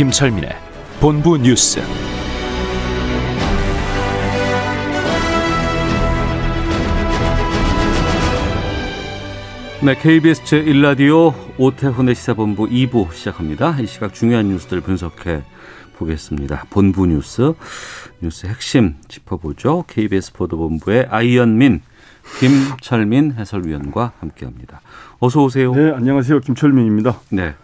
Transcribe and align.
김철민의 0.00 0.48
본부 0.98 1.36
뉴스. 1.36 1.78
네, 9.84 9.94
KBS 9.94 10.42
제1라디오 10.44 11.34
오태훈의 11.58 12.14
시사본부 12.14 12.68
2부 12.68 13.12
시작합니다. 13.12 13.78
이 13.78 13.86
시각 13.86 14.14
중요한 14.14 14.48
뉴스들 14.48 14.80
분석해 14.80 15.42
보겠습니다. 15.98 16.64
본부 16.70 17.04
뉴스, 17.06 17.52
뉴스 18.22 18.46
핵심 18.46 18.94
짚어보죠. 19.06 19.84
KBS 19.86 20.32
보도본부의 20.32 21.08
아이언민, 21.10 21.82
김철민 22.38 23.34
해설위원과 23.34 24.12
함께합니다. 24.18 24.80
어서 25.18 25.42
오세요. 25.42 25.74
네, 25.74 25.92
안녕하세요. 25.92 26.40
김철민입니다. 26.40 27.20
네. 27.28 27.54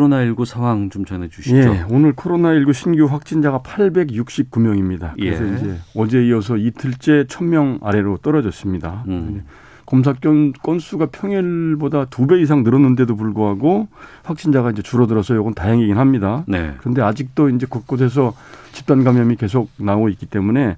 코로나19 0.00 0.44
상황 0.44 0.90
좀 0.90 1.04
전해주시죠. 1.04 1.56
예, 1.56 1.84
오늘 1.90 2.12
코로나19 2.12 2.72
신규 2.74 3.06
확진자가 3.06 3.60
869명입니다. 3.60 5.12
그래서 5.16 5.46
예. 5.48 5.56
이제 5.56 5.78
어제 5.94 6.26
이어서 6.26 6.56
이틀째 6.56 7.24
1000명 7.24 7.82
아래로 7.82 8.18
떨어졌습니다. 8.18 9.04
음. 9.08 9.44
검사 9.86 10.12
건, 10.12 10.52
건수가 10.52 11.06
평일보다 11.06 12.06
두 12.06 12.26
배 12.26 12.40
이상 12.40 12.64
늘었는데도 12.64 13.14
불구하고 13.14 13.86
확진자가 14.24 14.72
이제 14.72 14.82
줄어들어서 14.82 15.34
이건 15.34 15.54
다행이긴 15.54 15.96
합니다. 15.96 16.42
네. 16.48 16.74
그런데 16.78 17.02
아직도 17.02 17.50
이제 17.50 17.66
곳곳에서 17.70 18.34
집단 18.72 19.04
감염이 19.04 19.36
계속 19.36 19.70
나오고 19.76 20.08
있기 20.10 20.26
때문에 20.26 20.76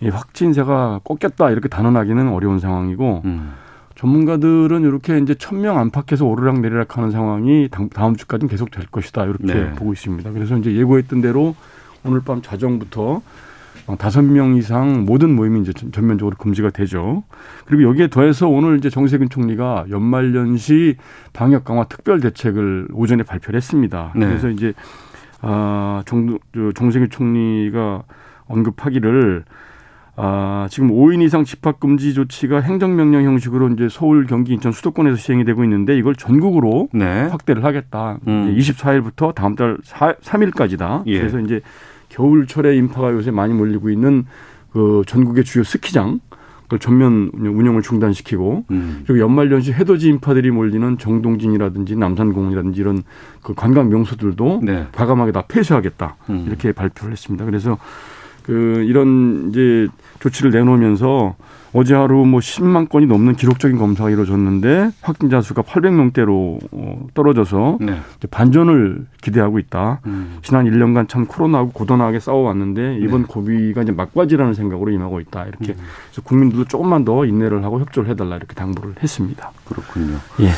이 0.00 0.08
확진세가 0.08 1.00
꺾였다 1.04 1.50
이렇게 1.50 1.68
단언하기는 1.68 2.28
어려운 2.28 2.58
상황이고 2.58 3.22
음. 3.26 3.52
전문가들은 4.04 4.82
이렇게 4.82 5.18
이제 5.18 5.34
천 5.34 5.60
명 5.60 5.76
안팎에서 5.78 6.24
오르락 6.24 6.60
내리락 6.60 6.96
하는 6.96 7.10
상황이 7.10 7.68
당- 7.70 7.90
다음 7.90 8.16
주까지는 8.16 8.48
계속 8.48 8.70
될 8.70 8.86
것이다. 8.86 9.26
이렇게 9.26 9.44
네. 9.44 9.70
보고 9.74 9.92
있습니다. 9.92 10.30
그래서 10.32 10.56
이제 10.56 10.74
예고했던 10.74 11.20
대로 11.20 11.54
오늘 12.02 12.22
밤 12.24 12.40
자정부터 12.40 13.20
다섯 13.98 14.22
명 14.22 14.54
이상 14.56 15.04
모든 15.04 15.34
모임이 15.36 15.60
이제 15.60 15.74
전- 15.74 15.92
전면적으로 15.92 16.34
금지가 16.38 16.70
되죠. 16.70 17.24
그리고 17.66 17.82
여기에 17.90 18.06
더해서 18.08 18.48
오늘 18.48 18.78
이제 18.78 18.88
정세균 18.88 19.28
총리가 19.28 19.84
연말연시 19.90 20.96
방역 21.34 21.64
강화 21.66 21.84
특별 21.84 22.20
대책을 22.20 22.88
오전에 22.94 23.22
발표를 23.24 23.58
했습니다. 23.58 24.12
네. 24.16 24.26
그래서 24.28 24.48
이제 24.48 24.72
아, 25.42 26.02
정, 26.06 26.38
저 26.54 26.72
정세균 26.72 27.10
총리가 27.10 28.04
언급하기를 28.46 29.44
아, 30.16 30.68
지금 30.70 30.90
5인 30.90 31.22
이상 31.22 31.44
집합 31.44 31.80
금지 31.80 32.14
조치가 32.14 32.60
행정명령 32.60 33.24
형식으로 33.24 33.68
이제 33.70 33.88
서울, 33.90 34.26
경기, 34.26 34.52
인천 34.52 34.72
수도권에서 34.72 35.16
시행이 35.16 35.44
되고 35.44 35.64
있는데 35.64 35.96
이걸 35.96 36.14
전국으로 36.14 36.88
네. 36.92 37.22
확대를 37.28 37.64
하겠다. 37.64 38.18
음. 38.26 38.54
24일부터 38.56 39.34
다음 39.34 39.56
달 39.56 39.78
4, 39.82 40.14
3일까지다. 40.16 41.04
예. 41.06 41.18
그래서 41.18 41.40
이제 41.40 41.60
겨울철에 42.10 42.76
인파가 42.76 43.12
요새 43.12 43.30
많이 43.30 43.54
몰리고 43.54 43.90
있는 43.90 44.26
그 44.72 45.02
전국의 45.06 45.44
주요 45.44 45.64
스키장 45.64 46.20
그걸 46.70 46.78
전면 46.78 47.32
운영을 47.34 47.82
중단시키고 47.82 48.64
음. 48.70 49.02
그리고 49.04 49.20
연말 49.20 49.50
연시 49.50 49.72
해돋이 49.72 50.04
인파들이 50.04 50.52
몰리는 50.52 50.98
정동진이라든지 50.98 51.96
남산공원이라든지 51.96 52.80
이런 52.80 53.02
그 53.42 53.54
관광 53.54 53.88
명소들도 53.88 54.60
네. 54.62 54.86
과감하게 54.92 55.32
다 55.32 55.44
폐쇄하겠다 55.48 56.16
음. 56.30 56.44
이렇게 56.46 56.70
발표를 56.70 57.12
했습니다. 57.12 57.44
그래서 57.44 57.76
그 58.50 58.84
이런 58.84 59.50
이제 59.50 59.86
조치를 60.18 60.50
내놓으면서 60.50 61.36
어제 61.72 61.94
하루 61.94 62.26
뭐 62.26 62.40
10만 62.40 62.88
건이 62.88 63.06
넘는 63.06 63.36
기록적인 63.36 63.78
검사가 63.78 64.10
이루어졌는데 64.10 64.90
확진자 65.02 65.40
수가 65.40 65.62
800명대로 65.62 66.58
어, 66.72 67.06
떨어져서 67.14 67.78
네. 67.80 68.00
반전을 68.28 69.06
기대하고 69.22 69.60
있다. 69.60 70.00
음. 70.06 70.38
지난 70.42 70.64
1년간 70.64 71.08
참 71.08 71.26
코로나하고 71.26 71.70
고단하게 71.70 72.18
싸워왔는데 72.18 72.98
이번 73.02 73.22
네. 73.22 73.26
고비가 73.28 73.82
이제 73.82 73.92
막바지라는 73.92 74.54
생각으로 74.54 74.90
임하고 74.90 75.20
있다. 75.20 75.44
이렇게 75.46 75.74
그래서 75.74 76.22
국민들도 76.24 76.64
조금만 76.64 77.04
더 77.04 77.24
인내를 77.24 77.62
하고 77.62 77.78
협조를 77.78 78.10
해달라 78.10 78.36
이렇게 78.36 78.54
당부를 78.54 78.94
했습니다. 79.00 79.52
그렇군요. 79.64 80.16
예. 80.40 80.48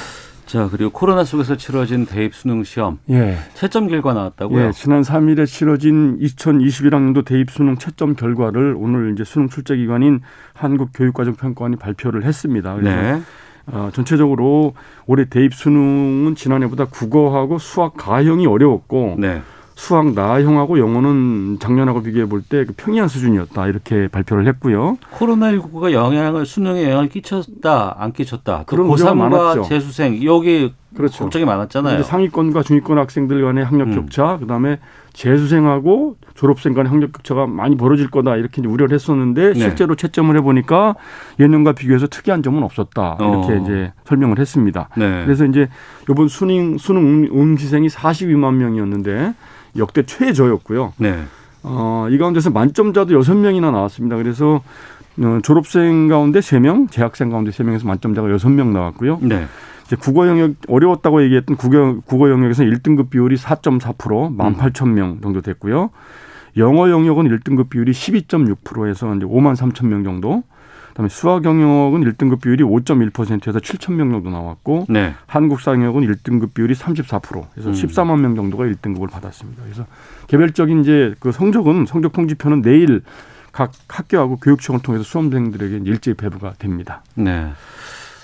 자, 0.53 0.69
그리고 0.71 0.91
코로나 0.91 1.25
속에서 1.25 1.57
치러진 1.57 2.05
대입 2.05 2.35
수능 2.35 2.63
시험 2.63 2.99
예. 3.09 3.39
채점 3.55 3.89
결과 3.89 4.13
나왔다고요? 4.13 4.67
예, 4.67 4.73
지난 4.73 5.01
3일에 5.01 5.47
치러진 5.47 6.19
2021학년도 6.19 7.25
대입 7.25 7.51
수능 7.51 7.79
채점 7.79 8.15
결과를 8.15 8.77
오늘 8.77 9.15
이제 9.15 9.25
수능 9.25 9.49
출제 9.49 9.77
기관인 9.77 10.21
한국교육과정평가원이 10.53 11.77
발표를 11.77 12.25
했습니다. 12.25 12.75
그래서 12.75 12.95
네. 12.95 13.23
어, 13.69 13.89
전체적으로 13.95 14.75
올해 15.07 15.25
대입 15.25 15.55
수능은 15.55 16.35
지난해보다 16.35 16.85
국어하고 16.85 17.57
수학 17.57 17.95
가형이 17.97 18.47
어려웠고 18.47 19.17
네. 19.19 19.41
수학 19.75 20.13
나형하고 20.13 20.79
영어는 20.79 21.59
작년하고 21.61 22.03
비교해 22.03 22.27
볼 22.27 22.43
때 22.49 22.65
그 22.65 22.73
평이한 22.77 23.09
수준이었다 23.09 23.67
이렇게 23.69 24.09
발표를 24.09 24.47
했고요. 24.49 24.99
코로나19가 25.19 25.93
영향을 25.93 26.45
수능에 26.47 26.85
영향을 26.85 27.09
끼쳤다, 27.09 27.97
안 27.99 28.13
끼쳤다. 28.13 28.59
또 28.61 28.65
그런 28.67 28.87
우려가 28.87 29.13
고3과 29.13 29.17
많았죠. 29.17 29.63
재수생 29.65 30.23
여기 30.25 30.73
그렇죠. 30.97 31.25
걱정이 31.25 31.45
많았잖아요. 31.45 32.03
상위권과 32.03 32.63
중위권 32.63 32.99
학생들 32.99 33.43
간의 33.43 33.65
학력 33.65 33.89
음. 33.89 33.95
격차, 33.95 34.37
그다음에 34.39 34.79
재수생하고 35.13 36.17
졸업생 36.35 36.75
간의 36.75 36.91
학력 36.91 37.13
격차가 37.13 37.47
많이 37.47 37.77
벌어질 37.77 38.11
거다 38.11 38.37
이렇게 38.37 38.61
이제 38.61 38.69
우려를 38.69 38.95
했었는데 38.95 39.53
네. 39.53 39.59
실제로 39.59 39.95
채점을 39.95 40.35
해보니까 40.39 40.95
예년과 41.39 41.73
비교해서 41.73 42.07
특이한 42.07 42.43
점은 42.43 42.63
없었다 42.63 43.19
이렇게 43.21 43.53
어. 43.53 43.57
이제 43.63 43.93
설명을 44.05 44.39
했습니다. 44.39 44.89
네. 44.97 45.23
그래서 45.25 45.45
이제 45.45 45.69
이번 46.09 46.29
수능 46.29 46.79
수능 46.79 47.29
응시생이 47.33 47.89
42만 47.89 48.55
명이었는데 48.55 49.35
역대 49.77 50.03
최저였고요. 50.03 50.95
네. 50.97 51.23
어, 51.63 52.07
이 52.11 52.19
가운데서 52.19 52.51
만점자도 52.51 53.15
여섯 53.15 53.35
명이나 53.35 53.71
나왔습니다. 53.71 54.17
그래서 54.17 54.63
어, 55.21 55.39
졸업생 55.43 56.09
가운데 56.09 56.41
세명 56.41 56.89
재학생 56.89 57.31
가운데 57.31 57.51
세명에서 57.51 57.87
만점자가 57.87 58.31
여섯 58.31 58.49
명 58.49 58.73
나왔고요. 58.73 59.19
네. 59.23 59.47
이제 59.85 59.97
국어 59.97 60.27
영역 60.29 60.55
어려웠다고 60.69 61.23
얘기했던 61.25 61.57
국어, 61.57 62.01
국어 62.05 62.31
영역에서 62.31 62.65
1등급 62.65 63.11
비율이 63.11 63.37
4.4% 63.37 64.37
18,000명 64.37 65.23
정도 65.23 65.41
됐고요. 65.41 65.91
영어 66.57 66.91
영역은 66.91 67.29
1등급 67.29 67.71
비율이 67.71 67.93
12.6%에서 67.93 69.15
이제 69.17 69.27
5만 69.27 69.57
3천 69.57 69.87
명 69.87 70.05
정도. 70.05 70.43
그다음에 70.91 71.09
수학 71.09 71.45
영역은 71.45 72.03
1등급 72.05 72.43
비율이 72.43 72.63
5.1%에서 72.65 73.59
7천 73.59 73.95
명 73.95 74.11
정도 74.11 74.29
나왔고 74.29 74.87
네. 74.91 75.15
한국사 75.27 75.73
영역은 75.73 76.03
1등급 76.03 76.53
비율이 76.53 76.75
34%. 76.75 77.47
그래서 77.53 77.71
음. 77.71 77.73
14만 77.73 78.21
명 78.21 78.35
정도가 78.35 78.65
1등급을 78.65 79.11
받았습니다. 79.11 79.63
그래서 79.63 79.87
개별적인 80.27 80.83
이제 80.83 81.15
그 81.19 81.33
성적은 81.33 81.87
성적 81.87 82.13
통지표는 82.13 82.61
내일 82.61 83.03
각 83.53 83.73
학교하고 83.89 84.37
교육청을 84.37 84.83
통해서 84.83 85.05
수험생들에게 85.05 85.83
일제히 85.85 86.15
배부가 86.15 86.55
됩니다. 86.59 87.03
네. 87.15 87.53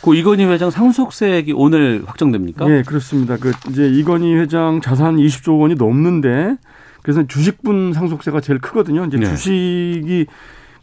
그 0.03 0.15
이건희 0.15 0.45
회장 0.45 0.71
상속세액이 0.71 1.53
오늘 1.55 2.03
확정됩니까? 2.07 2.69
예, 2.71 2.83
그렇습니다. 2.83 3.37
그 3.37 3.53
이제 3.71 3.89
이건희 3.89 4.35
회장 4.35 4.81
자산 4.81 5.17
20조 5.17 5.61
원이 5.61 5.75
넘는데 5.75 6.57
그래서 7.03 7.27
주식분 7.27 7.93
상속세가 7.93 8.41
제일 8.41 8.61
크거든요. 8.61 9.05
이제 9.07 9.19
네. 9.19 9.27
주식이 9.27 10.27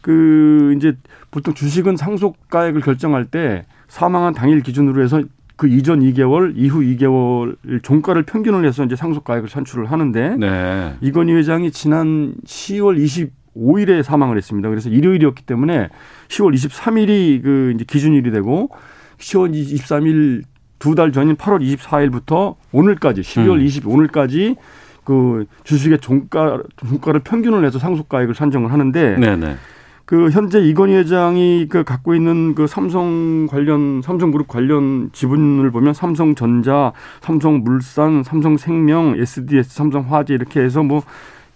그 0.02 0.74
이제 0.76 0.96
보통 1.30 1.54
주식은 1.54 1.96
상속가액을 1.96 2.80
결정할 2.80 3.24
때 3.24 3.64
사망한 3.88 4.34
당일 4.34 4.62
기준으로 4.62 5.02
해서 5.02 5.22
그 5.56 5.68
이전 5.68 6.00
2개월, 6.00 6.52
이후 6.54 6.80
2개월 6.80 7.56
종가를 7.82 8.24
평균을 8.24 8.66
해서 8.66 8.84
이제 8.84 8.94
상속가액을 8.94 9.48
산출을 9.48 9.90
하는데 9.90 10.36
네. 10.36 10.94
이건희 11.00 11.32
회장이 11.32 11.70
지난 11.70 12.34
10월 12.44 13.26
25일에 13.56 14.02
사망을 14.02 14.36
했습니다. 14.36 14.68
그래서 14.68 14.90
일요일이었기 14.90 15.44
때문에 15.44 15.88
10월 16.28 16.54
23일이 16.54 17.42
그 17.42 17.72
이제 17.74 17.84
기준일이 17.88 18.30
되고 18.30 18.68
10월 19.18 19.52
23일 19.52 20.42
두 20.78 20.94
달 20.94 21.10
전인 21.12 21.36
8월 21.36 21.60
24일부터 21.60 22.54
오늘까지 22.72 23.22
12월 23.22 23.60
음. 23.60 23.64
20일 23.64 23.88
오늘까지 23.88 24.56
그 25.04 25.46
주식의 25.64 26.00
종가 26.00 26.62
종가를 26.76 27.20
평균을 27.20 27.64
해서 27.64 27.78
상속가액을 27.78 28.34
산정을 28.34 28.72
하는데 28.72 29.16
네, 29.18 29.36
네. 29.36 29.56
그 30.04 30.30
현재 30.30 30.60
이건희 30.60 30.94
회장이 30.94 31.66
그 31.68 31.82
갖고 31.82 32.14
있는 32.14 32.54
그 32.54 32.66
삼성 32.66 33.46
관련 33.50 34.02
삼성그룹 34.02 34.46
관련 34.46 35.10
지분을 35.12 35.70
보면 35.70 35.94
삼성전자, 35.94 36.92
삼성물산, 37.22 38.22
삼성생명, 38.22 39.16
SDS, 39.18 39.70
삼성화재 39.74 40.34
이렇게 40.34 40.60
해서 40.60 40.82
뭐 40.82 41.02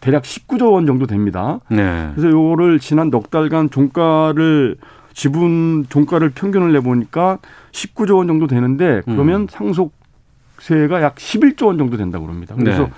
대략 0.01 0.23
19조 0.23 0.73
원 0.73 0.87
정도 0.87 1.07
됩니다. 1.07 1.61
네. 1.71 2.11
그래서 2.15 2.31
요거를 2.31 2.81
지난 2.81 3.11
넉 3.11 3.31
달간 3.31 3.71
종가를 3.71 4.77
지분 5.13 5.87
종가를 5.89 6.31
평균을 6.31 6.73
내 6.73 6.81
보니까 6.81 7.39
19조 7.73 8.17
원 8.17 8.27
정도 8.27 8.47
되는데 8.47 9.03
그러면 9.05 9.43
음. 9.43 9.47
상속세가 9.51 11.03
약 11.03 11.15
11조 11.17 11.67
원 11.67 11.79
정도 11.79 11.97
된다고 11.97 12.27
그럽니다. 12.27 12.55
그래서 12.57 12.85
네. 12.85 12.91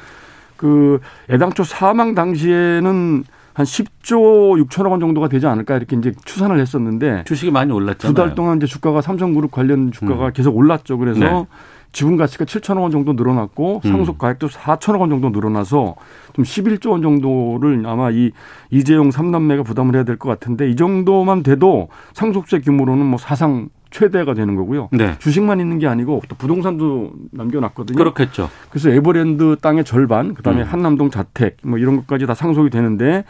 그 0.56 1.00
애당초 1.30 1.64
사망 1.64 2.14
당시에는 2.14 3.24
한 3.54 3.66
10조 3.66 4.64
6천억 4.66 4.92
원 4.92 5.00
정도가 5.00 5.28
되지 5.28 5.46
않을까 5.46 5.76
이렇게 5.76 5.96
이제 5.96 6.12
추산을 6.24 6.58
했었는데 6.58 7.24
주식이 7.26 7.50
많이 7.50 7.70
올랐잖아요. 7.72 8.14
두 8.14 8.22
달 8.22 8.34
동안 8.34 8.56
이제 8.56 8.66
주가가 8.66 9.02
삼성그룹 9.02 9.50
관련 9.50 9.92
주가가 9.92 10.26
음. 10.28 10.32
계속 10.32 10.56
올랐죠. 10.56 10.96
그래서 10.98 11.20
네. 11.20 11.46
지분 11.92 12.16
가치가 12.16 12.44
7천억 12.44 12.82
원 12.82 12.90
정도 12.90 13.12
늘어났고 13.12 13.82
음. 13.84 13.90
상속 13.90 14.18
가액도 14.18 14.48
4천억 14.48 15.00
원 15.00 15.10
정도 15.10 15.28
늘어나서 15.30 15.94
좀 16.32 16.44
11조 16.44 16.90
원 16.90 17.02
정도를 17.02 17.84
아마 17.86 18.10
이 18.10 18.32
이재용 18.70 19.10
삼남매가 19.10 19.62
부담을 19.62 19.94
해야 19.94 20.04
될 20.04 20.16
것 20.16 20.28
같은데 20.28 20.70
이 20.70 20.76
정도만 20.76 21.42
돼도 21.42 21.88
상속세 22.14 22.60
규모로는 22.60 23.04
뭐 23.06 23.18
사상 23.18 23.68
최대가 23.90 24.32
되는 24.32 24.56
거고요. 24.56 24.88
네. 24.92 25.18
주식만 25.18 25.60
있는 25.60 25.78
게 25.78 25.86
아니고 25.86 26.22
또 26.28 26.34
부동산도 26.36 27.12
남겨놨거든요. 27.32 27.98
그렇겠죠. 27.98 28.48
그래서 28.70 28.88
에버랜드 28.90 29.56
땅의 29.60 29.84
절반, 29.84 30.32
그다음에 30.32 30.62
음. 30.62 30.66
한남동 30.66 31.10
자택 31.10 31.58
뭐 31.62 31.76
이런 31.78 31.96
것까지 31.96 32.24
다 32.26 32.32
상속이 32.34 32.70
되는데 32.70 33.24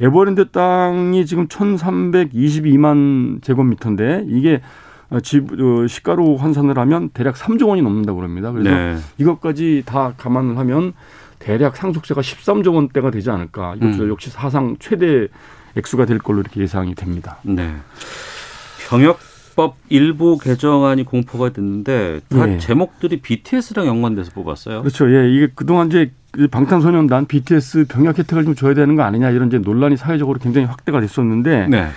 에버랜드 0.00 0.50
땅이 0.50 1.24
지금 1.24 1.46
1,322만 1.46 3.42
제곱미터인데 3.42 4.24
이게 4.28 4.54
어, 4.56 4.62
집 5.22 5.52
어, 5.52 5.86
시가로 5.86 6.36
환산을 6.36 6.78
하면 6.78 7.08
대략 7.10 7.34
3조 7.34 7.68
원이 7.68 7.82
넘는다고 7.82 8.18
그럽니다. 8.18 8.52
그래서 8.52 8.70
네. 8.70 8.96
이것까지 9.18 9.84
다 9.86 10.12
감안을 10.16 10.58
하면 10.58 10.92
대략 11.38 11.76
상속세가 11.76 12.20
13조 12.20 12.74
원대가 12.74 13.10
되지 13.10 13.30
않을까. 13.30 13.74
이것도 13.76 14.04
음. 14.04 14.08
역시 14.10 14.30
사상 14.30 14.76
최대 14.78 15.28
액수가 15.76 16.06
될 16.06 16.18
걸로 16.18 16.40
이렇게 16.40 16.60
예상이 16.60 16.94
됩니다. 16.94 17.38
네. 17.42 17.74
병역 18.88 19.18
법 19.56 19.76
일부 19.88 20.38
개정안이 20.38 21.04
공포가 21.04 21.50
됐는데 21.50 22.20
다 22.28 22.48
예. 22.48 22.58
제목들이 22.58 23.20
BTS랑 23.20 23.86
연관돼서 23.86 24.30
뽑았어요. 24.30 24.82
그렇죠. 24.82 25.12
예, 25.12 25.28
이게 25.28 25.48
그동안 25.52 25.88
이제 25.88 26.12
그 26.30 26.46
방탄소년단 26.46 27.26
BTS 27.26 27.86
병역 27.88 28.18
혜택을 28.18 28.44
좀 28.44 28.54
줘야 28.54 28.74
되는 28.74 28.94
거 28.94 29.02
아니냐 29.02 29.30
이런 29.30 29.48
이제 29.48 29.58
논란이 29.58 29.96
사회적으로 29.96 30.38
굉장히 30.38 30.66
확대가 30.66 31.00
됐었는데 31.00 31.66
네. 31.68 31.88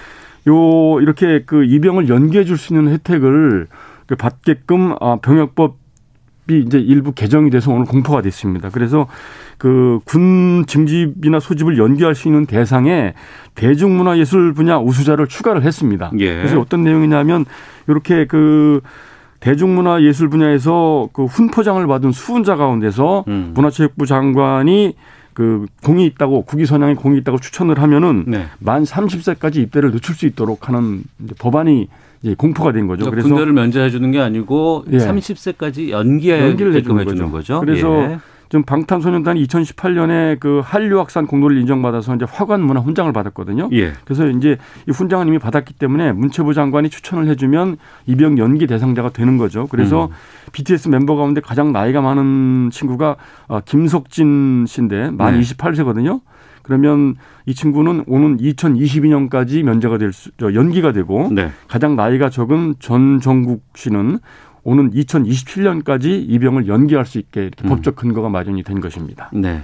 요 0.47 0.99
이렇게 1.01 1.43
그 1.45 1.63
입영을 1.63 2.09
연기해 2.09 2.43
줄 2.45 2.57
수 2.57 2.73
있는 2.73 2.91
혜택을 2.91 3.67
그 4.07 4.15
받게끔 4.15 4.95
아 4.99 5.17
병역법 5.21 5.79
이 6.49 6.63
이제 6.65 6.79
일부 6.79 7.11
개정이 7.13 7.49
돼서 7.51 7.71
오늘 7.71 7.85
공포가 7.85 8.21
됐습니다. 8.23 8.69
그래서 8.71 9.07
그 9.57 9.99
군 10.05 10.65
징집이나 10.65 11.39
소집을 11.39 11.77
연기할 11.77 12.15
수 12.15 12.27
있는 12.27 12.45
대상에 12.47 13.13
대중문화예술 13.53 14.53
분야 14.53 14.77
우수자를 14.79 15.27
추가를 15.27 15.61
했습니다. 15.63 16.11
예. 16.17 16.35
그래서 16.37 16.59
어떤 16.59 16.83
내용이냐면 16.83 17.45
이렇게 17.87 18.25
그 18.25 18.81
대중문화예술 19.39 20.29
분야에서 20.29 21.09
그 21.13 21.25
훈포장을 21.25 21.85
받은 21.85 22.11
수훈자 22.11 22.55
가운데서 22.55 23.25
음. 23.27 23.51
문화체육부 23.53 24.05
장관이 24.05 24.95
그 25.33 25.65
공이 25.83 26.05
있다고 26.05 26.43
국위 26.43 26.65
선양에 26.65 26.95
공이 26.95 27.17
있다고 27.19 27.39
추천을 27.39 27.79
하면은 27.81 28.25
네. 28.27 28.47
만 28.59 28.83
30세까지 28.83 29.57
입대를 29.57 29.91
늦출 29.91 30.15
수 30.15 30.25
있도록 30.25 30.67
하는 30.67 31.03
법안이 31.39 31.87
이제 32.21 32.35
공포가 32.35 32.71
된 32.71 32.87
거죠. 32.87 33.05
그러니까 33.05 33.11
그래서 33.11 33.29
군대를 33.29 33.53
면제해 33.53 33.89
주는 33.89 34.11
게 34.11 34.19
아니고 34.19 34.85
예. 34.91 34.97
30세까지 34.97 35.89
연기해 35.89 36.41
연기를 36.41 36.71
주는 36.71 36.99
해주는 36.99 36.99
해주는 37.01 37.31
거죠. 37.31 37.59
그래서 37.61 38.11
예. 38.11 38.19
좀 38.51 38.63
방탄소년단이 38.63 39.47
2018년에 39.47 40.37
그 40.37 40.61
한류 40.61 40.99
학산 40.99 41.25
공로를 41.25 41.57
인정받아서 41.59 42.15
이제 42.15 42.25
화관 42.29 42.61
문화 42.61 42.81
훈장을 42.81 43.11
받았거든요. 43.13 43.69
예. 43.71 43.93
그래서 44.03 44.27
이제 44.27 44.57
이 44.89 44.91
훈장을 44.91 45.25
이미 45.25 45.39
받았기 45.39 45.75
때문에 45.75 46.11
문체부 46.11 46.53
장관이 46.53 46.89
추천을 46.89 47.29
해주면 47.29 47.77
입영 48.07 48.37
연기 48.37 48.67
대상자가 48.67 49.11
되는 49.11 49.37
거죠. 49.37 49.67
그래서 49.67 50.07
음. 50.07 50.11
BTS 50.51 50.89
멤버 50.89 51.15
가운데 51.15 51.39
가장 51.39 51.71
나이가 51.71 52.01
많은 52.01 52.71
친구가 52.73 53.15
어, 53.47 53.61
김석진 53.61 54.65
씨인데 54.67 55.11
만 55.11 55.39
네. 55.39 55.39
28세거든요. 55.39 56.19
그러면 56.61 57.15
이 57.45 57.55
친구는 57.55 58.03
오는 58.05 58.35
2022년까지 58.37 59.63
면제가 59.63 59.97
될 59.97 60.11
수, 60.11 60.29
저, 60.37 60.53
연기가 60.53 60.91
되고 60.91 61.29
네. 61.31 61.51
가장 61.69 61.95
나이가 61.95 62.29
적은 62.29 62.75
전 62.79 63.21
정국 63.21 63.63
씨는 63.75 64.19
오는 64.63 64.91
2027년까지 64.91 66.25
입영을 66.29 66.67
연기할 66.67 67.05
수 67.05 67.17
있게 67.17 67.51
음. 67.63 67.69
법적 67.69 67.95
근거가 67.95 68.29
마련이 68.29 68.63
된 68.63 68.79
것입니다. 68.79 69.29
네. 69.33 69.63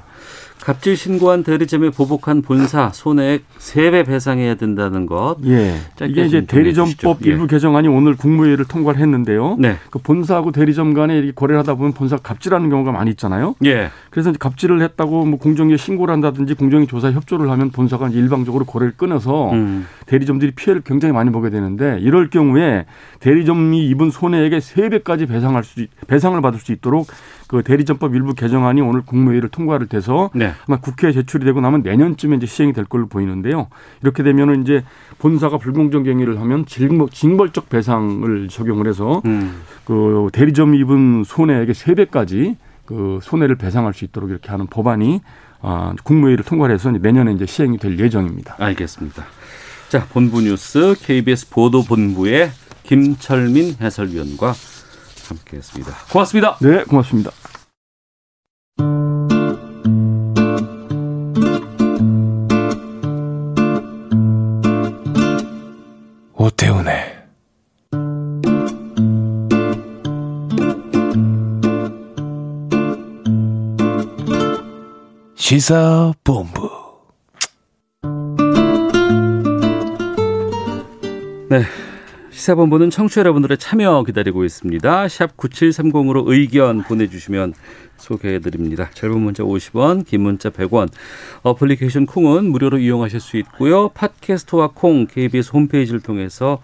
갑질 0.61 0.97
신고한 0.97 1.43
대리점에 1.43 1.91
보복한 1.91 2.41
본사 2.41 2.89
손해액 2.93 3.43
3배 3.57 4.05
배상해야 4.05 4.55
된다는 4.55 5.05
것. 5.05 5.37
예. 5.45 5.75
이게 6.05 6.25
이제 6.25 6.45
대리점법. 6.45 7.19
예. 7.25 7.29
일부 7.29 7.47
개정안이 7.47 7.87
오늘 7.87 8.15
국무회의를 8.17 8.65
통과를 8.65 8.99
했는데요. 8.99 9.55
네. 9.59 9.77
그 9.91 9.99
본사하고 9.99 10.51
대리점 10.51 10.93
간에 10.93 11.17
이렇게 11.17 11.31
거래를 11.31 11.59
하다 11.59 11.75
보면 11.75 11.93
본사가 11.93 12.21
갑질하는 12.21 12.69
경우가 12.69 12.91
많이 12.91 13.11
있잖아요. 13.11 13.55
예. 13.65 13.89
그래서 14.09 14.31
이제 14.31 14.37
갑질을 14.39 14.81
했다고 14.81 15.25
뭐 15.25 15.39
공정위에 15.39 15.77
신고를 15.77 16.11
한다든지 16.13 16.53
공정위 16.55 16.87
조사에 16.87 17.13
협조를 17.13 17.49
하면 17.49 17.69
본사가 17.71 18.09
일방적으로 18.09 18.65
거래를 18.65 18.93
끊어서 18.97 19.51
음. 19.51 19.85
대리점들이 20.07 20.51
피해를 20.51 20.81
굉장히 20.83 21.13
많이 21.13 21.31
보게 21.31 21.49
되는데 21.49 21.97
이럴 22.01 22.29
경우에 22.29 22.85
대리점이 23.21 23.87
입은 23.89 24.09
손해액의 24.11 24.59
세배까지 24.61 25.27
배상할 25.27 25.63
수 25.63 25.81
있- 25.81 25.89
배상을 26.07 26.39
받을 26.41 26.59
수 26.59 26.71
있도록 26.73 27.07
그 27.47 27.63
대리점법 27.63 28.13
일부 28.13 28.33
개정안이 28.33 28.81
오늘 28.81 29.01
국무회의를 29.01 29.49
통과를 29.49 29.87
돼서 29.87 30.29
네. 30.33 30.53
아마 30.67 30.79
국회에 30.79 31.13
제출이 31.13 31.45
되고 31.45 31.61
나면 31.61 31.81
내년쯤에 31.81 32.35
이제 32.37 32.45
시행이 32.45 32.73
될 32.73 32.85
걸로 32.85 33.07
보이는데요. 33.07 33.67
이렇게 34.01 34.21
되면은 34.23 34.63
이제 34.63 34.83
본사가 35.19 35.57
불공정 35.57 36.03
경위를 36.03 36.39
하면 36.41 36.65
징벌, 36.65 37.09
징벌적 37.11 37.69
배상을 37.69 38.47
적용을 38.49 38.87
해서 38.87 39.21
음. 39.25 39.61
그 39.85 40.29
대리점이 40.33 40.77
입은 40.79 41.23
손해액의 41.25 41.73
세배까지그 41.73 43.19
손해를 43.21 43.55
배상할 43.55 43.93
수 43.93 44.03
있도록 44.05 44.29
이렇게 44.29 44.49
하는 44.49 44.67
법안이 44.67 45.21
아, 45.61 45.93
국무회의를 46.03 46.43
통과를 46.43 46.75
해서 46.75 46.91
이제 46.91 46.99
내년에 46.99 47.31
이제 47.33 47.45
시행이 47.45 47.77
될 47.77 47.97
예정입니다. 47.97 48.55
알겠습니다. 48.59 49.25
자, 49.89 50.05
본부 50.11 50.41
뉴스 50.41 50.95
KBS 51.01 51.49
보도본부의 51.49 52.51
김철민 52.83 53.75
해설위원과 53.81 54.53
함께했습니다. 55.29 55.93
고맙습니다. 56.11 56.57
네, 56.61 56.83
고맙습니다. 56.83 57.31
오태훈의 66.33 67.17
시사본부 75.35 76.76
시사본부는 82.37 82.91
청취자 82.91 83.21
여러분들의 83.21 83.57
참여 83.57 84.03
기다리고 84.03 84.45
있습니다. 84.45 85.07
샵 85.07 85.35
9730으로 85.37 86.23
의견 86.27 86.83
보내주시면 86.83 87.55
소개해드립니다. 87.97 88.91
짧은 88.93 89.19
문자 89.19 89.41
50원, 89.41 90.05
긴 90.05 90.21
문자 90.21 90.51
100원. 90.51 90.87
어플리케이션 91.41 92.05
콩은 92.05 92.45
무료로 92.45 92.77
이용하실 92.77 93.19
수 93.21 93.37
있고요. 93.37 93.89
팟캐스트와 93.89 94.69
콩, 94.75 95.07
KBS 95.07 95.49
홈페이지를 95.51 95.99
통해서 95.99 96.59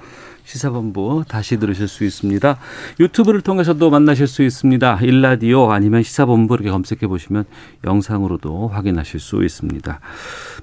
시사본부 0.45 1.23
다시 1.27 1.57
들으실 1.57 1.87
수 1.87 2.03
있습니다. 2.03 2.57
유튜브를 2.99 3.41
통해서도 3.41 3.89
만나실 3.89 4.27
수 4.27 4.43
있습니다. 4.43 4.99
일라디오 5.01 5.71
아니면 5.71 6.03
시사본부 6.03 6.55
이렇게 6.55 6.69
검색해 6.69 7.07
보시면 7.07 7.45
영상으로도 7.83 8.67
확인하실 8.67 9.19
수 9.19 9.43
있습니다. 9.43 9.99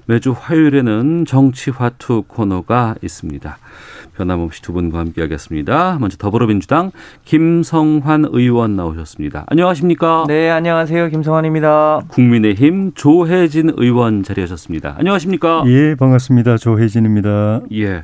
매주 0.05 0.33
화요일에는 0.37 1.25
정치화투 1.25 2.25
코너가 2.27 2.95
있습니다. 3.01 3.57
변함없이 4.25 4.61
두 4.61 4.71
분과 4.73 4.99
함께하겠습니다. 4.99 5.97
먼저 5.99 6.15
더불어민주당 6.17 6.91
김성환 7.25 8.25
의원 8.31 8.75
나오셨습니다. 8.75 9.45
안녕하십니까? 9.47 10.25
네, 10.27 10.51
안녕하세요. 10.51 11.09
김성환입니다. 11.09 12.01
국민의힘 12.07 12.91
조혜진 12.93 13.71
의원 13.77 14.21
자리하셨습니다. 14.21 14.95
안녕하십니까? 14.99 15.63
예, 15.65 15.95
반갑습니다. 15.95 16.57
조혜진입니다. 16.57 17.61
예. 17.73 18.03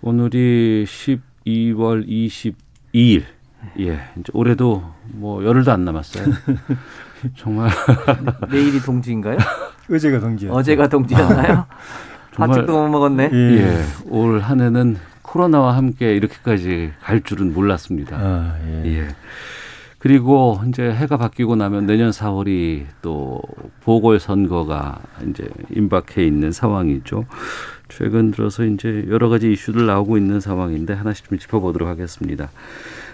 오늘이 0.00 0.86
12월 0.88 2.08
22일. 2.08 3.22
예. 3.80 3.92
이제 4.18 4.24
올해도 4.32 4.82
뭐 5.12 5.44
열흘도 5.44 5.70
안 5.70 5.84
남았어요. 5.84 6.24
정말 7.36 7.68
내일이 8.50 8.80
동지인가요? 8.80 9.36
어제가 9.92 10.18
동지였죠. 10.20 10.54
어제가 10.56 10.88
동지였나요? 10.88 11.66
정말 12.34 12.58
아직도 12.60 12.72
못 12.84 12.88
먹었네. 12.88 13.30
예. 13.32 13.36
예, 13.58 13.82
올 14.08 14.38
한 14.40 14.60
해는 14.62 14.96
코로나와 15.30 15.76
함께 15.76 16.16
이렇게까지 16.16 16.92
갈 17.00 17.22
줄은 17.22 17.54
몰랐습니다. 17.54 18.16
아, 18.18 18.58
예. 18.66 18.96
예. 18.96 19.08
그리고 19.98 20.60
이제 20.66 20.90
해가 20.90 21.18
바뀌고 21.18 21.54
나면 21.54 21.86
내년 21.86 22.10
4월이 22.10 22.86
또 23.00 23.40
보궐선거가 23.84 24.98
이제 25.28 25.48
임박해 25.70 26.24
있는 26.26 26.50
상황이죠. 26.50 27.26
최근 27.88 28.32
들어서 28.32 28.64
이제 28.64 29.04
여러 29.08 29.28
가지 29.28 29.52
이슈들 29.52 29.86
나오고 29.86 30.16
있는 30.16 30.40
상황인데 30.40 30.94
하나씩 30.94 31.28
좀 31.28 31.38
짚어보도록 31.38 31.88
하겠습니다. 31.88 32.50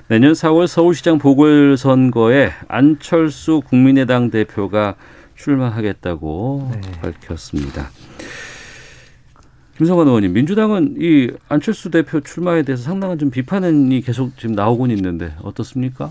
내년 0.09 0.33
4월 0.33 0.67
서울시장 0.67 1.19
보궐선거에 1.19 2.53
안철수 2.69 3.61
국민의당 3.61 4.31
대표가 4.31 4.95
출마하겠다고 5.35 6.71
네. 6.73 6.93
밝혔습니다. 7.03 7.91
김성관 9.77 10.07
의원님, 10.07 10.33
민주당은 10.33 10.97
이 10.99 11.31
안철수 11.51 11.91
대표 11.91 12.21
출마에 12.21 12.63
대해서 12.63 12.83
상당한 12.83 13.19
좀 13.19 13.31
비판이 13.31 14.01
계속 14.01 14.37
지금 14.39 14.55
나오곤 14.55 14.91
있는데 14.93 15.33
어떻습니까? 15.43 16.11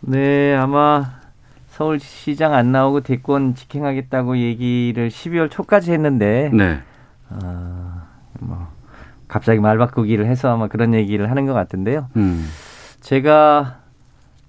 네, 0.00 0.54
아마 0.56 1.12
서울시장 1.70 2.52
안 2.52 2.72
나오고 2.72 3.02
대권 3.02 3.54
직행하겠다고 3.54 4.36
얘기를 4.38 5.08
12월 5.08 5.48
초까지 5.48 5.92
했는데 5.92 6.50
네. 6.52 6.80
아, 7.28 8.02
뭐 8.40 8.66
갑자기 9.28 9.60
말 9.60 9.78
바꾸기를 9.78 10.26
해서 10.26 10.52
아마 10.52 10.66
그런 10.66 10.92
얘기를 10.92 11.30
하는 11.30 11.46
것 11.46 11.52
같은데요. 11.52 12.08
음. 12.16 12.48
제가 13.00 13.78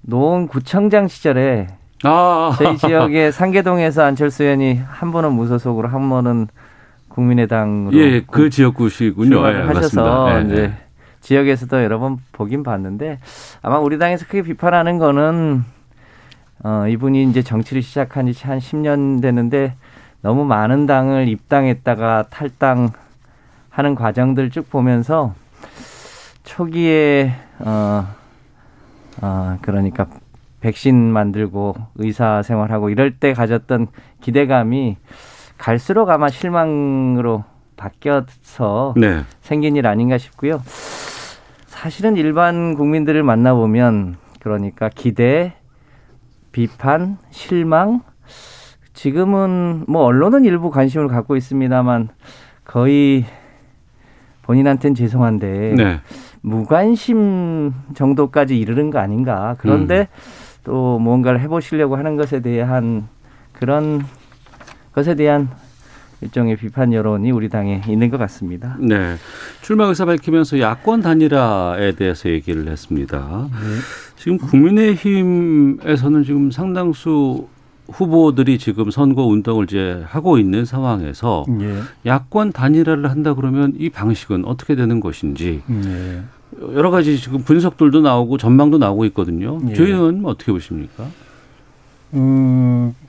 노원구청장 0.01 1.07
시절에 1.07 1.67
아, 2.03 2.53
저희 2.57 2.77
지역의 2.77 3.31
상계동에서 3.31 4.03
안철수 4.03 4.43
의원이 4.43 4.81
한 4.85 5.11
번은 5.11 5.33
무소속으로 5.33 5.87
한 5.87 6.09
번은 6.09 6.47
국민의당으로 7.13 7.97
예, 7.97 8.21
그 8.21 8.49
지역구시군요. 8.49 9.47
예, 9.47 9.61
하셔서 9.61 9.73
맞습니다. 9.73 10.39
예, 10.39 10.45
이제 10.45 10.63
예. 10.63 10.73
지역에서도 11.21 11.83
여러 11.83 11.99
번 11.99 12.17
보긴 12.31 12.63
봤는데 12.63 13.19
아마 13.61 13.79
우리 13.79 13.97
당에서 13.97 14.25
크게 14.25 14.41
비판하는 14.41 14.97
거는 14.97 15.63
어, 16.63 16.85
이분이 16.87 17.23
이제 17.29 17.41
정치를 17.41 17.81
시작한 17.81 18.31
지 18.31 18.47
한 18.47 18.59
10년 18.59 19.21
되는데 19.21 19.75
너무 20.21 20.45
많은 20.45 20.85
당을 20.85 21.27
입당했다가 21.27 22.25
탈당하는 22.29 23.95
과정들 23.95 24.49
쭉 24.49 24.69
보면서 24.69 25.33
초기에 26.43 27.33
어, 27.59 28.07
어 29.21 29.57
그러니까 29.61 30.07
백신 30.61 30.95
만들고 30.95 31.75
의사 31.95 32.41
생활하고 32.41 32.89
이럴 32.89 33.17
때 33.17 33.33
가졌던 33.33 33.87
기대감이 34.21 34.97
갈수록 35.63 36.09
아마 36.09 36.27
실망으로 36.27 37.45
바뀌어서 37.77 38.95
네. 38.97 39.21
생긴 39.39 39.77
일 39.77 39.87
아닌가 39.87 40.17
싶고요. 40.17 40.61
사실은 41.67 42.17
일반 42.17 42.75
국민들을 42.75 43.23
만나보면 43.23 44.17
그러니까 44.41 44.89
기대, 44.93 45.53
비판, 46.51 47.17
실망, 47.31 48.01
지금은 48.91 49.85
뭐 49.87 50.03
언론은 50.03 50.43
일부 50.43 50.69
관심을 50.69 51.07
갖고 51.07 51.37
있습니다만 51.37 52.09
거의 52.65 53.23
본인한테는 54.41 54.95
죄송한데 54.95 55.75
네. 55.77 56.01
무관심 56.41 57.71
정도까지 57.93 58.59
이르는 58.59 58.89
거 58.89 58.99
아닌가. 58.99 59.55
그런데 59.59 60.09
또 60.65 60.99
뭔가를 60.99 61.39
해보시려고 61.39 61.95
하는 61.95 62.17
것에 62.17 62.41
대한 62.41 63.07
그런 63.53 64.03
것에 64.93 65.15
대한 65.15 65.49
일종의 66.21 66.55
비판 66.55 66.93
여론이 66.93 67.31
우리 67.31 67.49
당에 67.49 67.81
있는 67.87 68.09
것 68.09 68.17
같습니다. 68.17 68.77
네. 68.79 69.15
출마 69.61 69.85
의사 69.85 70.05
밝히면서 70.05 70.59
야권 70.59 71.01
단일화에 71.01 71.93
대해서 71.93 72.29
얘기를 72.29 72.67
했습니다. 72.67 73.49
지금 74.15 74.37
국민의힘에서는 74.37 76.23
지금 76.23 76.49
상당수 76.49 77.47
후보들이 77.89 78.57
지금 78.57 78.89
선거 78.91 79.25
운동을 79.25 79.65
이제 79.65 80.01
하고 80.07 80.37
있는 80.37 80.63
상황에서 80.63 81.45
예. 81.59 81.79
야권 82.05 82.53
단일화를 82.53 83.11
한다 83.11 83.33
그러면 83.33 83.73
이 83.77 83.89
방식은 83.89 84.45
어떻게 84.45 84.75
되는 84.75 85.01
것인지 85.01 85.61
예. 85.69 86.21
여러 86.73 86.91
가지 86.91 87.19
지금 87.19 87.43
분석들도 87.43 88.01
나오고 88.01 88.37
전망도 88.37 88.77
나오고 88.77 89.05
있거든요. 89.05 89.59
예. 89.67 89.73
저희는 89.73 90.21
어떻게 90.25 90.53
보십니까? 90.53 91.05
음, 92.13 92.93
뭐 92.99 93.02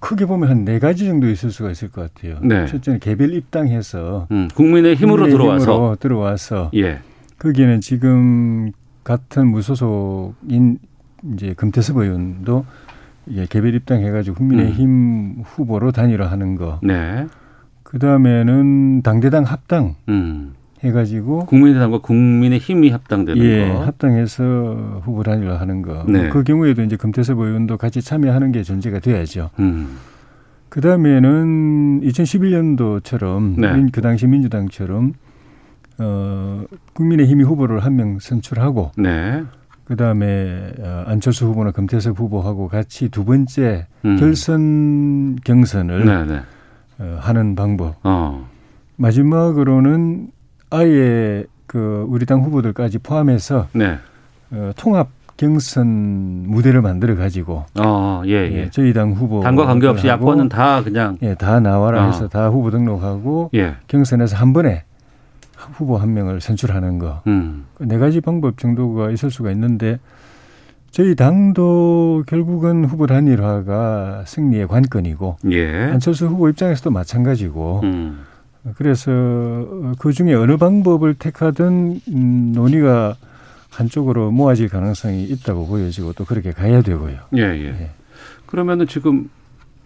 크게 0.00 0.26
보면 0.26 0.48
한 0.48 0.64
네 0.64 0.78
가지 0.78 1.04
정도 1.06 1.28
있을 1.28 1.50
수가 1.50 1.70
있을 1.70 1.90
것 1.90 2.12
같아요. 2.14 2.38
네. 2.42 2.66
첫째는 2.66 3.00
개별 3.00 3.32
입당해서 3.34 4.26
음, 4.30 4.48
국민의 4.54 4.94
힘으로 4.96 5.26
들어와서 5.28 5.96
들어와서 6.00 6.70
예. 6.74 7.00
거기에는 7.38 7.80
지금 7.80 8.72
같은 9.02 9.48
무소속인 9.48 10.78
이제 11.34 11.52
금태섭 11.54 11.98
의원도 11.98 12.64
예, 13.32 13.46
개별 13.46 13.74
입당해가지고 13.74 14.36
국민의힘 14.36 14.86
음. 14.88 15.42
후보로 15.44 15.92
단일화하는 15.92 16.56
거. 16.56 16.80
네. 16.82 17.26
그 17.82 17.98
다음에는 17.98 19.02
당대당 19.02 19.44
합당 19.44 19.94
음. 20.08 20.54
해가지고 20.84 21.46
국민의당과 21.46 21.98
국민의 21.98 22.58
힘이 22.58 22.90
합당되는 22.90 23.42
예, 23.42 23.68
거. 23.68 23.84
합당해서 23.84 25.00
후보 25.04 25.22
단일화하는 25.22 25.82
거. 25.82 26.04
네. 26.06 26.24
뭐그 26.24 26.44
경우에도 26.44 26.82
이제 26.82 26.96
금태섭 26.96 27.38
의원도 27.38 27.76
같이 27.78 28.02
참여하는 28.02 28.52
게 28.52 28.62
전제가 28.62 28.98
돼야죠. 29.00 29.50
음. 29.58 29.96
그 30.68 30.80
다음에는 30.80 32.00
2011년도처럼 32.02 33.54
네. 33.60 33.86
그 33.92 34.00
당시 34.00 34.26
민주당처럼 34.26 35.14
어, 35.98 36.64
국민의 36.92 37.26
힘이 37.26 37.44
후보를 37.44 37.78
한 37.80 37.94
명 37.96 38.18
선출하고 38.18 38.90
네. 38.96 39.42
그 39.84 39.96
다음에 39.96 40.72
어, 40.80 41.04
안철수 41.06 41.46
후보나 41.46 41.70
금태섭 41.70 42.18
후보하고 42.18 42.68
같이 42.68 43.08
두 43.10 43.24
번째 43.24 43.86
음. 44.04 44.16
결선 44.16 45.36
경선을 45.44 46.04
네, 46.04 46.24
네. 46.24 46.40
어, 46.98 47.18
하는 47.20 47.54
방법. 47.54 47.94
어. 48.02 48.48
마지막으로는 48.96 50.28
아예 50.74 51.44
그 51.66 52.04
우리 52.08 52.26
당 52.26 52.42
후보들까지 52.42 52.98
포함해서 52.98 53.68
네. 53.72 53.98
어, 54.50 54.72
통합 54.76 55.08
경선 55.36 56.44
무대를 56.46 56.82
만들어 56.82 57.16
가지고 57.16 57.64
어, 57.78 58.22
예, 58.26 58.32
예. 58.32 58.52
예, 58.52 58.70
저희 58.70 58.92
당 58.92 59.12
후보 59.12 59.42
당과 59.42 59.66
관계없이 59.66 60.06
야권은 60.06 60.48
다 60.48 60.82
그냥 60.82 61.18
예, 61.22 61.34
다 61.34 61.58
나와라 61.60 62.04
어. 62.04 62.06
해서 62.06 62.28
다 62.28 62.48
후보 62.48 62.70
등록하고 62.70 63.50
예. 63.54 63.74
경선에서 63.88 64.36
한 64.36 64.52
번에 64.52 64.84
후보 65.72 65.96
한 65.96 66.12
명을 66.12 66.40
선출하는 66.40 66.98
거. 66.98 67.22
음. 67.26 67.64
그네 67.74 67.98
가지 67.98 68.20
방법 68.20 68.58
정도가 68.58 69.10
있을 69.10 69.30
수가 69.30 69.50
있는데 69.52 69.98
저희 70.90 71.16
당도 71.16 72.24
결국은 72.26 72.84
후보 72.84 73.06
단일화가 73.06 74.24
승리의 74.26 74.68
관건이고 74.68 75.38
예. 75.50 75.84
안철수 75.84 76.26
후보 76.26 76.48
입장에서도 76.48 76.90
마찬가지고 76.90 77.80
음. 77.82 78.20
그래서 78.76 79.10
그 79.98 80.12
중에 80.12 80.34
어느 80.34 80.56
방법을 80.56 81.14
택하든 81.14 82.00
음, 82.08 82.52
논의가 82.54 83.16
한쪽으로 83.70 84.30
모아질 84.30 84.68
가능성이 84.68 85.24
있다고 85.24 85.66
보여지고 85.66 86.12
또 86.12 86.24
그렇게 86.24 86.52
가야 86.52 86.82
되고요. 86.82 87.18
예, 87.36 87.42
예. 87.42 87.90
그러면은 88.46 88.86
지금 88.86 89.28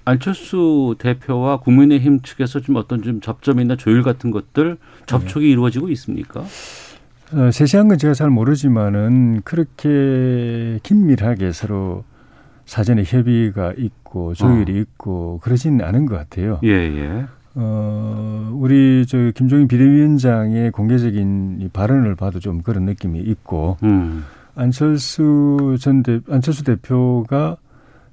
안철수 0.05 0.95
대표와 0.99 1.61
국민의힘 1.61 2.23
측에서 2.23 2.61
좀 2.61 2.77
어떤 2.77 3.03
좀 3.03 3.21
접점이나 3.21 3.77
조율 3.77 4.03
같은 4.03 4.31
것들 4.31 4.79
접촉이 5.07 5.51
이루어지고 5.51 5.91
있습니까? 5.91 6.45
어, 7.33 7.51
세세한 7.51 7.89
건 7.89 7.99
제가 7.99 8.15
잘 8.15 8.31
모르지만은 8.31 9.43
그렇게 9.43 10.79
긴밀하게 10.83 11.53
서로 11.53 12.05
사전에 12.65 13.03
협의가 13.05 13.73
있고 13.77 14.35
조율이 14.35 14.79
있고 14.81 15.41
그러지는 15.43 15.85
않은 15.85 16.07
것 16.07 16.17
같아요. 16.17 16.61
예, 16.65 16.71
예. 16.71 17.27
어, 17.61 18.51
우리 18.55 19.05
저 19.07 19.19
김종인 19.35 19.67
비대위원장의 19.67 20.71
공개적인 20.71 21.59
이 21.61 21.69
발언을 21.69 22.15
봐도 22.15 22.39
좀 22.39 22.63
그런 22.63 22.85
느낌이 22.85 23.19
있고 23.19 23.77
음. 23.83 24.25
안철수 24.55 25.77
전 25.81 26.05
대, 26.05 26.21
안철수 26.31 26.63
대표가 26.63 27.57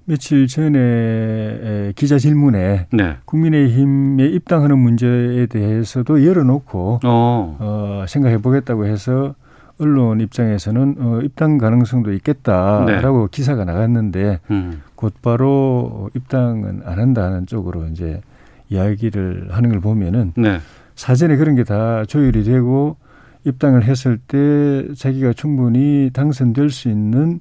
며칠 0.05 0.47
전에 0.47 0.79
에, 0.79 1.93
기자 1.95 2.17
질문에 2.17 2.87
네. 2.91 3.17
국민의힘에 3.25 4.25
입당하는 4.25 4.79
문제에 4.79 5.45
대해서도 5.45 6.25
열어놓고 6.25 6.99
어. 7.03 7.57
어, 7.59 8.05
생각해 8.07 8.39
보겠다고 8.39 8.85
해서 8.85 9.35
언론 9.79 10.21
입장에서는 10.21 10.95
어, 10.99 11.19
입당 11.21 11.57
가능성도 11.57 12.13
있겠다라고 12.13 13.21
네. 13.21 13.27
기사가 13.31 13.65
나갔는데 13.65 14.39
음. 14.49 14.81
곧바로 14.95 16.09
입당은 16.15 16.81
안 16.85 16.99
한다는 16.99 17.45
쪽으로 17.45 17.85
이제 17.87 18.21
이야기를 18.69 19.47
하는 19.51 19.69
걸 19.69 19.79
보면은 19.79 20.33
네. 20.35 20.59
사전에 20.95 21.35
그런 21.37 21.55
게 21.55 21.63
다 21.63 22.05
조율이 22.05 22.43
되고 22.43 22.97
입당을 23.43 23.83
했을 23.83 24.17
때 24.17 24.93
자기가 24.95 25.33
충분히 25.33 26.09
당선될 26.13 26.69
수 26.69 26.89
있는 26.89 27.39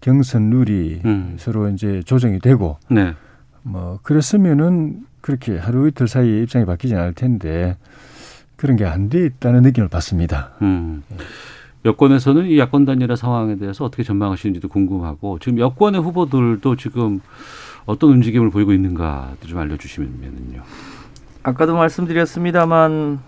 경선 0.00 0.50
룰이 0.50 1.00
음. 1.04 1.34
서로 1.38 1.68
이제 1.70 2.02
조정이 2.04 2.38
되고 2.38 2.78
네. 2.90 3.14
뭐 3.62 3.98
그랬으면은 4.02 5.00
그렇게 5.20 5.56
하루 5.58 5.88
이틀 5.88 6.06
사이에 6.08 6.42
입장이 6.42 6.64
바뀌진 6.64 6.96
않을 6.96 7.14
텐데 7.14 7.76
그런 8.56 8.76
게 8.76 8.84
안 8.84 9.08
돼 9.08 9.24
있다는 9.26 9.62
느낌을 9.62 9.88
받습니다. 9.88 10.52
음. 10.62 11.02
여권에서는 11.84 12.46
이 12.46 12.58
야권 12.58 12.84
단일화 12.84 13.14
상황에 13.16 13.56
대해서 13.56 13.84
어떻게 13.84 14.02
전망하시는지도 14.02 14.68
궁금하고 14.68 15.38
지금 15.38 15.58
여권의 15.58 16.00
후보들도 16.02 16.76
지금 16.76 17.20
어떤 17.88 18.10
움직임을 18.10 18.50
보이고 18.50 18.74
있는가도 18.74 19.46
좀 19.46 19.58
알려주시면요. 19.60 20.60
아까도 21.42 21.74
말씀드렸습니다만 21.74 23.18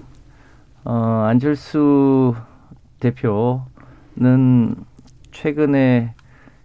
어, 0.85 1.25
안철수 1.27 2.35
대표는 3.01 4.75
최근에 5.33 6.13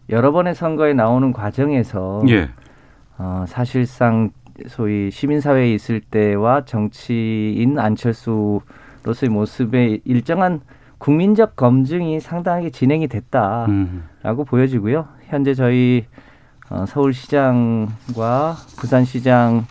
여러 0.09 0.33
번의 0.33 0.55
선거에 0.55 0.93
나오는 0.93 1.31
과정에서 1.31 2.21
예. 2.27 2.49
어, 3.17 3.45
사실상 3.47 4.31
소위 4.67 5.09
시민사회에 5.09 5.73
있을 5.73 6.01
때와 6.01 6.65
정치인 6.65 7.79
안철수로서의 7.79 9.29
모습에 9.29 10.01
일정한 10.03 10.59
국민적 10.97 11.55
검증이 11.55 12.19
상당하게 12.19 12.71
진행이 12.71 13.07
됐다라고 13.07 13.69
음. 13.69 14.03
보여지고요. 14.45 15.07
현재 15.27 15.53
저희 15.53 16.07
어, 16.69 16.85
서울시장과 16.87 18.55
부산시장을 18.77 19.63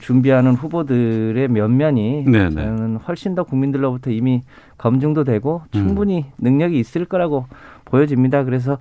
준비하는 0.00 0.54
후보들의 0.54 1.48
면면이 1.48 2.24
네네. 2.24 2.54
저는 2.54 2.96
훨씬 2.96 3.34
더 3.34 3.42
국민들로부터 3.44 4.10
이미 4.10 4.42
검증도 4.78 5.24
되고 5.24 5.62
음. 5.66 5.68
충분히 5.72 6.26
능력이 6.38 6.78
있을 6.78 7.04
거라고 7.04 7.46
보여집니다. 7.84 8.44
그래서 8.44 8.78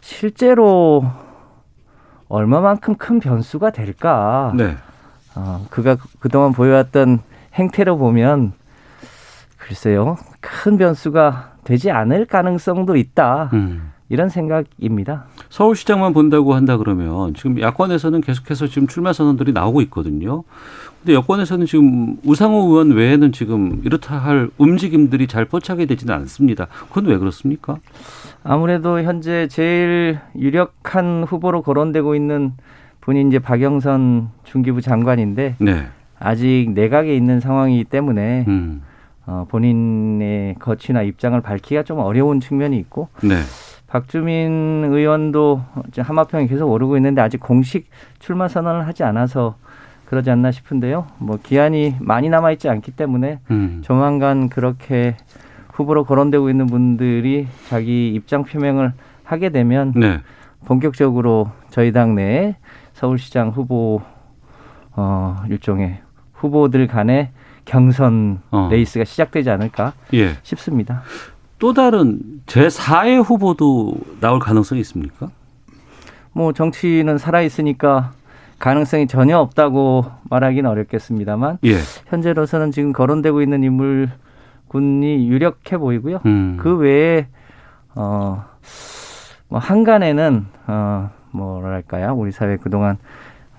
실제로 0.00 1.04
얼마만큼 2.28 2.94
큰 2.96 3.20
변수가 3.20 3.70
될까? 3.70 4.52
네. 4.56 4.76
어, 5.34 5.66
그가 5.70 5.96
그동안 6.18 6.52
보여왔던 6.52 7.20
행태로 7.54 7.98
보면 7.98 8.52
글쎄요 9.56 10.16
큰 10.40 10.76
변수가 10.76 11.52
되지 11.64 11.90
않을 11.90 12.26
가능성도 12.26 12.96
있다 12.96 13.50
음. 13.52 13.89
이런 14.10 14.28
생각입니다. 14.28 15.24
서울시장만 15.48 16.12
본다고 16.12 16.54
한다 16.54 16.76
그러면 16.76 17.32
지금 17.34 17.60
야권에서는 17.60 18.20
계속해서 18.20 18.66
지금 18.66 18.88
출마 18.88 19.12
선언들이 19.12 19.52
나오고 19.52 19.80
있거든요. 19.82 20.42
근데 20.98 21.14
여권에서는 21.14 21.64
지금 21.64 22.16
우상호 22.24 22.68
의원 22.68 22.90
외에는 22.90 23.30
지금 23.30 23.80
이렇다 23.84 24.18
할 24.18 24.50
움직임들이 24.58 25.28
잘 25.28 25.44
포착이 25.44 25.86
되지는 25.86 26.12
않습니다. 26.12 26.66
그건 26.88 27.06
왜 27.06 27.16
그렇습니까? 27.18 27.78
아무래도 28.42 29.00
현재 29.00 29.46
제일 29.48 30.18
유력한 30.36 31.24
후보로 31.24 31.62
거론되고 31.62 32.16
있는 32.16 32.52
분이 33.00 33.28
이제 33.28 33.38
박영선 33.38 34.30
중기부 34.42 34.80
장관인데 34.80 35.54
네. 35.58 35.86
아직 36.18 36.72
내각에 36.74 37.14
있는 37.14 37.38
상황이기 37.38 37.84
때문에 37.84 38.44
음. 38.48 38.82
어, 39.26 39.46
본인의 39.48 40.56
거취나 40.58 41.02
입장을 41.02 41.40
밝히기가 41.40 41.84
좀 41.84 42.00
어려운 42.00 42.40
측면이 42.40 42.76
있고 42.78 43.08
네. 43.22 43.36
박주민 43.90 44.84
의원도 44.84 45.62
이제 45.88 46.00
하마평이 46.00 46.46
계속 46.46 46.70
오르고 46.70 46.96
있는데 46.96 47.20
아직 47.20 47.38
공식 47.38 47.90
출마 48.20 48.46
선언을 48.46 48.86
하지 48.86 49.02
않아서 49.02 49.56
그러지 50.04 50.30
않나 50.30 50.52
싶은데요. 50.52 51.06
뭐 51.18 51.38
기한이 51.42 51.96
많이 52.00 52.28
남아 52.28 52.52
있지 52.52 52.68
않기 52.68 52.92
때문에 52.92 53.40
음. 53.50 53.80
조만간 53.84 54.48
그렇게 54.48 55.16
후보로 55.72 56.04
거론되고 56.04 56.50
있는 56.50 56.66
분들이 56.66 57.48
자기 57.68 58.12
입장 58.14 58.44
표명을 58.44 58.92
하게 59.24 59.50
되면 59.50 59.92
네. 59.96 60.20
본격적으로 60.66 61.50
저희 61.70 61.90
당 61.92 62.14
내에 62.14 62.56
서울시장 62.92 63.50
후보 63.50 64.02
어 64.92 65.42
일종의 65.48 66.00
후보들 66.34 66.86
간의 66.86 67.30
경선 67.64 68.40
어. 68.50 68.68
레이스가 68.70 69.04
시작되지 69.04 69.50
않을까 69.50 69.94
예. 70.14 70.34
싶습니다. 70.42 71.02
또 71.60 71.74
다른 71.74 72.18
제4의 72.46 73.22
후보도 73.22 73.94
나올 74.20 74.40
가능성이 74.40 74.80
있습니까? 74.80 75.30
뭐 76.32 76.52
정치는 76.52 77.18
살아 77.18 77.42
있으니까 77.42 78.12
가능성이 78.58 79.06
전혀 79.06 79.38
없다고 79.38 80.06
말하기는 80.30 80.68
어렵겠습니다만 80.68 81.58
예. 81.64 81.76
현재로서는 82.06 82.72
지금 82.72 82.92
거론되고 82.92 83.42
있는 83.42 83.62
인물 83.62 84.10
군이 84.68 85.28
유력해 85.28 85.76
보이고요. 85.78 86.20
음. 86.24 86.56
그 86.60 86.76
외에 86.76 87.28
어, 87.94 88.44
뭐 89.48 89.58
한간에는 89.58 90.46
어, 90.66 91.10
뭐랄까요, 91.30 92.14
우리 92.14 92.32
사회 92.32 92.56
그동안 92.56 92.96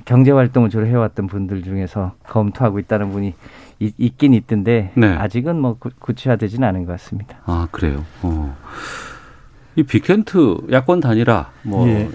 경제 0.05 0.31
활동을 0.31 0.69
주로 0.69 0.85
해왔던 0.85 1.27
분들 1.27 1.63
중에서 1.63 2.13
검토하고 2.27 2.79
있다는 2.79 3.11
분이 3.11 3.33
있, 3.79 3.93
있긴 3.97 4.33
있던데 4.33 4.91
네. 4.95 5.07
아직은 5.07 5.59
뭐 5.59 5.77
구, 5.77 5.89
구체화되지는 5.99 6.67
않은 6.67 6.85
것 6.85 6.93
같습니다. 6.93 7.37
아, 7.45 7.67
그래요. 7.71 8.03
어. 8.21 8.55
이 9.75 9.83
빅텐트 9.83 10.67
야권 10.71 10.99
단일화 10.99 11.49
뭐 11.63 11.87
예. 11.87 12.09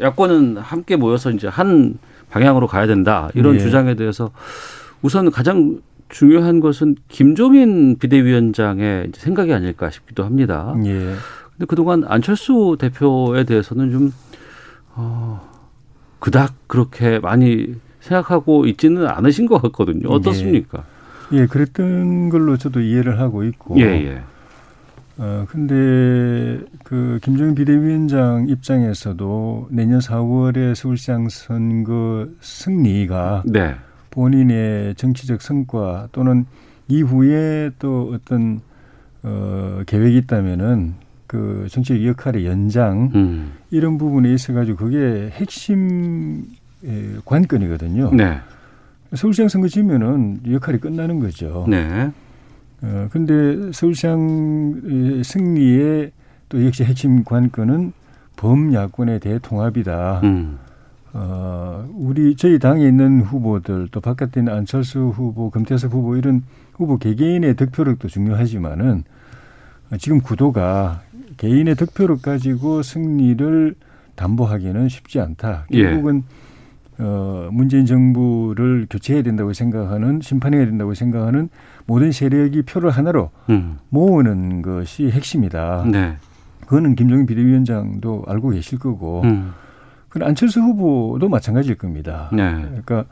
야권은 0.00 0.58
함께 0.58 0.96
모여서 0.96 1.30
이제 1.30 1.48
한 1.48 1.98
방향으로 2.30 2.66
가야 2.66 2.86
된다. 2.86 3.28
이런 3.34 3.54
예. 3.54 3.58
주장에 3.58 3.94
대해서 3.94 4.30
우선 5.02 5.30
가장 5.30 5.80
중요한 6.08 6.60
것은 6.60 6.96
김종인 7.08 7.98
비대위원장의 7.98 9.12
생각이 9.14 9.52
아닐까 9.52 9.90
싶기도 9.90 10.24
합니다. 10.24 10.74
예. 10.84 11.14
근데 11.50 11.66
그동안 11.66 12.04
안철수 12.06 12.76
대표에 12.78 13.44
대해서는 13.44 13.90
좀, 13.90 14.12
어, 14.94 15.47
그닥 16.18 16.54
그렇게 16.66 17.18
많이 17.18 17.74
생각하고 18.00 18.66
있지는 18.66 19.06
않으신 19.06 19.46
것 19.46 19.60
같거든요. 19.62 20.08
어떻습니까? 20.08 20.84
예, 21.32 21.46
그랬던 21.46 22.30
걸로 22.30 22.56
저도 22.56 22.80
이해를 22.80 23.20
하고 23.20 23.44
있고. 23.44 23.78
예, 23.78 23.84
예. 23.84 24.22
어, 25.18 25.46
근데 25.48 26.60
그 26.84 27.18
김종인 27.22 27.54
비대위원장 27.54 28.46
입장에서도 28.48 29.68
내년 29.70 29.98
4월에 29.98 30.76
서울시장 30.76 31.28
선거 31.28 32.28
승리가 32.40 33.42
네. 33.46 33.74
본인의 34.10 34.94
정치적 34.94 35.42
성과 35.42 36.08
또는 36.12 36.46
이후에 36.86 37.70
또 37.80 38.12
어떤 38.14 38.60
어, 39.24 39.82
계획이 39.86 40.16
있다면은 40.18 40.94
그 41.28 41.66
정치적 41.70 42.04
역할의 42.04 42.46
연장 42.46 43.12
음. 43.14 43.52
이런 43.70 43.98
부분에 43.98 44.32
있어가지고 44.32 44.78
그게 44.78 45.30
핵심 45.30 46.46
에, 46.84 47.16
관건이거든요. 47.24 48.12
네. 48.14 48.38
서울시장 49.14 49.48
선거 49.48 49.68
지면은 49.68 50.40
역할이 50.50 50.78
끝나는 50.78 51.20
거죠. 51.20 51.66
네. 51.68 52.10
어, 52.82 53.08
근데 53.10 53.70
서울시장 53.72 55.20
승리의 55.22 56.12
또 56.48 56.64
역시 56.64 56.82
핵심 56.84 57.24
관건은 57.24 57.92
범야권의 58.36 59.20
대통합이다. 59.20 60.20
음. 60.24 60.58
어, 61.12 61.86
우리 61.94 62.36
저희 62.36 62.58
당에 62.58 62.86
있는 62.86 63.20
후보들 63.20 63.88
또 63.90 64.00
바깥에 64.00 64.40
있는 64.40 64.54
안철수 64.54 65.08
후보, 65.08 65.50
금태섭 65.50 65.92
후보 65.92 66.16
이런 66.16 66.42
후보 66.72 66.96
개개인의 66.96 67.56
득표력도 67.56 68.08
중요하지만은 68.08 69.04
어, 69.90 69.96
지금 69.96 70.20
구도가 70.20 71.02
개인의 71.38 71.74
득표력 71.76 72.20
가지고 72.22 72.82
승리를 72.82 73.74
담보하기는 74.16 74.88
쉽지 74.88 75.20
않다. 75.20 75.66
예. 75.72 75.84
결국은 75.84 76.24
어, 76.98 77.48
문재인 77.52 77.86
정부를 77.86 78.86
교체해야 78.90 79.22
된다고 79.22 79.52
생각하는 79.52 80.20
심판해야 80.20 80.66
된다고 80.66 80.94
생각하는 80.94 81.48
모든 81.86 82.10
세력이 82.10 82.62
표를 82.62 82.90
하나로 82.90 83.30
음. 83.50 83.78
모으는 83.88 84.62
것이 84.62 85.08
핵심이다. 85.10 85.86
네. 85.90 86.16
그거는 86.62 86.96
김종인 86.96 87.24
비대위원장도 87.24 88.24
알고 88.26 88.50
계실 88.50 88.78
거고, 88.80 89.22
음. 89.22 89.52
그 90.08 90.18
안철수 90.22 90.60
후보도 90.60 91.28
마찬가지일 91.28 91.76
겁니다. 91.78 92.28
네. 92.32 92.52
그러니까 92.60 93.04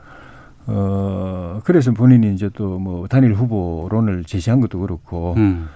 어 0.67 1.61
그래서 1.63 1.91
본인이 1.93 2.33
이제 2.33 2.49
또 2.53 2.77
뭐 2.77 3.07
단일 3.07 3.33
후보론을 3.33 4.25
제시한 4.25 4.59
것도 4.59 4.79
그렇고, 4.79 5.33
음. 5.37 5.69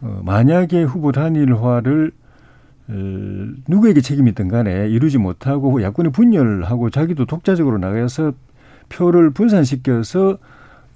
어, 0.00 0.20
만약에 0.24 0.82
후보 0.82 1.12
단일화를 1.12 2.12
어, 2.88 2.92
누구에게 3.68 4.00
책임이 4.00 4.30
있든 4.30 4.48
간에 4.48 4.88
이루지 4.88 5.18
못하고 5.18 5.82
야권이 5.82 6.10
분열하고 6.10 6.90
자기도 6.90 7.26
독자적으로 7.26 7.78
나가서 7.78 8.32
표를 8.88 9.30
분산시켜서 9.30 10.38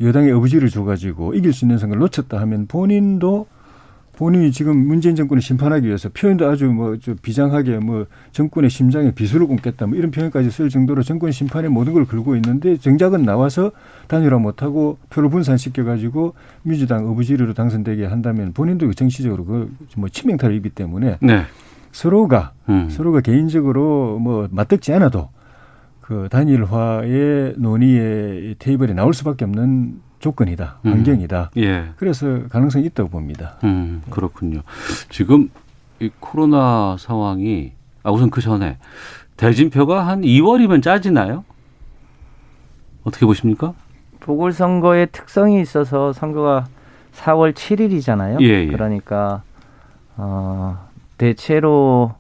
여당의 0.01 0.33
어부지를 0.33 0.69
줘가지고 0.69 1.35
이길 1.35 1.53
수 1.53 1.65
있는 1.65 1.79
선거를 1.79 2.01
놓쳤다 2.01 2.41
하면 2.41 2.67
본인도 2.67 3.47
본인이 4.21 4.53
지금 4.53 4.77
문재인 4.77 5.17
정권을 5.17 5.41
심판하기 5.41 5.87
위해서 5.87 6.11
표현도 6.11 6.47
아주 6.47 6.67
뭐저 6.67 7.15
비장하게 7.23 7.79
뭐 7.79 8.05
정권의 8.33 8.69
심장에 8.69 9.13
비수를 9.13 9.47
꽂겠다 9.47 9.87
뭐 9.87 9.97
이런 9.97 10.11
표현까지 10.11 10.51
쓸 10.51 10.69
정도로 10.69 11.03
정권 11.03 11.33
심판에 11.33 11.69
모든 11.69 11.95
걸 11.95 12.05
걸고 12.05 12.37
있는데 12.37 12.77
정작은 12.77 13.23
나와서 13.23 13.73
단일화 14.09 14.37
못하고 14.37 14.99
표를 15.09 15.31
분산시켜 15.31 15.85
가지고 15.85 16.35
민주당 16.63 17.09
어부지리로 17.09 17.55
당선되게 17.55 18.05
한다면 18.05 18.53
본인도 18.53 18.93
정치적으로 18.93 19.47
그뭐 19.47 20.11
치명타를 20.13 20.55
입기 20.55 20.69
때문에 20.69 21.17
네. 21.23 21.45
서로가 21.91 22.53
음. 22.69 22.91
서로가 22.91 23.23
개인적으로 23.23 24.19
뭐 24.19 24.49
맞듣지 24.51 24.93
않아도 24.93 25.31
그 26.03 26.29
단일화의 26.31 27.55
논의의 27.57 28.57
테이블에 28.59 28.93
나올 28.93 29.15
수밖에 29.15 29.47
없는 29.47 30.10
조건이다, 30.21 30.79
음. 30.87 30.93
환경이다. 30.93 31.51
예. 31.57 31.87
그래서 31.97 32.47
가능성이 32.51 32.85
있다고 32.87 33.09
봅니다. 33.09 33.57
음, 33.65 34.03
그렇군요. 34.11 34.61
지금 35.09 35.51
이 35.99 36.11
코로나 36.21 36.97
상황이 36.99 37.73
아 38.03 38.11
우선 38.11 38.31
그 38.31 38.41
전에 38.41 38.79
대진표가 39.37 40.07
한 40.07 40.21
2월이면 40.23 40.83
짜지나요? 40.83 41.45
어떻게 43.05 43.25
보십니까? 43.27 43.73
보궐선거의 44.21 45.09
특성이 45.11 45.61
있어서 45.63 46.13
선거가 46.13 46.67
4월 47.15 47.55
7일이잖아요. 47.55 48.41
예, 48.43 48.47
예. 48.47 48.67
그러니까 48.67 49.43
어, 50.17 50.87
대체로 51.17 52.15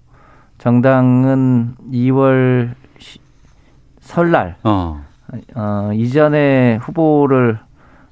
정당은 0.58 1.74
2월 1.92 2.70
시- 2.98 3.18
설날 4.00 4.56
어. 4.64 5.04
어, 5.54 5.90
이전에 5.94 6.76
후보를 6.82 7.58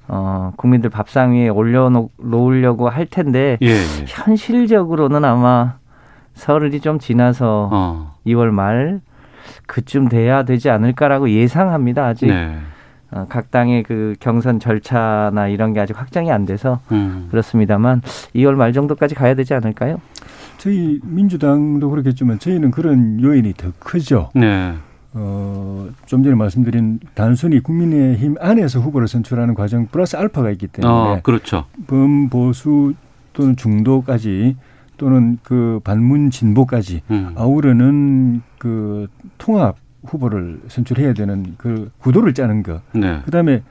어, 0.09 0.53
국민들 0.57 0.91
밥상 0.91 1.35
위에 1.35 1.49
올려놓으려고 1.49 2.89
할 2.89 3.07
텐데 3.07 3.59
예, 3.63 3.69
예. 3.69 4.05
현실적으로는 4.07 5.25
아마 5.25 5.75
설이 6.35 6.81
좀 6.81 6.99
지나서 6.99 7.69
어. 7.73 8.15
2월 8.27 8.51
말 8.51 9.01
그쯤 9.67 10.09
돼야 10.09 10.45
되지 10.45 10.71
않을까라고 10.71 11.31
예상합니다. 11.31 12.07
아직 12.07 12.27
네. 12.27 12.57
어, 13.11 13.27
각 13.29 13.51
당의 13.51 13.83
그 13.83 14.15
경선 14.21 14.61
절차나 14.61 15.49
이런 15.49 15.73
게 15.73 15.81
아직 15.81 15.99
확정이 15.99 16.31
안 16.31 16.45
돼서 16.45 16.81
음. 16.93 17.29
그렇습니다만 17.31 18.03
2월 18.35 18.55
말 18.55 18.73
정도까지 18.73 19.15
가야 19.15 19.35
되지 19.35 19.55
않을까요? 19.55 20.01
저희 20.59 21.01
민주당도 21.03 21.89
그렇겠지만 21.91 22.39
저희는 22.39 22.71
그런 22.71 23.21
요인이 23.23 23.55
더 23.55 23.73
크죠. 23.79 24.31
네. 24.35 24.75
어, 25.21 25.89
좀 26.07 26.23
전에 26.23 26.35
말씀드린 26.37 27.01
단순히 27.15 27.59
국민의힘 27.61 28.37
안에서 28.39 28.79
후보를 28.79 29.09
선출하는 29.09 29.55
과정 29.55 29.87
플러스 29.87 30.17
알파가 30.17 30.51
있기 30.53 30.69
때문에 30.69 30.93
어, 30.93 31.21
그렇죠. 31.23 31.65
범보수 31.89 32.95
또는 33.33 33.57
중도까지 33.57 34.57
또는 34.97 35.39
그 35.43 35.81
반문 35.85 36.31
진보까지 36.31 37.03
음. 37.11 37.33
아우르는 37.37 38.43
그 38.59 39.07
통합 39.39 39.77
후보를 40.05 40.61
선출해야 40.69 41.13
되는 41.15 41.55
그 41.59 41.91
구도를 41.99 42.35
짜는 42.35 42.63
거. 42.63 42.81
네. 42.93 43.21
그다음에 43.25 43.63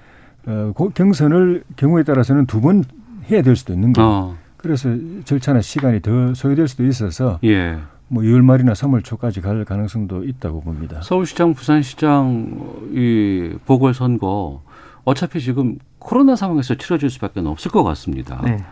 어, 0.46 0.72
고- 0.76 0.90
경선을 0.90 1.64
경우에 1.76 2.04
따라서는 2.04 2.46
두 2.46 2.62
번 2.62 2.84
해야 3.30 3.42
될 3.42 3.56
수도 3.58 3.74
있는 3.74 3.92
거예요. 3.94 4.10
어. 4.10 4.36
그래서 4.58 4.90
절차나 5.26 5.62
시간이 5.62 6.02
더 6.02 6.34
소요될 6.34 6.68
수도 6.70 6.86
있어서 6.86 7.40
예. 7.44 7.78
뭐 8.10 8.24
2월 8.24 8.42
말이나 8.42 8.74
3월 8.74 9.04
초까지 9.04 9.42
갈 9.42 9.66
가능성도 9.66 10.24
있다고 10.24 10.62
봅니다. 10.62 11.02
서울시장, 11.02 11.54
부산시장 11.54 12.92
이 12.94 13.54
보궐선거 13.66 14.62
어차피 15.04 15.42
지금 15.42 15.78
코로나 16.00 16.36
상황에서 16.36 16.76
치러질 16.76 17.10
수밖에 17.10 17.42
없을 17.42 17.72
것 17.72 17.84
같습니다. 17.84 18.42
네. 18.44 18.64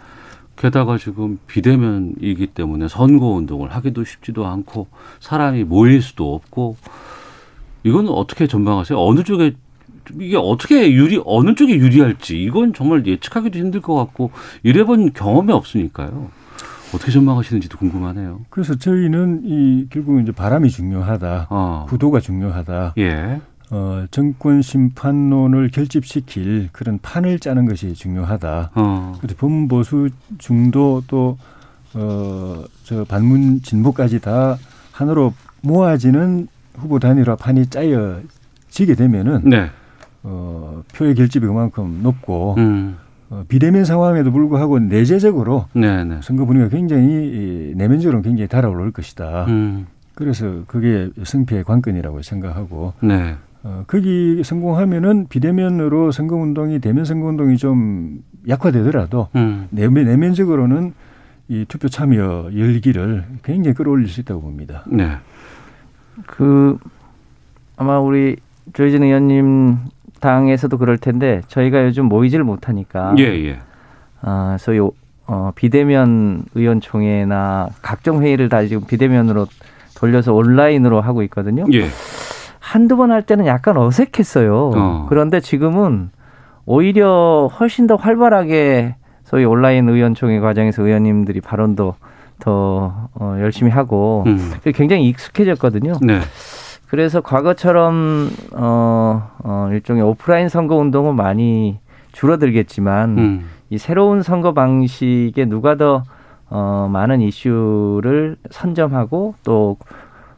게다가 0.58 0.98
지금 0.98 1.38
비대면이기 1.48 2.48
때문에 2.48 2.88
선거 2.88 3.28
운동을 3.28 3.74
하기도 3.76 4.06
쉽지도 4.06 4.46
않고 4.46 4.88
사람이 5.20 5.66
모일 5.66 6.02
수도 6.02 6.34
없고 6.34 6.78
이건 7.84 8.08
어떻게 8.08 8.48
전망하세요? 8.48 8.98
어느 8.98 9.24
쪽에 9.24 9.56
이게 10.20 10.38
어떻게 10.38 10.94
유리 10.94 11.22
어느 11.26 11.56
쪽에 11.56 11.76
유리할지 11.76 12.42
이건 12.42 12.74
정말 12.74 13.06
예측하기도 13.06 13.58
힘들 13.60 13.82
것 13.82 13.96
같고 13.96 14.32
이래본 14.64 15.14
경험이 15.14 15.52
없으니까요. 15.52 16.30
어떻게 16.96 17.12
전망하시는지도 17.12 17.78
궁금하네요. 17.78 18.42
그래서 18.50 18.76
저희는 18.76 19.42
이 19.44 19.88
결국 19.90 20.22
이제 20.22 20.32
바람이 20.32 20.70
중요하다. 20.70 21.48
어. 21.50 21.86
구도가 21.90 22.20
중요하다. 22.20 22.94
예. 22.98 23.42
어, 23.72 24.06
정권 24.12 24.62
심판론을 24.62 25.70
결집시킬 25.70 26.70
그런 26.72 27.00
판을 27.02 27.40
짜는 27.40 27.66
것이 27.66 27.94
중요하다. 27.94 28.72
어. 28.76 29.14
그래서 29.20 29.36
범보수 29.38 30.10
중도 30.38 31.04
또 31.08 31.38
어, 31.94 32.64
저 32.84 33.04
반문 33.06 33.62
진보까지 33.62 34.22
다 34.22 34.58
하나로 34.92 35.34
모아지는 35.62 36.48
후보 36.76 37.00
단일화 37.00 37.36
판이 37.36 37.68
짜여지게 37.68 38.96
되면은 38.96 39.50
네. 39.50 39.70
어, 40.24 40.84
표의 40.94 41.16
결집이 41.16 41.46
그만큼 41.46 42.02
높고 42.04 42.56
음. 42.58 42.98
어, 43.30 43.44
비대면 43.48 43.86
상황에도 43.86 44.32
불구하고 44.32 44.80
내재적으로 44.80 45.66
네, 45.74 46.04
네. 46.04 46.20
선거 46.22 46.46
분위기가 46.46 46.76
굉장히 46.76 47.06
이, 47.06 47.74
내면적으로 47.76 48.22
굉장히 48.22 48.48
달아올 48.48 48.92
것이다. 48.92 49.46
음. 49.46 49.88
그래서 50.14 50.64
그게 50.68 51.10
승패의 51.24 51.64
관건이라고 51.64 52.22
생각하고 52.22 52.94
네. 53.02 53.36
어, 53.64 53.84
거기 53.88 54.44
성공하면은 54.44 55.28
비대면으로 55.28 56.12
선거 56.12 56.36
운동이 56.36 56.80
대면 56.80 57.04
선거 57.04 57.28
운동이 57.28 57.58
좀 57.58 58.24
약화되더라도 58.48 59.30
음. 59.36 59.68
내면, 59.72 60.06
내면적으로는 60.06 60.94
이 61.48 61.66
투표 61.68 61.90
참여 61.90 62.52
열기를 62.56 63.26
굉장히 63.44 63.74
끌어올릴 63.76 64.08
수 64.08 64.22
있다고 64.22 64.42
봅니다. 64.42 64.84
네. 64.88 65.18
그 66.28 66.78
아마 67.76 68.00
우리 68.00 68.38
조혜진 68.74 69.04
의원님 69.04 69.78
당에서도 70.20 70.78
그럴 70.78 70.98
텐데 70.98 71.42
저희가 71.48 71.84
요즘 71.86 72.06
모이지를 72.06 72.44
못하니까 72.46 73.14
예, 73.20 73.24
예. 73.24 73.60
아, 74.22 74.58
소위 74.60 74.80
어, 75.28 75.52
비대면 75.56 76.44
의원총회나 76.56 77.70
각종 77.82 78.22
회의를 78.22 78.50
다 78.50 78.64
지금 78.66 78.86
비대면으로 78.86 79.48
돌려서 79.96 80.34
온라인으로 80.34 81.02
하고 81.02 81.24
있거든요. 81.24 81.66
예. 81.74 81.88
한두 82.60 82.98
번 82.98 83.12
할 83.12 83.22
때는 83.22 83.46
약간 83.46 83.78
어색했어요. 83.78 84.72
어. 84.76 85.06
그런데 85.10 85.40
지금은 85.40 86.10
오히려 86.66 87.50
훨씬 87.60 87.86
더 87.88 87.96
활발하게 87.96 88.96
소위 89.24 89.46
온라인 89.46 89.88
의원총회 89.90 90.40
과정에서 90.40 90.84
의원님들이 90.84 91.42
발언도 91.42 91.96
더 92.40 93.10
어, 93.14 93.38
열심히 93.40 93.72
하고 93.72 94.24
음. 94.28 94.54
굉장히 94.74 95.08
익숙해졌거든요. 95.10 95.94
네. 96.02 96.20
그래서 96.88 97.22
과거처럼 97.22 98.30
어, 98.54 99.32
어, 99.44 99.70
일종의 99.72 100.04
오프라인 100.04 100.50
선거 100.50 100.76
운동은 100.76 101.16
많이 101.16 101.80
줄어들겠지만 102.12 103.18
음. 103.18 103.46
이 103.70 103.78
새로운 103.78 104.22
선거 104.22 104.54
방식에 104.54 105.46
누가 105.46 105.76
더 105.76 106.04
어, 106.50 106.88
많은 106.92 107.22
이슈를 107.22 108.38
선점하고 108.52 109.36
또 109.44 109.78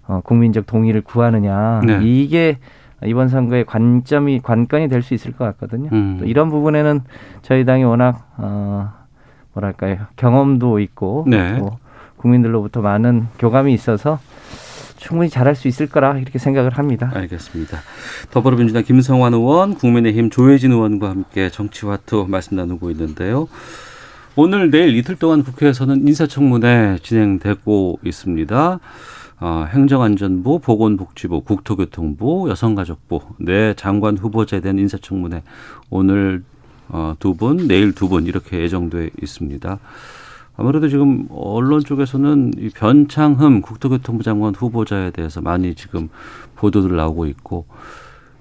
어, 0.08 0.22
국민적 0.24 0.66
동의를 0.66 1.02
구하느냐 1.02 1.82
네. 1.86 2.00
이게 2.02 2.58
이번 3.04 3.28
선거의 3.28 3.66
관점이 3.66 4.40
관건이 4.42 4.88
될 4.88 5.04
수 5.04 5.14
있을 5.14 5.34
것 5.34 5.44
같거든요. 5.46 5.90
음. 5.92 6.18
또 6.20 6.26
이런 6.26 6.50
부분에는 6.50 7.02
저희 7.44 7.66
당이 7.66 7.84
워낙 7.84 8.26
어, 8.38 8.90
뭐랄까요 9.54 9.98
경험도 10.16 10.80
있고 10.80 11.26
네. 11.28 11.60
또 11.60 11.78
국민들로부터 12.16 12.82
많은 12.82 13.28
교감이 13.38 13.74
있어서 13.74 14.18
충분히 14.98 15.30
잘할 15.30 15.56
수 15.56 15.68
있을 15.68 15.88
거라 15.88 16.18
이렇게 16.18 16.40
생각을 16.40 16.72
합니다. 16.78 17.12
알겠습니다. 17.14 17.80
더불어민주당 18.32 18.84
김성환 18.84 19.34
의원, 19.34 19.76
국민의힘 19.76 20.30
조혜진 20.30 20.72
의원과 20.72 21.10
함께 21.10 21.50
정치화투 21.50 22.26
말씀 22.30 22.58
나누고 22.58 22.92
있는데요. 22.92 23.48
오늘 24.36 24.70
내일 24.70 24.96
이틀 24.96 25.16
동안 25.16 25.44
국회에서는 25.44 26.08
인사청문회 26.08 27.00
진행되고 27.02 28.00
있습니다. 28.04 28.80
어, 29.40 29.66
행정안전부, 29.70 30.60
보건복지부, 30.60 31.42
국토교통부, 31.42 32.48
여성가족부 32.50 33.22
네 33.40 33.74
장관 33.76 34.18
후보자에 34.18 34.62
대한 34.62 34.80
인사청문회 34.80 35.44
오늘 35.90 36.44
어, 36.90 37.14
두 37.20 37.36
분, 37.36 37.68
내일 37.68 37.94
두 37.94 38.08
분 38.08 38.26
이렇게 38.26 38.60
예정돼 38.62 39.10
있습니다. 39.22 39.80
아무래도 40.58 40.90
지금 40.90 41.28
언론 41.30 41.82
쪽에서는 41.82 42.54
이 42.58 42.70
변창흠 42.70 43.62
국토교통부 43.62 44.24
장관 44.24 44.56
후보자에 44.56 45.12
대해서 45.12 45.40
많이 45.40 45.76
지금 45.76 46.10
보도들 46.56 46.96
나오고 46.96 47.28
있고 47.28 47.66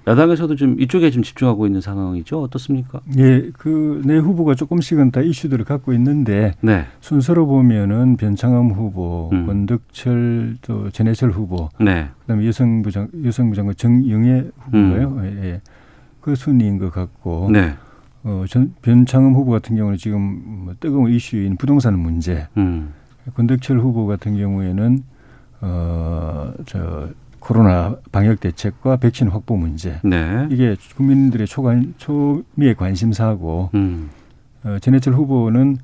야당에서도 0.07 0.55
지금 0.55 0.79
이쪽에 0.79 1.11
좀 1.11 1.21
집중하고 1.21 1.67
있는 1.67 1.81
상황이죠. 1.81 2.41
어떻습니까? 2.41 3.01
예, 3.17 3.51
그내 3.57 4.17
후보가 4.17 4.55
조금씩은 4.55 5.11
다 5.11 5.21
이슈들을 5.21 5.65
갖고 5.65 5.93
있는데 5.93 6.53
네, 6.61 6.85
순서로 7.01 7.45
보면은 7.45 8.15
변창흠 8.15 8.71
후보, 8.71 9.29
음. 9.33 9.45
권덕철 9.45 10.57
또 10.61 10.89
전해철 10.91 11.31
후보, 11.31 11.69
네, 11.79 12.07
그다음에 12.21 12.47
여성부 12.47 12.89
장 12.91 13.09
여성부 13.23 13.55
장관 13.55 13.75
정영애 13.75 14.45
후보가요. 14.59 15.21
예, 15.23 15.45
예. 15.45 15.61
그 16.21 16.35
순위인 16.35 16.77
것 16.77 16.89
같고 16.91 17.49
네, 17.51 17.75
어, 18.27 18.43
전, 18.49 18.75
변창흠 18.81 19.33
후보 19.35 19.51
같은 19.51 19.77
경우는 19.77 19.97
지금 19.97 20.41
뭐 20.65 20.75
뜨거운 20.81 21.11
이슈인 21.13 21.55
부동산 21.55 21.97
문제, 21.97 22.47
음, 22.57 22.93
권덕철 23.35 23.79
후보 23.79 24.05
같은 24.05 24.35
경우에는 24.35 25.03
어, 25.61 26.53
저 26.65 27.07
코로나 27.39 27.95
방역 28.11 28.41
대책과 28.41 28.97
백신 28.97 29.29
확보 29.29 29.55
문제. 29.55 30.01
네, 30.03 30.45
이게 30.51 30.75
국민들의 30.97 31.47
초관 31.47 31.93
초미의 31.97 32.75
관심사고. 32.75 33.69
음, 33.75 34.09
어, 34.63 34.77
전해철 34.81 35.13
후보는 35.13 35.77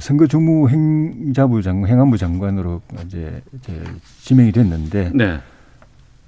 선거 0.00 0.26
주무 0.26 0.68
행자부 0.68 1.62
장관, 1.62 1.90
행안부 1.90 2.18
장관으로 2.18 2.82
이제, 3.06 3.40
이제 3.54 3.82
지명이 4.20 4.52
됐는데 4.52 5.12
네, 5.14 5.38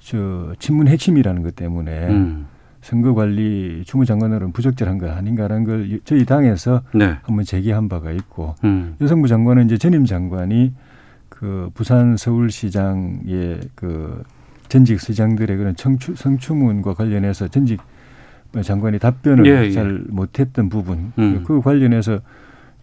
저 0.01 0.55
친문 0.59 0.89
핵심이라는 0.89 1.43
것 1.43 1.55
때문에 1.55 2.09
음, 2.09 2.47
선거 2.83 3.15
관리 3.15 3.85
주무장관으로는 3.87 4.53
부적절한 4.53 4.99
거 4.99 5.09
아닌가라는 5.11 5.65
걸 5.65 6.01
저희 6.05 6.25
당에서 6.25 6.83
네. 6.93 7.17
한번 7.23 7.45
제기한 7.45 7.89
바가 7.89 8.11
있고 8.11 8.57
음. 8.65 8.97
여성부 9.01 9.29
장관은 9.29 9.67
이제 9.67 9.79
전임 9.79 10.05
장관이 10.05 10.75
그 11.29 11.71
부산 11.75 12.17
서울시장의 12.17 13.61
그 13.77 14.23
전직 14.69 15.01
시장들의 15.01 15.57
그런 15.57 15.77
청추, 15.77 16.17
성추문과 16.17 16.95
관련해서 16.95 17.49
전직 17.49 17.81
장관이 18.61 18.99
답변을 18.99 19.47
예, 19.47 19.67
예. 19.67 19.71
잘 19.71 20.03
못했던 20.09 20.69
부분 20.69 21.13
음. 21.19 21.45
그 21.47 21.61
관련해서 21.61 22.21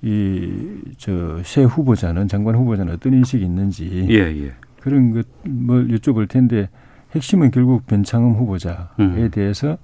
이저새 0.01 1.63
후보자는 1.63 2.29
장관 2.29 2.55
후보자는 2.55 2.93
어떤 2.93 3.13
인식이 3.13 3.43
있는지 3.43 4.07
예, 4.09 4.15
예. 4.15 4.53
그런 4.79 5.11
것뭘 5.11 5.89
여쭤볼 5.89 6.29
텐데 6.29 6.69
핵심은 7.13 7.51
결국 7.51 7.85
변창흠 7.85 8.35
후보자에 8.35 8.77
음. 8.99 9.29
대해서 9.31 9.77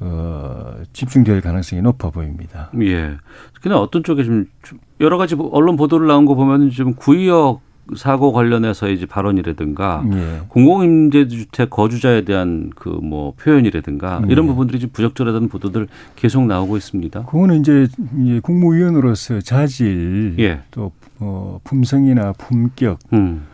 어, 0.00 0.74
집중될 0.92 1.40
가능성이 1.40 1.82
높아 1.82 2.10
보입니다. 2.10 2.70
예. 2.80 3.16
그냥 3.62 3.78
어떤 3.78 4.02
쪽에 4.04 4.24
좀, 4.24 4.46
좀 4.62 4.78
여러 5.00 5.16
가지 5.18 5.34
뭐 5.34 5.48
언론 5.52 5.76
보도를 5.76 6.06
나온 6.06 6.26
거 6.26 6.34
보면 6.34 6.70
지금 6.70 6.94
구의역 6.94 7.60
사고 7.96 8.32
관련해서 8.32 8.88
이제 8.90 9.06
발언이라든가 9.06 10.04
예. 10.12 10.40
공공임대주택 10.48 11.70
거주자에 11.70 12.22
대한 12.22 12.70
그 12.74 12.88
뭐 12.90 13.32
표현이라든가 13.36 14.20
네. 14.20 14.28
이런 14.30 14.46
부분들이 14.48 14.80
좀 14.80 14.90
부적절하다는 14.92 15.48
보도들 15.48 15.86
계속 16.16 16.44
나오고 16.46 16.76
있습니다. 16.76 17.24
그거는 17.26 17.60
이제 17.60 17.86
이제 18.20 18.40
국무위원으로서 18.40 19.40
자질 19.40 20.34
예. 20.40 20.62
또 20.72 20.90
어, 21.20 21.60
품성이나 21.62 22.32
품격 22.32 22.98
음. 23.12 23.44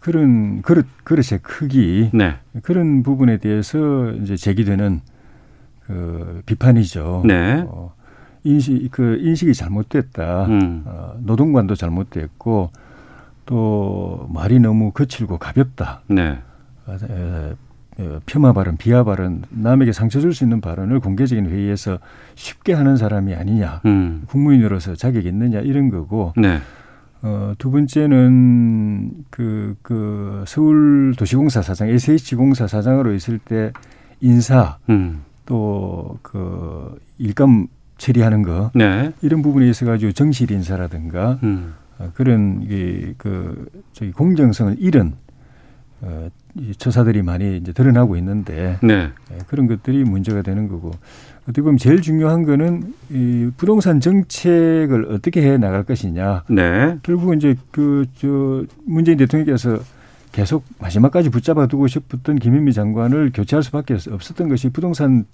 그런 0.00 0.62
그릇 0.62 0.86
그릇의 1.04 1.40
크기 1.42 2.10
네. 2.14 2.36
그런 2.62 3.02
부분에 3.02 3.36
대해서 3.36 4.10
이제 4.22 4.36
제기되는 4.36 5.00
그 5.86 6.42
비판이죠. 6.46 7.22
네. 7.26 7.64
어, 7.66 7.92
인식 8.44 8.90
그 8.90 9.18
인식이 9.20 9.54
잘못됐다. 9.54 10.46
음. 10.46 10.82
어, 10.86 11.14
노동관도 11.20 11.74
잘못됐고 11.74 12.70
또 13.46 14.28
말이 14.32 14.58
너무 14.60 14.92
거칠고 14.92 15.38
가볍다. 15.38 16.02
네. 16.08 16.38
어, 16.86 16.96
에, 17.08 17.54
어, 17.98 18.20
폄하 18.26 18.52
발언, 18.52 18.76
비하 18.76 19.04
발언, 19.04 19.42
남에게 19.50 19.92
상처 19.92 20.18
줄 20.20 20.32
수 20.32 20.44
있는 20.44 20.60
발언을 20.60 21.00
공개적인 21.00 21.46
회의에서 21.46 21.98
쉽게 22.34 22.72
하는 22.72 22.96
사람이 22.96 23.34
아니냐. 23.34 23.82
음. 23.84 24.22
국무인으로서 24.28 24.94
자격이 24.94 25.28
있느냐 25.28 25.60
이런 25.60 25.90
거고 25.90 26.32
네. 26.36 26.58
어, 27.22 27.52
두 27.58 27.70
번째는 27.70 29.12
그, 29.30 29.76
그 29.82 30.44
서울 30.46 31.14
도시공사 31.16 31.62
사장, 31.62 31.88
SH공사 31.88 32.66
사장으로 32.66 33.12
있을 33.14 33.38
때 33.38 33.72
인사 34.20 34.78
음. 34.88 35.22
또 35.46 36.18
그 36.22 36.98
일감 37.18 37.68
처리하는 37.98 38.42
거 38.42 38.70
네. 38.74 39.12
이런 39.22 39.42
부분에 39.42 39.68
있어 39.68 39.86
가지고 39.86 40.12
정실 40.12 40.50
인사라든가 40.50 41.38
음. 41.42 41.74
어, 41.98 42.10
그런 42.14 42.62
이그 42.68 43.68
저기 43.92 44.12
공정성을 44.12 44.76
잃은 44.78 45.12
어, 46.00 46.28
이 46.58 46.74
처사들이 46.74 47.22
많이 47.22 47.56
이제 47.58 47.72
드러나고 47.72 48.16
있는데 48.16 48.78
네. 48.82 49.10
예, 49.32 49.38
그런 49.46 49.68
것들이 49.68 50.04
문제가 50.04 50.42
되는 50.42 50.68
거고 50.68 50.90
어떻게 51.44 51.62
보면 51.62 51.76
제일 51.78 52.02
중요한 52.02 52.42
거는 52.44 52.92
이 53.10 53.50
부동산 53.56 54.00
정책을 54.00 55.06
어떻게 55.12 55.42
해 55.42 55.58
나갈 55.58 55.84
것이냐. 55.84 56.44
네. 56.50 56.98
결국은 57.02 57.38
이제 57.38 57.56
그 57.70 58.04
저 58.16 58.64
문재인 58.84 59.16
대통령께서 59.18 59.78
계속 60.32 60.64
마지막까지 60.80 61.28
붙잡아 61.28 61.66
두고 61.66 61.86
싶었던 61.86 62.38
김현미 62.38 62.72
장관을 62.72 63.32
교체할 63.34 63.62
수밖에 63.62 63.94
없었던 64.10 64.48
것이 64.48 64.70
부동산 64.70 65.26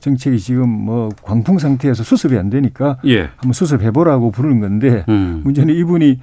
정책이 0.00 0.38
지금 0.38 0.68
뭐 0.68 1.08
광풍 1.22 1.58
상태에서 1.58 2.04
수습이 2.04 2.36
안 2.36 2.50
되니까 2.50 2.98
예. 3.06 3.30
한번 3.36 3.52
수습해 3.54 3.90
보라고 3.90 4.30
부르는 4.30 4.60
건데 4.60 5.04
음. 5.08 5.40
문제는 5.44 5.74
이분이 5.74 6.20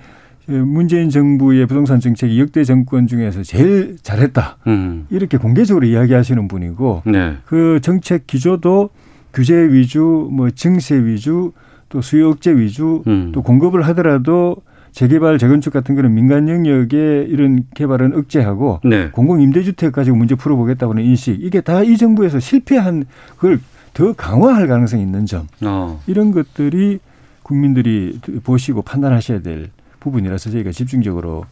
문재인 0.48 1.10
정부의 1.10 1.66
부동산 1.66 2.00
정책이 2.00 2.40
역대 2.40 2.64
정권 2.64 3.08
중에서 3.08 3.42
제일 3.44 3.98
잘했다. 4.02 4.58
음. 4.68 5.08
이렇게 5.10 5.38
공개적으로 5.38 5.86
이야기하시는 5.86 6.48
분이고 6.48 7.04
네. 7.06 7.38
그 7.46 7.80
정책 7.82 8.28
기조도 8.28 8.90
규제 9.34 9.56
위주, 9.56 10.30
뭐 10.32 10.50
증세 10.50 10.96
위주, 10.96 11.54
또 11.90 12.02
수요 12.02 12.30
억제 12.30 12.56
위주, 12.56 13.04
음. 13.08 13.32
또 13.34 13.42
공급을 13.42 13.82
하더라도 13.88 14.58
재개발, 14.92 15.38
재건축 15.38 15.72
같은 15.74 15.96
그런 15.96 16.14
민간 16.14 16.50
영역의 16.50 17.28
이런 17.30 17.66
개발은 17.76 18.14
억제하고 18.18 18.82
네. 18.84 19.10
공공 19.12 19.42
임대주택 19.42 19.92
가지고 19.94 20.18
문제 20.18 20.36
풀어보겠다고는 20.36 21.04
인식 21.04 21.42
이게 21.42 21.62
다 21.62 21.82
이 21.84 21.98
정부에서 21.98 22.40
실패한 22.40 23.06
그걸 23.36 23.60
더 23.94 24.14
강화할 24.14 24.68
가능성이 24.68 25.02
있는 25.04 25.26
점 25.26 25.48
어. 25.66 26.02
이런 26.08 26.32
것들이 26.32 27.00
국민들이 27.44 28.20
보시고 28.44 28.82
판단하셔야 28.84 29.42
될 29.42 29.70
부분이라서 30.00 30.52
저희가 30.52 30.72
집중적으로 30.72 31.46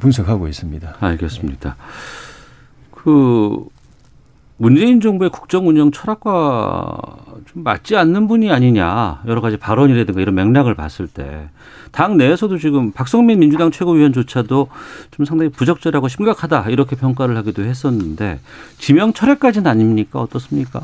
분석하고 0.00 0.48
있습니다. 0.48 0.96
알겠습니다. 1.00 1.76
그 2.90 3.64
문재인 4.56 5.00
정부의 5.00 5.30
국정 5.30 5.68
운영 5.68 5.90
철학과 5.90 6.96
좀 7.46 7.64
맞지 7.64 7.96
않는 7.96 8.28
분이 8.28 8.52
아니냐 8.52 9.22
여러 9.26 9.40
가지 9.40 9.56
발언이라든가 9.56 10.20
이런 10.20 10.34
맥락을 10.34 10.74
봤을 10.74 11.06
때 11.08 11.48
당 11.94 12.16
내에서도 12.16 12.58
지금 12.58 12.90
박성민 12.90 13.38
민주당 13.38 13.70
최고위원조차도 13.70 14.68
좀 15.12 15.24
상당히 15.24 15.48
부적절하고 15.50 16.08
심각하다 16.08 16.68
이렇게 16.70 16.96
평가를 16.96 17.36
하기도 17.36 17.62
했었는데 17.62 18.40
지명 18.78 19.12
철회까지는 19.12 19.70
아닙니까 19.70 20.20
어떻습니까? 20.20 20.80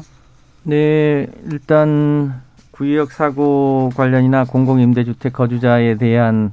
네, 0.62 1.26
일단 1.50 2.40
구의역 2.70 3.11
사고 3.11 3.90
관련이나 3.96 4.44
공공임대주택 4.44 5.33
거주자에 5.33 5.96
대한 5.96 6.52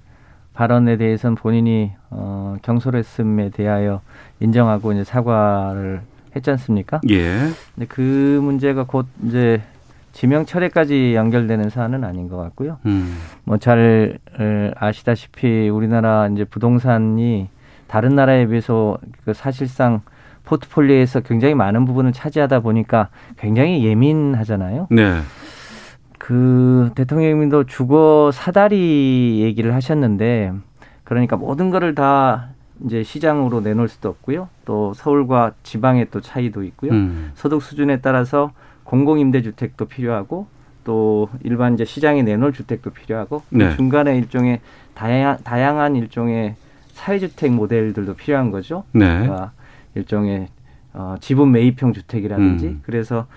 발언에 0.56 0.98
대해서는 0.98 1.36
본인이 1.36 1.92
어, 2.10 2.58
경솔했음에 2.64 3.52
대하여 3.52 4.02
인정하고 4.40 4.92
이제 4.94 5.04
사과를 5.04 6.02
했지 6.36 6.50
않습니까? 6.52 7.02
예. 7.10 7.50
근데 7.76 7.88
그 7.88 8.40
문제가 8.44 8.84
곧 8.84 9.08
이제 9.26 9.62
지명 10.12 10.46
철회까지 10.46 11.14
연결되는 11.16 11.70
사안은 11.70 12.04
아닌 12.04 12.28
것 12.28 12.38
같고요. 12.38 12.80
음. 12.86 13.18
뭐잘 13.44 14.18
아시다시피 14.76 15.70
우리나라 15.70 16.28
이제 16.28 16.44
부동산이 16.44 17.50
다른 17.88 18.16
나라에 18.16 18.48
비해서 18.48 18.98
그 19.26 19.34
사실상 19.34 20.02
포트폴리오에서 20.46 21.20
굉장히 21.22 21.54
많은 21.56 21.86
부분을 21.86 22.14
차지하다 22.14 22.62
보니까 22.62 23.10
굉장히 23.38 23.86
예민하잖아요. 23.86 24.88
네. 24.90 25.20
그 26.18 26.92
대통령님도 26.96 27.66
주거 27.66 28.32
사다리 28.34 29.40
얘기를 29.42 29.74
하셨는데 29.76 30.52
그러니까 31.04 31.38
모든 31.38 31.70
거를 31.70 31.96
다 31.96 32.50
이제 32.86 33.04
시장으로 33.04 33.62
내놓을 33.62 33.88
수도 33.88 34.10
없고요. 34.10 34.50
또 34.66 34.94
서울과 34.94 35.54
지방의 35.64 36.08
또 36.12 36.22
차이도 36.22 36.64
있고요. 36.64 36.92
음. 36.92 37.32
소득 37.36 37.62
수준에 37.62 38.02
따라서 38.02 38.52
공공임대주택도 38.84 39.86
필요하고 39.86 40.48
또 40.84 41.30
일반 41.44 41.74
이제 41.74 41.84
시장에 41.84 42.24
내놓을 42.24 42.54
주택도 42.54 42.92
필요하고 42.92 43.44
그 43.50 43.56
네. 43.56 43.76
중간에 43.76 44.18
일종의 44.18 44.62
다양, 44.94 45.38
다양한 45.44 45.96
일종의 45.96 46.56
사회주택 46.94 47.52
모델들도 47.52 48.16
필요한 48.16 48.52
거죠. 48.52 48.84
네. 48.94 49.06
그러니까 49.06 49.52
일종의 49.96 50.48
어, 50.94 51.16
지분 51.20 51.52
매입형 51.52 51.94
주택이라든지 51.94 52.68
음. 52.68 52.80
그래서 52.84 53.28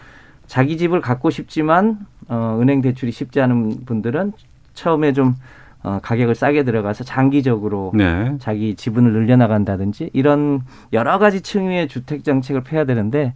자기 0.47 0.79
집을 0.79 1.01
갖고 1.01 1.31
싶지만 1.31 2.07
어, 2.29 2.59
은행 2.61 2.81
대출이 2.81 3.13
쉽지 3.13 3.41
않은 3.41 3.85
분들은 3.85 4.33
처음에 4.75 5.13
좀 5.13 5.35
어, 5.83 5.99
가격을 6.03 6.35
싸게 6.35 6.65
들어가서 6.65 7.05
장기적으로 7.05 7.93
네. 7.95 8.35
자기 8.39 8.75
지분을 8.75 9.13
늘려나간다든지 9.13 10.11
이런 10.13 10.61
여러 10.93 11.19
가지 11.19 11.41
층위의 11.41 11.89
주택 11.89 12.23
정책을 12.23 12.63
펴야 12.63 12.85
되는데 12.85 13.33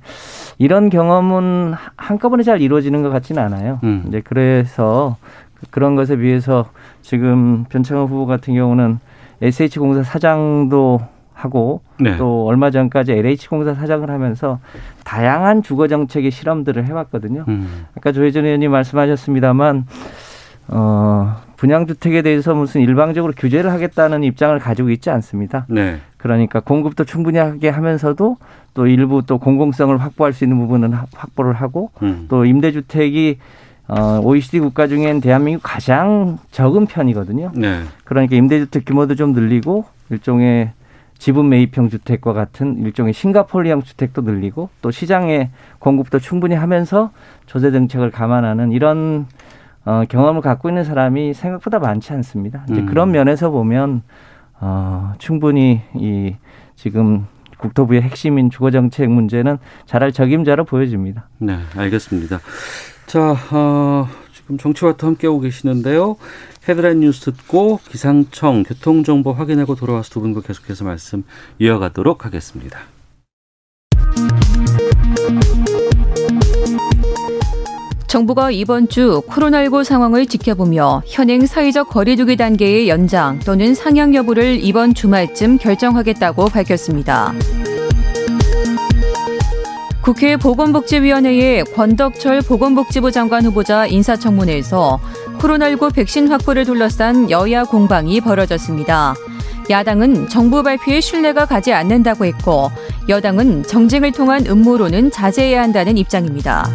이런 0.59 0.91
경험은 0.91 1.73
하- 1.73 1.91
한꺼번에 1.97 2.43
잘 2.43 2.61
이루어지는 2.61 3.03
것 3.03 3.09
같지는 3.11 3.43
않아요. 3.43 3.81
음. 3.85 4.05
이제 4.09 4.21
그래서 4.23 5.17
그런 5.71 5.97
것에 5.97 6.17
비해서 6.17 6.67
지금 7.01 7.65
변창호 7.71 8.05
후보 8.05 8.27
같은 8.27 8.55
경우는 8.55 8.99
SH공사 9.41 10.03
사장도 10.03 11.01
하고 11.33 11.81
네. 11.99 12.17
또 12.19 12.47
얼마 12.47 12.71
전까지 12.71 13.13
LH공사 13.13 13.75
사장을 13.75 14.09
하면서 14.11 14.61
다양한 15.05 15.63
주거 15.63 15.89
정책의 15.89 16.31
실험들을 16.31 16.87
해왔거든요. 16.87 17.45
음. 17.49 17.87
아까 17.97 18.13
조혜전 18.13 18.45
의원님 18.45 18.71
말씀하셨습니다만 18.71 19.87
어, 20.69 21.37
분양주택에 21.65 22.21
대해서 22.21 22.55
무슨 22.55 22.83
일방적으로 22.83 23.33
규제를 23.35 23.73
하겠다는 23.73 24.23
입장을 24.23 24.59
가지고 24.59 24.91
있지 24.91 25.09
않습니다. 25.09 25.65
네. 25.71 25.99
그러니까 26.19 26.61
공급도 26.61 27.05
충분히 27.05 27.39
하게 27.39 27.71
하면서도 27.71 28.37
또 28.75 28.87
일부 28.87 29.23
또 29.25 29.39
공공성을 29.39 29.97
확보할 29.97 30.35
수 30.35 30.45
있는 30.45 30.59
부분은 30.59 30.93
하- 30.93 31.07
확보를 31.15 31.55
하고 31.55 31.91
음. 32.03 32.27
또 32.29 32.45
임대주택이 32.45 33.39
어, 33.89 34.21
OECD 34.23 34.61
국가 34.61 34.87
중엔 34.87 35.21
대한민국 35.23 35.63
가장 35.63 36.39
적은 36.51 36.87
편이거든요. 36.87 37.53
네. 37.55 37.81
그러니까 38.05 38.37
임대주택 38.37 38.85
규모도 38.85 39.15
좀 39.15 39.33
늘리고 39.33 39.87
일종의 40.11 40.71
지분 41.17 41.49
매입형 41.49 41.89
주택과 41.89 42.35
같은 42.35 42.77
일종의 42.79 43.15
싱가폴리형 43.15 43.83
주택도 43.83 44.21
늘리고 44.23 44.69
또 44.83 44.91
시장의 44.91 45.49
공급도 45.79 46.19
충분히 46.19 46.55
하면서 46.57 47.11
조세 47.47 47.71
정책을 47.71 48.11
감안하는 48.11 48.73
이런 48.73 49.27
어, 49.85 50.05
경험을 50.09 50.41
갖고 50.41 50.69
있는 50.69 50.85
사람이 50.85 51.35
생각보다 51.35 51.79
많지 51.79 52.13
않습니다. 52.13 52.65
이제 52.71 52.81
음. 52.81 52.87
그런 52.87 53.11
면에서 53.11 53.51
보면 53.51 54.03
어, 54.61 55.15
충분히 55.19 55.83
이 55.95 56.37
지금 56.75 57.27
국토부의 57.59 58.03
핵심인 58.03 58.51
주거 58.51 58.71
정책 58.71 59.11
문제는 59.11 59.59
잘할 59.87 60.13
적임자로 60.13 60.65
보여집니다. 60.65 61.29
네, 61.39 61.59
알겠습니다. 61.77 62.41
자, 63.07 63.37
어, 63.53 64.09
지금 64.33 64.59
정치와트 64.59 65.05
함께하고 65.05 65.41
계시는데요. 65.41 66.17
헤드라인 66.69 67.01
뉴스 67.01 67.31
듣고 67.31 67.79
기상청 67.89 68.63
교통정보 68.63 69.33
확인하고 69.33 69.75
돌아와서 69.75 70.11
두 70.11 70.21
분과 70.21 70.41
계속해서 70.41 70.85
말씀 70.85 71.25
이어가도록 71.59 72.25
하겠습니다. 72.25 72.79
정부가 78.15 78.53
이번 78.53 78.89
주 78.89 79.23
코로나19 79.27 79.83
상황을 79.83 80.27
지켜보며 80.27 81.03
현행 81.05 81.47
사회적 81.47 81.89
거리두기 81.89 82.37
단계의 82.37 82.89
연장 82.89 83.41
또는 83.41 83.75
상향 83.75 84.15
여부를 84.15 84.65
이번 84.65 84.95
주말쯤 84.95 85.59
결정하겠다고 85.59 86.45
밝혔습니다. 86.45 87.35
국회 90.01 90.37
보건복지위원회의 90.37 91.65
권덕철 91.65 92.43
보건복지부 92.43 93.11
장관 93.11 93.47
후보자 93.47 93.85
인사청문회에서 93.87 95.01
코로나19 95.41 95.93
백신 95.93 96.29
확보를 96.29 96.65
둘러싼 96.65 97.29
여야 97.33 97.65
공방이 97.65 98.21
벌어졌습니다. 98.21 99.17
야당은 99.71 100.29
정부 100.29 100.63
발표에 100.63 101.01
신뢰가 101.01 101.47
가지 101.47 101.73
않는다고 101.73 102.27
했고 102.27 102.71
여당은 103.09 103.65
정쟁을 103.65 104.13
통한 104.13 104.47
음모론은 104.47 105.11
자제해야 105.11 105.63
한다는 105.63 105.99
입장입니다. 105.99 106.71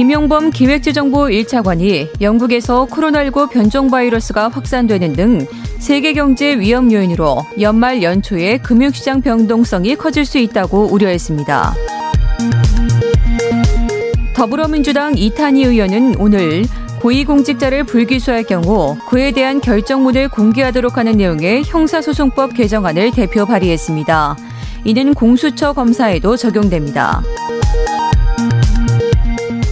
김용범 0.00 0.48
기획재정부 0.48 1.26
1차관이 1.26 2.08
영국에서 2.22 2.86
코로나19 2.86 3.50
변종 3.50 3.90
바이러스가 3.90 4.48
확산되는 4.48 5.12
등 5.12 5.46
세계 5.78 6.14
경제 6.14 6.58
위험 6.58 6.90
요인으로 6.90 7.44
연말 7.60 8.02
연초에 8.02 8.56
금융시장 8.62 9.20
변동성이 9.20 9.96
커질 9.96 10.24
수 10.24 10.38
있다고 10.38 10.86
우려했습니다. 10.86 11.74
더불어민주당 14.34 15.18
이탄희 15.18 15.64
의원은 15.64 16.14
오늘 16.18 16.64
고위공직자를 17.02 17.84
불기소할 17.84 18.44
경우 18.44 18.96
그에 19.10 19.32
대한 19.32 19.60
결정문을 19.60 20.30
공개하도록 20.30 20.96
하는 20.96 21.18
내용의 21.18 21.64
형사소송법 21.64 22.54
개정안을 22.54 23.10
대표 23.10 23.44
발의했습니다. 23.44 24.38
이는 24.86 25.12
공수처 25.12 25.74
검사에도 25.74 26.38
적용됩니다. 26.38 27.22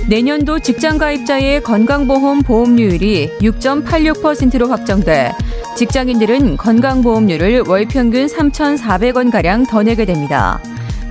내년도 0.09 0.59
직장가입자의 0.59 1.63
건강보험 1.63 2.41
보험료율이 2.41 3.29
6.86%로 3.41 4.69
확정돼 4.69 5.33
직장인들은 5.77 6.57
건강보험료를 6.57 7.65
월 7.69 7.87
평균 7.87 8.27
3,400원가량 8.27 9.69
더 9.69 9.83
내게 9.83 10.07
됩니다. 10.07 10.61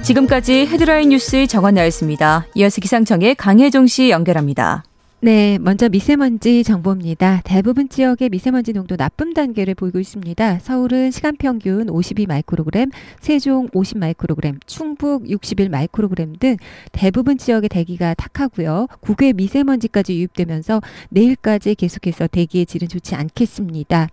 지금까지 0.01 0.65
헤드라인 0.65 1.09
뉴스 1.09 1.45
정원 1.45 1.75
나였습니다. 1.75 2.47
이어서 2.55 2.81
기상청의 2.81 3.35
강혜종 3.35 3.85
씨 3.85 4.09
연결합니다. 4.09 4.83
네, 5.19 5.57
먼저 5.59 5.89
미세먼지 5.89 6.63
정보입니다. 6.63 7.41
대부분 7.43 7.89
지역의 7.89 8.29
미세먼지 8.29 8.71
농도 8.71 8.95
나쁨 8.95 9.33
단계를 9.33 9.73
보이고 9.73 9.99
있습니다. 9.99 10.59
서울은 10.59 11.09
시간 11.09 11.35
평균 11.35 11.89
52 11.89 12.27
마이크로그램, 12.27 12.91
세종 13.19 13.67
50 13.73 13.97
마이크로그램, 13.97 14.59
충북 14.67 15.27
61 15.27 15.69
마이크로그램 15.69 16.35
등 16.39 16.57
대부분 16.91 17.39
지역의 17.39 17.69
대기가 17.69 18.13
탁하고요. 18.13 18.85
국외 18.99 19.33
미세먼지까지 19.33 20.15
유입되면서 20.19 20.81
내일까지 21.09 21.73
계속해서 21.73 22.27
대기의 22.27 22.67
질은 22.67 22.87
좋지 22.87 23.15
않겠습니다. 23.15 24.09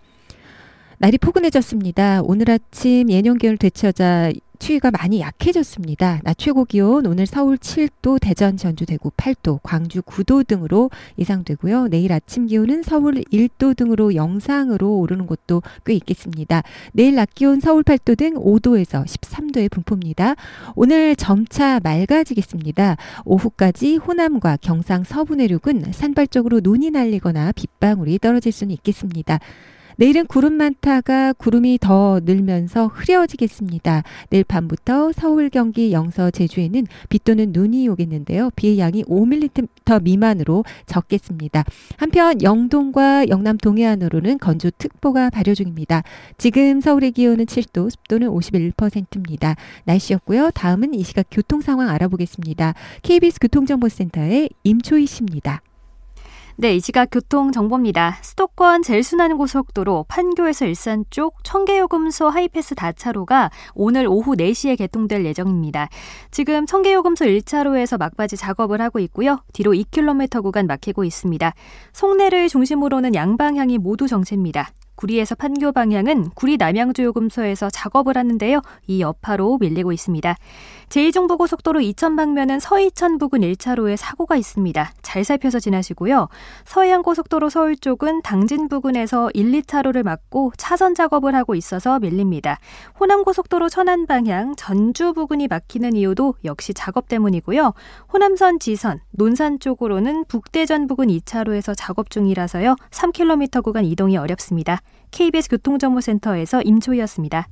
날이 0.97 1.19
포근해졌습니다. 1.19 2.21
오늘 2.23 2.49
아침 2.49 3.11
예년 3.11 3.37
기온을 3.37 3.57
되찾아 3.57 4.31
추위가 4.59 4.91
많이 4.91 5.19
약해졌습니다. 5.19 6.21
낮 6.23 6.37
최고 6.37 6.65
기온 6.65 7.05
오늘 7.05 7.25
서울 7.25 7.57
7도, 7.57 8.19
대전, 8.21 8.57
전주, 8.57 8.85
대구 8.85 9.09
8도, 9.11 9.59
광주 9.63 10.01
9도 10.01 10.45
등으로 10.47 10.89
예상되고요. 11.17 11.87
내일 11.87 12.11
아침 12.13 12.47
기온은 12.47 12.83
서울 12.83 13.15
1도 13.15 13.75
등으로 13.75 14.15
영상으로 14.15 14.97
오르는 14.99 15.27
곳도 15.27 15.61
꽤 15.85 15.93
있겠습니다. 15.93 16.63
내일 16.93 17.15
낮 17.15 17.33
기온 17.33 17.59
서울 17.59 17.83
8도 17.83 18.17
등 18.17 18.33
5도에서 18.33 19.05
13도의 19.05 19.71
분포입니다. 19.71 20.35
오늘 20.75 21.15
점차 21.15 21.79
맑아지겠습니다. 21.83 22.97
오후까지 23.25 23.97
호남과 23.97 24.57
경상 24.61 25.03
서부 25.03 25.35
내륙은 25.35 25.91
산발적으로 25.91 26.59
눈이 26.63 26.91
날리거나 26.91 27.51
빗방울이 27.53 28.19
떨어질 28.19 28.51
수는 28.51 28.73
있겠습니다. 28.73 29.39
내일은 29.97 30.25
구름 30.27 30.53
많다가 30.53 31.33
구름이 31.33 31.79
더 31.79 32.19
늘면서 32.23 32.87
흐려지겠습니다. 32.87 34.03
내일 34.29 34.43
밤부터 34.43 35.11
서울, 35.13 35.49
경기, 35.49 35.91
영서, 35.91 36.31
제주에는 36.31 36.85
비 37.09 37.19
또는 37.19 37.51
눈이 37.51 37.87
오겠는데요. 37.87 38.49
비의 38.55 38.79
양이 38.79 39.03
5mm 39.03 40.03
미만으로 40.03 40.63
적겠습니다. 40.85 41.63
한편 41.97 42.41
영동과 42.41 43.29
영남 43.29 43.57
동해안으로는 43.57 44.39
건조특보가 44.39 45.29
발효 45.29 45.53
중입니다. 45.53 46.03
지금 46.37 46.81
서울의 46.81 47.11
기온은 47.11 47.45
7도, 47.45 47.89
습도는 47.89 48.29
51%입니다. 48.29 49.55
날씨였고요. 49.85 50.51
다음은 50.51 50.93
이 50.93 51.03
시각 51.03 51.27
교통 51.31 51.61
상황 51.61 51.89
알아보겠습니다. 51.89 52.73
KBS 53.01 53.39
교통정보센터의 53.39 54.49
임초희 54.63 55.05
씨입니다. 55.05 55.61
네, 56.57 56.73
이 56.73 56.79
시각 56.79 57.09
교통 57.11 57.51
정보입니다. 57.51 58.17
수도권 58.21 58.81
제일순환고속도로 58.81 60.05
판교에서 60.07 60.65
일산 60.65 61.03
쪽 61.09 61.43
청계요금소 61.43 62.29
하이패스 62.29 62.75
다차로가 62.75 63.51
오늘 63.73 64.07
오후 64.07 64.37
4시에 64.37 64.77
개통될 64.77 65.25
예정입니다. 65.25 65.89
지금 66.31 66.65
청계요금소 66.65 67.25
1차로에서 67.25 67.97
막바지 67.99 68.37
작업을 68.37 68.79
하고 68.79 68.99
있고요. 68.99 69.43
뒤로 69.51 69.73
2km 69.73 70.41
구간 70.43 70.65
막히고 70.65 71.03
있습니다. 71.03 71.53
송내를 71.91 72.47
중심으로는 72.47 73.15
양방향이 73.15 73.77
모두 73.77 74.07
정체입니다. 74.07 74.69
구리에서 74.95 75.35
판교 75.35 75.71
방향은 75.71 76.31
구리 76.35 76.57
남양주요금소에서 76.57 77.69
작업을 77.69 78.17
하는데요. 78.17 78.61
이 78.87 79.01
여파로 79.01 79.57
밀리고 79.59 79.91
있습니다. 79.91 80.35
제2정부고속도로 80.89 81.81
이천 81.81 82.15
방면은 82.15 82.59
서이천 82.59 83.17
부근 83.17 83.41
1차로에 83.41 83.97
사고가 83.97 84.35
있습니다. 84.35 84.91
잘 85.01 85.23
살펴서 85.23 85.59
지나시고요. 85.59 86.29
서해안고속도로 86.65 87.49
서울 87.49 87.75
쪽은 87.75 88.21
당진 88.21 88.67
부근에서 88.67 89.29
1, 89.33 89.51
2차로를 89.51 90.03
막고 90.03 90.53
차선 90.57 90.95
작업을 90.95 91.35
하고 91.35 91.55
있어서 91.55 91.99
밀립니다. 91.99 92.59
호남고속도로 92.99 93.69
천안 93.69 94.05
방향 94.05 94.55
전주 94.55 95.13
부근이 95.13 95.47
막히는 95.47 95.95
이유도 95.95 96.35
역시 96.45 96.73
작업 96.73 97.07
때문이고요. 97.07 97.73
호남선 98.13 98.59
지선, 98.59 99.01
논산 99.11 99.59
쪽으로는 99.59 100.25
북대전 100.25 100.87
부근 100.87 101.07
2차로에서 101.07 101.73
작업 101.75 102.09
중이라서요. 102.09 102.75
3km 102.91 103.63
구간 103.63 103.85
이동이 103.85 104.17
어렵습니다. 104.17 104.81
KBS 105.11 105.49
교통정보센터에서 105.49 106.61
임초희였습니다. 106.61 107.47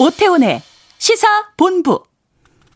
오태훈의 0.00 0.62
시사 0.96 1.26
본부. 1.56 2.02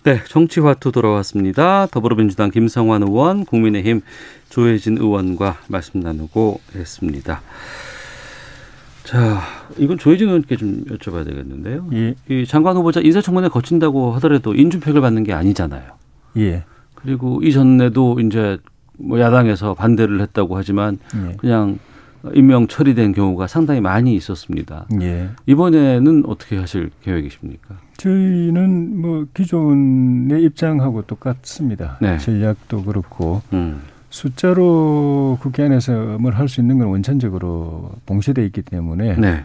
네, 0.02 0.22
정치화투 0.28 0.92
돌아왔습니다. 0.92 1.86
더불어민주당 1.86 2.50
김성환 2.50 3.02
의원, 3.02 3.46
국민의힘 3.46 4.02
조혜진 4.50 4.98
의원과 4.98 5.60
말씀 5.68 6.00
나누고 6.00 6.60
있습니다. 6.76 7.40
자, 9.04 9.40
이건 9.78 9.96
조혜진 9.96 10.28
의원께 10.28 10.56
좀 10.56 10.84
여쭤봐야 10.84 11.24
되겠는데요. 11.24 11.88
예. 11.94 12.14
이 12.28 12.46
장관 12.46 12.76
후보자 12.76 13.00
인사청문회 13.00 13.48
거친다고 13.48 14.12
하더라도 14.12 14.54
인준팩을 14.54 15.00
받는 15.00 15.24
게 15.24 15.32
아니잖아요. 15.32 15.96
예. 16.36 16.64
그리고 17.04 17.40
이전에도 17.42 18.18
이제 18.20 18.58
뭐 18.98 19.20
야당에서 19.20 19.74
반대를 19.74 20.20
했다고 20.20 20.56
하지만 20.56 20.98
예. 21.14 21.36
그냥 21.36 21.78
임명 22.32 22.66
처리된 22.66 23.12
경우가 23.12 23.46
상당히 23.46 23.80
많이 23.82 24.14
있었습니다. 24.16 24.86
예. 25.02 25.28
이번에는 25.46 26.24
어떻게 26.26 26.56
하실 26.56 26.90
계획이십니까? 27.02 27.76
저희는 27.98 29.00
뭐 29.00 29.26
기존의 29.34 30.42
입장하고 30.44 31.02
똑같습니다. 31.02 31.98
네. 32.00 32.16
전략도 32.18 32.84
그렇고 32.84 33.42
음. 33.52 33.82
숫자로 34.10 35.38
국회 35.40 35.64
안에서 35.64 36.18
뭘 36.18 36.32
할 36.34 36.48
수 36.48 36.60
있는 36.60 36.78
건 36.78 36.88
원천적으로 36.88 37.90
봉쇄돼 38.06 38.44
있기 38.46 38.62
때문에 38.62 39.16
네. 39.16 39.44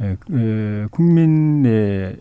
에, 0.00 0.16
에, 0.32 0.86
국민의 0.90 2.16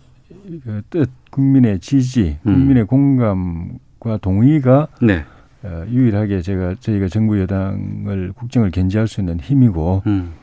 그 0.64 0.82
뜻, 0.90 1.10
국민의 1.32 1.80
지지, 1.80 2.38
음. 2.46 2.54
국민의 2.54 2.86
공감 2.86 3.80
과 4.00 4.18
동의가 4.18 4.88
네. 5.02 5.24
어, 5.64 5.86
유일하게 5.90 6.42
제가 6.42 6.76
저희가 6.80 7.08
정부 7.08 7.40
여당을 7.40 8.34
국정을 8.34 8.72
견제할 8.72 9.08
수 9.08 9.22
있는 9.22 9.40
힘이고 9.40 10.04
음. 10.06 10.34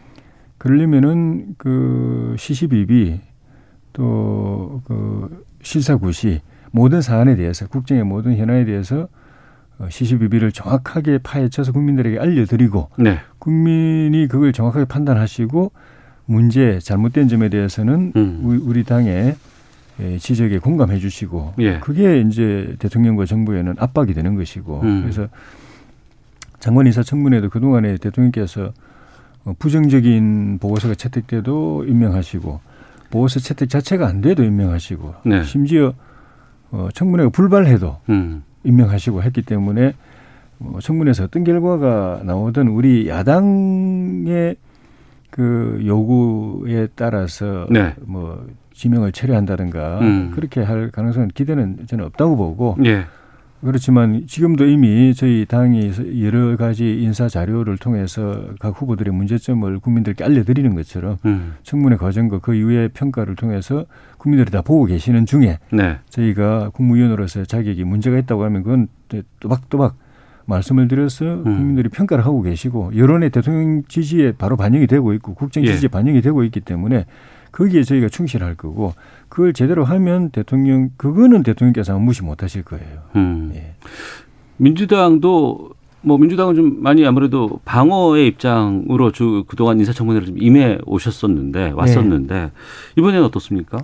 그러려면은 0.58 1.54
그 1.58 2.34
시시비비 2.38 3.20
또 3.92 4.82
그 4.84 5.44
실사구시 5.62 6.40
모든 6.70 7.00
사안에 7.00 7.36
대해서 7.36 7.66
국정의 7.66 8.04
모든 8.04 8.36
현안에 8.36 8.64
대해서 8.64 9.08
어, 9.78 9.88
시시비비를 9.90 10.52
정확하게 10.52 11.18
파헤쳐서 11.18 11.72
국민들에게 11.72 12.18
알려드리고 12.18 12.90
네. 12.98 13.18
국민이 13.38 14.28
그걸 14.28 14.52
정확하게 14.52 14.84
판단하시고 14.84 15.72
문제 16.26 16.78
잘못된 16.78 17.28
점에 17.28 17.48
대해서는 17.48 18.12
음. 18.16 18.40
우리, 18.64 18.84
당의 18.84 19.08
예, 19.08 19.36
지적에 20.18 20.58
공감해 20.58 20.98
주시고 20.98 21.54
예. 21.60 21.78
그게 21.78 22.20
이제 22.20 22.74
대통령과 22.78 23.26
정부에는 23.26 23.76
압박이 23.78 24.12
되는 24.12 24.34
것이고 24.34 24.80
음. 24.82 25.02
그래서 25.02 25.28
장관 26.58 26.86
인사청문회도 26.86 27.50
그동안에 27.50 27.96
대통령께서 27.98 28.72
어, 29.44 29.54
부정적인 29.58 30.58
보고서가 30.58 30.94
채택돼도 30.94 31.84
임명하시고 31.86 32.60
보고서 33.10 33.38
채택 33.38 33.68
자체가 33.68 34.06
안 34.08 34.20
돼도 34.20 34.42
임명하시고 34.42 35.14
네. 35.26 35.44
심지어 35.44 35.92
어, 36.70 36.88
청문회가 36.92 37.30
불발해도 37.30 37.98
음. 38.08 38.42
임명하시고 38.64 39.22
했기 39.22 39.42
때문에 39.42 39.94
뭐 40.58 40.80
청문회에서 40.80 41.24
어떤 41.24 41.44
결과가 41.44 42.22
나오든 42.24 42.68
우리 42.68 43.08
야당의 43.08 44.56
그 45.30 45.82
요구에 45.84 46.88
따라서 46.94 47.66
네. 47.70 47.94
뭐 48.00 48.46
지명을 48.74 49.12
철회한다든가 49.12 50.00
음. 50.00 50.30
그렇게 50.34 50.62
할 50.62 50.90
가능성은 50.90 51.28
기대는 51.28 51.86
저는 51.86 52.04
없다고 52.06 52.36
보고 52.36 52.76
예. 52.84 53.06
그렇지만 53.64 54.26
지금도 54.26 54.66
이미 54.66 55.14
저희 55.14 55.46
당이 55.46 55.92
여러 56.20 56.54
가지 56.56 57.00
인사 57.00 57.28
자료를 57.28 57.78
통해서 57.78 58.44
각 58.60 58.78
후보들의 58.78 59.14
문제점을 59.14 59.78
국민들께 59.78 60.22
알려드리는 60.22 60.74
것처럼 60.74 61.16
음. 61.24 61.54
청문회 61.62 61.96
과정과 61.96 62.40
그 62.40 62.54
이후의 62.54 62.90
평가를 62.90 63.36
통해서 63.36 63.86
국민들이 64.18 64.50
다 64.50 64.60
보고 64.60 64.84
계시는 64.84 65.24
중에 65.24 65.58
네. 65.72 65.96
저희가 66.10 66.70
국무위원으로서 66.74 67.44
자격이 67.44 67.84
문제가 67.84 68.18
있다고 68.18 68.44
하면 68.44 68.62
그건 68.64 68.88
또박또박 69.40 69.96
말씀을 70.44 70.88
드려서 70.88 71.24
음. 71.24 71.44
국민들이 71.44 71.88
평가를 71.88 72.26
하고 72.26 72.42
계시고 72.42 72.92
여론의 72.96 73.30
대통령 73.30 73.82
지지에 73.88 74.32
바로 74.32 74.56
반영이 74.58 74.86
되고 74.86 75.14
있고 75.14 75.32
국정 75.32 75.64
예. 75.64 75.72
지지에 75.72 75.88
반영이 75.88 76.20
되고 76.20 76.44
있기 76.44 76.60
때문에 76.60 77.06
거기에 77.54 77.84
저희가 77.84 78.08
충실할 78.08 78.56
거고 78.56 78.94
그걸 79.28 79.52
제대로 79.52 79.84
하면 79.84 80.30
대통령 80.30 80.90
그거는 80.96 81.44
대통령께서 81.44 81.96
무시 81.98 82.22
못 82.22 82.42
하실 82.42 82.64
거예요. 82.64 83.02
음. 83.14 83.52
예. 83.54 83.74
민주당도 84.56 85.70
뭐 86.02 86.18
민주당은 86.18 86.54
좀 86.56 86.82
많이 86.82 87.06
아무래도 87.06 87.60
방어의 87.64 88.26
입장으로 88.26 89.12
주 89.12 89.44
그동안 89.46 89.78
인사청문회를 89.78 90.26
좀 90.26 90.36
임해 90.38 90.78
오셨었는데 90.84 91.70
왔었는데 91.74 92.50
이번에는 92.96 93.24
어떻습니까? 93.24 93.78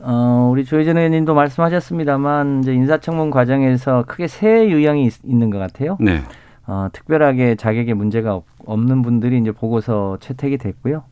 어, 0.00 0.48
우리 0.50 0.64
조혜전 0.64 0.96
의원님도 0.96 1.34
말씀하셨습니다만 1.34 2.60
이제 2.62 2.72
인사청문 2.72 3.30
과정에서 3.30 4.04
크게 4.08 4.26
세 4.26 4.68
유형이 4.68 5.04
있, 5.04 5.14
있는 5.24 5.50
것 5.50 5.58
같아요. 5.58 5.98
네. 6.00 6.22
어, 6.66 6.88
특별하게 6.92 7.56
자격에 7.56 7.92
문제가 7.92 8.34
없, 8.34 8.44
없는 8.64 9.02
분들이 9.02 9.38
이제 9.38 9.52
보고서 9.52 10.16
채택이 10.20 10.56
됐고요. 10.56 11.04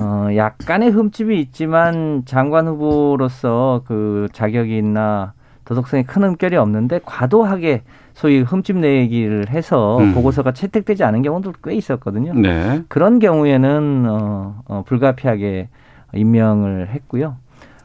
어, 0.00 0.28
약간의 0.34 0.90
흠집이 0.90 1.38
있지만 1.40 2.22
장관 2.24 2.66
후보로서 2.66 3.82
그 3.86 4.28
자격이 4.32 4.76
있나 4.76 5.32
도덕성에 5.64 6.04
큰 6.04 6.22
흠결이 6.22 6.56
없는데 6.56 7.00
과도하게 7.04 7.82
소위 8.14 8.40
흠집 8.40 8.78
내기를 8.78 9.50
해서 9.50 9.98
음. 9.98 10.14
보고서가 10.14 10.52
채택되지 10.52 11.04
않은 11.04 11.22
경우도 11.22 11.52
꽤 11.62 11.74
있었거든요. 11.74 12.32
네. 12.34 12.82
그런 12.88 13.18
경우에는 13.18 14.06
어, 14.08 14.62
어, 14.66 14.82
불가피하게 14.86 15.68
임명을 16.14 16.88
했고요. 16.88 17.36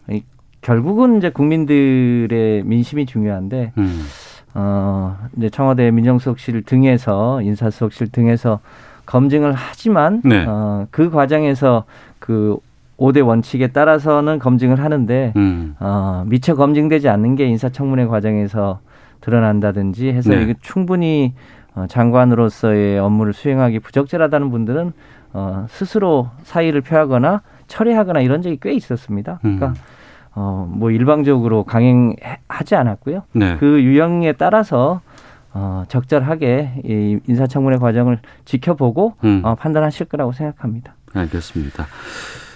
이, 0.09 0.23
결국은 0.61 1.17
이제 1.17 1.29
국민들의 1.29 2.63
민심이 2.63 3.05
중요한데 3.05 3.73
음. 3.77 4.01
어, 4.55 5.17
이제 5.37 5.49
청와대 5.49 5.91
민정수석실 5.91 6.63
등에서 6.63 7.41
인사수석실 7.41 8.07
등에서 8.11 8.59
검증을 9.05 9.53
하지만 9.53 10.21
네. 10.23 10.45
어, 10.47 10.87
그 10.91 11.09
과정에서 11.09 11.85
그 12.19 12.57
5대 12.97 13.25
원칙에 13.25 13.67
따라서는 13.67 14.39
검증을 14.39 14.79
하는데 14.79 15.33
음. 15.35 15.75
어, 15.79 16.23
미처 16.27 16.55
검증되지 16.55 17.09
않는 17.09 17.35
게 17.35 17.45
인사청문회 17.45 18.05
과정에서 18.05 18.79
드러난다든지 19.21 20.09
해서 20.09 20.31
네. 20.31 20.43
이게 20.43 20.55
충분히 20.61 21.33
어, 21.75 21.85
장관으로서의 21.87 22.99
업무를 22.99 23.33
수행하기 23.33 23.79
부적절하다는 23.79 24.51
분들은 24.51 24.93
어, 25.33 25.65
스스로 25.69 26.29
사의를 26.43 26.81
표하거나 26.81 27.41
철회하거나 27.67 28.21
이런 28.21 28.41
적이 28.41 28.59
꽤 28.61 28.73
있었습니다. 28.73 29.39
그러니까 29.41 29.67
음. 29.67 29.73
어, 30.35 30.67
뭐 30.69 30.91
일방적으로 30.91 31.63
강행하지 31.63 32.75
않았고요. 32.75 33.23
네. 33.33 33.57
그 33.57 33.81
유형에 33.81 34.33
따라서 34.33 35.01
어, 35.53 35.83
적절하게 35.87 36.81
이 36.85 37.19
인사청문회 37.27 37.77
과정을 37.77 38.19
지켜보고 38.45 39.15
음. 39.23 39.41
어, 39.43 39.55
판단하실 39.55 40.07
거라고 40.07 40.31
생각합니다. 40.31 40.95
알겠습니다. 41.13 41.87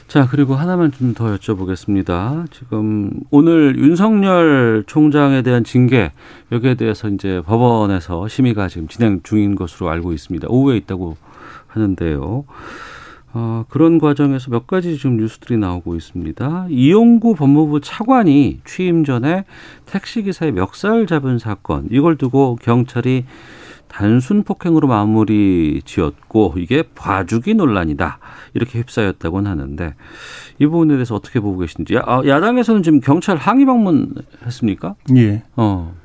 자, 0.07 0.25
그리고 0.29 0.55
하나만 0.55 0.91
좀 0.91 1.13
더 1.13 1.25
여쭤보겠습니다. 1.35 2.49
지금 2.51 3.11
오늘 3.29 3.77
윤석열 3.77 4.83
총장에 4.87 5.41
대한 5.41 5.63
징계 5.63 6.11
여기에 6.51 6.75
대해서 6.75 7.09
이제 7.09 7.41
법원에서 7.45 8.27
심의가 8.27 8.67
지금 8.69 8.87
진행 8.87 9.19
중인 9.23 9.55
것으로 9.55 9.89
알고 9.89 10.13
있습니다. 10.13 10.47
오후에 10.49 10.77
있다고 10.77 11.17
하는데요. 11.67 12.45
어, 13.39 13.65
그런 13.69 13.99
과정에서 13.99 14.49
몇 14.49 14.65
가지 14.65 14.97
지금 14.97 15.17
뉴스들이 15.17 15.57
나오고 15.59 15.95
있습니다. 15.95 16.67
이용구 16.71 17.35
법무부 17.35 17.81
차관이 17.81 18.61
취임 18.65 19.03
전에 19.03 19.45
택시기사의 19.85 20.53
멱살 20.53 21.05
잡은 21.05 21.37
사건, 21.37 21.87
이걸 21.91 22.17
두고 22.17 22.57
경찰이 22.59 23.25
단순 23.87 24.43
폭행으로 24.43 24.87
마무리 24.87 25.81
지었고 25.85 26.55
이게 26.57 26.83
봐주기 26.95 27.53
논란이다 27.53 28.17
이렇게 28.55 28.79
휩싸였다고는 28.79 29.49
하는데 29.49 29.93
이 30.59 30.65
부분에 30.65 30.95
대해서 30.95 31.15
어떻게 31.15 31.39
보고 31.39 31.59
계신지 31.59 31.95
야, 31.95 32.01
아, 32.05 32.21
야당에서는 32.25 32.81
지금 32.83 32.99
경찰 32.99 33.37
항의 33.37 33.65
방문했습니까? 33.65 34.95
예. 35.15 35.43
어, 35.55 35.95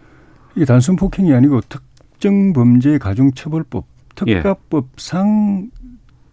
이게 0.54 0.66
단순 0.66 0.96
폭행이 0.96 1.32
아니고 1.32 1.62
특정 1.68 2.52
범죄 2.52 2.98
가중처벌법 2.98 3.86
특가법상 4.14 5.70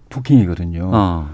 폭행이거든요. 0.10 0.89
어, 0.93 1.30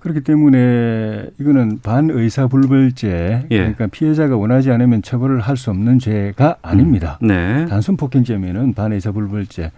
그렇기 0.00 0.20
때문에 0.20 1.26
이거는 1.40 1.80
반의사불벌죄 1.82 3.46
예. 3.50 3.56
그러니까 3.56 3.86
피해자가 3.88 4.36
원하지 4.36 4.70
않으면 4.70 5.02
처벌을 5.02 5.40
할 5.40 5.56
수 5.56 5.70
없는 5.70 5.98
죄가 5.98 6.56
아닙니다. 6.62 7.18
네, 7.20 7.66
단순 7.66 7.96
폭행죄면은 7.96 8.74
반의사불벌죄. 8.74 9.72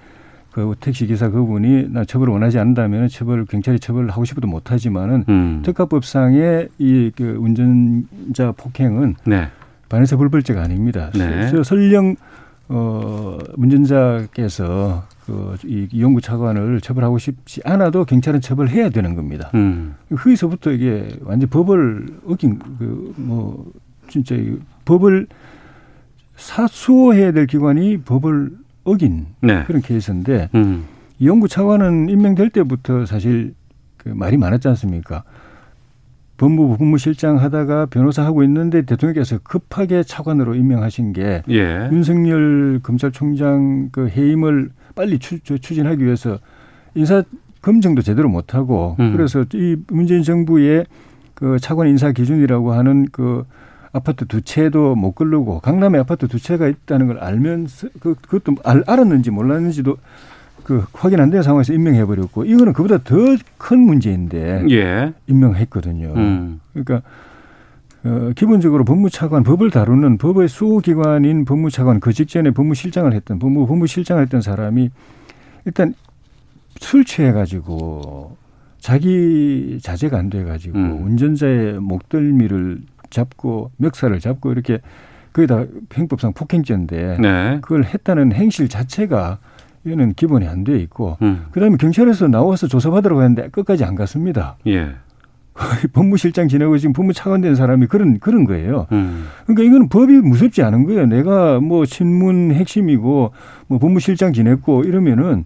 그 0.53 0.75
택시 0.81 1.07
기사 1.07 1.29
그분이 1.31 1.91
나 1.91 2.05
처벌을 2.05 2.33
원하지 2.33 2.59
않는다면 2.59 3.09
처벌 3.09 3.45
경찰이 3.47 3.79
처벌을 3.79 4.11
하고 4.11 4.25
싶어도 4.25 4.49
못하지만은 4.49 5.25
음, 5.29 5.63
특가법상의 5.65 6.69
이그 6.79 7.37
운전자 7.39 8.51
폭행은 8.57 9.15
네, 9.27 9.47
반의사불벌죄가 9.89 10.61
아닙니다. 10.61 11.11
네. 11.15 11.29
그래서 11.29 11.63
설령 11.63 12.17
어 12.69 13.39
운전자께서 13.57 15.05
그이 15.31 15.89
이용구 15.93 16.21
차관을 16.21 16.81
처벌하고 16.81 17.19
싶지 17.19 17.61
않아도 17.65 18.05
경찰은 18.05 18.41
처벌해야 18.41 18.91
되는 18.91 19.15
겁니다. 19.15 19.51
음, 19.55 19.95
거기서부터 20.11 20.73
이게 20.73 21.09
완전 21.23 21.49
법을 21.49 22.07
어긴 22.27 22.59
그 22.79 23.13
뭐 23.17 23.71
진짜 24.09 24.35
이 24.35 24.57
법을 24.85 25.27
사수해야 26.37 27.33
될 27.33 27.47
기관이 27.47 27.99
법을 27.99 28.51
어긴 28.85 29.27
네, 29.41 29.63
그런 29.67 29.83
케이스인데 29.83 30.49
음, 30.55 30.85
이용구 31.19 31.49
차관은 31.49 32.09
임명될 32.09 32.51
때부터 32.51 33.07
사실 33.07 33.55
그 33.97 34.09
말이 34.09 34.37
많았지 34.37 34.67
않습니까? 34.69 35.23
법무부 36.39 36.79
법무실장 36.79 37.39
하다가 37.39 37.87
변호사 37.87 38.25
하고 38.25 38.43
있는데 38.45 38.83
대통령께서 38.83 39.39
급하게 39.43 40.03
차관으로 40.03 40.55
임명하신 40.55 41.13
게 41.13 41.43
예, 41.51 41.89
윤석열 41.93 42.81
검찰총장 42.83 43.91
그 43.93 44.09
해임을 44.09 44.71
빨리 45.01 45.19
추, 45.19 45.39
진하기 45.41 46.05
위해서 46.05 46.39
인사 46.95 47.23
검증도 47.63 48.03
제대로 48.03 48.29
못 48.29 48.55
하고 48.55 48.97
음. 49.01 49.13
그래서 49.17 49.47
이 49.55 49.77
문재인 49.89 50.23
정부의 50.23 50.85
그 51.33 51.59
차관 51.59 51.89
인사 51.89 52.13
기준이라고 52.13 52.73
하는 52.75 53.07
그 53.11 53.45
아파트 53.93 54.27
두 54.27 54.43
채도 54.43 54.95
못 54.97 55.13
걸르고 55.13 55.61
강남에 55.61 55.99
아파트 55.99 56.29
두 56.29 56.39
채가 56.39 56.69
있다는 56.69 57.07
걸 57.07 57.19
알면서 57.19 57.89
그 58.01 58.15
그것도 58.15 58.57
알, 58.63 58.85
알았는지 58.87 59.31
몰랐는지도 59.31 59.97
그 60.65 60.85
확인 60.93 61.19
안 61.21 61.31
된 61.31 61.43
상황에서 61.43 61.73
임명해 61.73 62.05
버렸고 62.05 62.45
이거는 62.45 62.75
그보다 62.75 62.99
더 62.99 63.17
큰 63.57 63.79
문제인데 63.81 64.67
예, 64.71 65.15
임명했거든요. 65.27 66.13
음, 66.15 66.61
그러니까 66.75 67.01
어, 68.05 68.31
기본적으로 68.35 68.85
법무차관 68.85 69.43
법을 69.43 69.71
다루는 69.71 70.17
법의 70.19 70.49
수호기관인 70.49 71.45
법무차관 71.45 72.01
그 72.01 72.13
직전에 72.13 72.51
법무실장을 72.53 73.13
했던 73.13 73.39
법무 73.39 73.67
법무실장을 73.67 74.23
했던 74.23 74.41
사람이 74.41 74.91
일단 75.67 75.95
술 76.79 77.05
취해가지고 77.05 78.37
자기 78.79 79.79
자제가 79.83 80.19
안 80.19 80.31
돼가지고 80.31 80.79
음. 80.79 81.07
운전자의 81.07 81.81
목덜미를 81.81 82.81
잡고 83.11 83.71
멱살을 83.77 84.21
잡고 84.21 84.53
이렇게 84.53 84.81
거기다 85.35 85.65
형법상 85.93 86.33
폭행죄인데 86.33 87.19
네. 87.21 87.59
그걸 87.61 87.85
했다는 87.85 88.33
행실 88.33 88.69
자체가 88.69 89.39
이거는 89.85 90.15
기본이 90.15 90.47
안 90.47 90.65
돼 90.65 90.79
있고 90.79 91.19
음. 91.23 91.47
그다음에 91.53 91.77
경찰에서 91.77 92.29
나와서 92.29 92.67
조사받으라고 92.67 93.23
했는데 93.23 93.49
끝까지 93.51 93.85
안 93.85 93.95
갔습니다. 93.95 94.57
예. 94.67 94.95
법무실장 95.93 96.49
지내고 96.49 96.79
지금 96.79 96.93
법무차관 96.93 97.41
된 97.41 97.55
사람이 97.55 97.87
그런 97.87 98.19
그런 98.19 98.45
거예요. 98.45 98.87
음. 98.93 99.27
그러니까 99.47 99.65
이거는 99.65 99.89
법이 99.89 100.15
무섭지 100.19 100.63
않은 100.63 100.87
거예요. 100.87 101.07
내가 101.07 101.61
뭐 101.61 101.85
신문 101.85 102.53
핵심이고 102.53 103.33
뭐 103.67 103.79
법무실장 103.79 104.33
지냈고 104.33 104.85
이러면은 104.85 105.45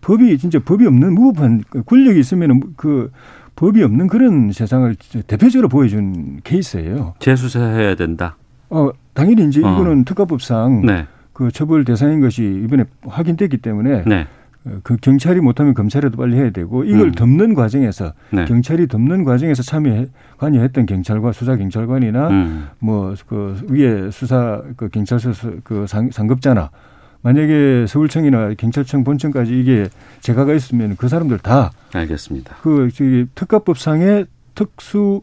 법이 0.00 0.38
진짜 0.38 0.58
법이 0.60 0.86
없는 0.86 1.14
무법한 1.14 1.62
권력이 1.86 2.20
있으면은 2.20 2.62
그 2.76 3.10
법이 3.56 3.82
없는 3.82 4.06
그런 4.06 4.52
세상을 4.52 4.94
대표적으로 5.26 5.68
보여준 5.68 6.40
케이스예요. 6.44 7.14
재수사해야 7.18 7.96
된다. 7.96 8.36
어 8.70 8.90
당연히 9.14 9.48
이제 9.48 9.60
어. 9.64 9.72
이거는 9.72 10.04
특가법상 10.04 10.86
네. 10.86 11.06
그 11.32 11.50
처벌 11.50 11.84
대상인 11.84 12.20
것이 12.20 12.62
이번에 12.64 12.84
확인됐기 13.06 13.58
때문에 13.58 14.04
네. 14.06 14.26
어, 14.68 14.78
그 14.82 14.96
경찰이 14.96 15.40
못하면 15.40 15.74
검찰에도 15.74 16.16
빨리 16.16 16.36
해야 16.36 16.50
되고 16.50 16.84
이걸 16.84 17.08
음. 17.08 17.12
덮는 17.12 17.54
과정에서 17.54 18.12
네. 18.30 18.44
경찰이 18.44 18.86
덮는 18.88 19.24
과정에서 19.24 19.62
참여 19.62 20.06
관여했던 20.38 20.86
경찰관 20.86 21.32
수사 21.32 21.56
경찰관이나 21.56 22.28
음. 22.28 22.66
뭐그 22.80 23.66
위에 23.70 24.10
수사 24.10 24.62
그 24.76 24.88
경찰서 24.88 25.32
수- 25.32 25.56
그 25.64 25.86
상, 25.86 26.10
상급자나 26.10 26.70
만약에 27.22 27.86
서울청이나 27.88 28.54
경찰청 28.54 29.02
본청까지 29.04 29.58
이게 29.58 29.88
재가가 30.20 30.52
있으면 30.54 30.96
그 30.96 31.08
사람들 31.08 31.38
다 31.38 31.72
알겠습니다. 31.92 32.56
그 32.62 32.90
저기 32.94 33.26
특가법상의 33.34 34.26
특수 34.54 35.22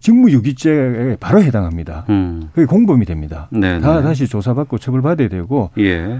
직무유기죄에 0.00 1.16
바로 1.20 1.42
해당합니다. 1.42 2.04
음. 2.08 2.48
그게 2.54 2.66
공범이 2.66 3.04
됩니다. 3.04 3.48
네. 3.52 3.80
다 3.80 3.96
네. 3.96 4.02
다시 4.02 4.26
조사받고 4.26 4.78
처벌받아야 4.78 5.28
되고 5.28 5.70
예. 5.78 6.18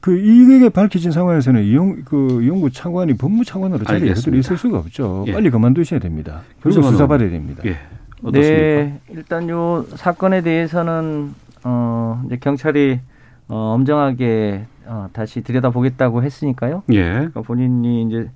그 0.00 0.16
이게 0.16 0.68
밝혀진 0.68 1.10
상황에서는 1.10 1.62
이용 1.64 2.02
그 2.04 2.42
이용구 2.42 2.70
차관이 2.70 3.14
법무 3.16 3.44
차관으로 3.44 3.84
자리에 3.84 4.00
알겠습니다. 4.02 4.24
그대로 4.24 4.38
있을 4.38 4.56
수가 4.56 4.78
없죠. 4.78 5.24
예. 5.28 5.32
빨리 5.32 5.50
그만두셔야 5.50 6.00
됩니다. 6.00 6.42
그리고 6.60 6.74
김성환 6.74 6.92
수사 6.92 7.06
받아야 7.06 7.30
됩니다. 7.30 7.62
예. 7.66 7.76
어떻습니까? 8.22 8.40
네, 8.40 9.00
일단 9.10 9.48
요 9.48 9.84
사건에 9.94 10.42
대해서는 10.42 11.34
어 11.64 12.22
이제 12.26 12.36
경찰이 12.36 13.00
어 13.48 13.56
엄정하게 13.74 14.66
어 14.86 15.08
다시 15.12 15.42
들여다보겠다고 15.42 16.22
했으니까요. 16.22 16.82
예. 16.92 17.02
그러니까 17.02 17.42
본인이 17.42 18.02
이제 18.04 18.30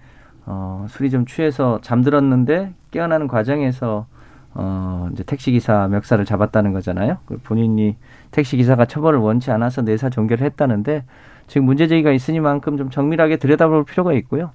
어 0.47 0.87
술이 0.89 1.11
좀 1.11 1.26
취해서 1.26 1.79
잠들었는데 1.83 2.72
깨어나는 2.91 3.29
과정에서 3.29 4.07
어 4.55 5.09
이제 5.12 5.22
택시 5.24 5.53
기사 5.53 5.88
멱살을 5.88 6.24
잡았다는 6.24 6.72
거잖아요. 6.72 7.18
그 7.26 7.38
본인이 7.38 7.96
택시 8.30 8.57
기사가 8.57 8.86
처벌을 8.86 9.18
원치 9.18 9.51
않아서 9.51 9.82
내사 9.82 10.11
종결을 10.11 10.44
했다는데 10.44 11.05
지금 11.46 11.66
문제 11.66 11.86
제기가 11.86 12.12
있으니만큼 12.12 12.76
좀 12.76 12.90
정밀하게 12.90 13.36
들여다볼 13.36 13.84
필요가 13.84 14.12
있고요. 14.14 14.51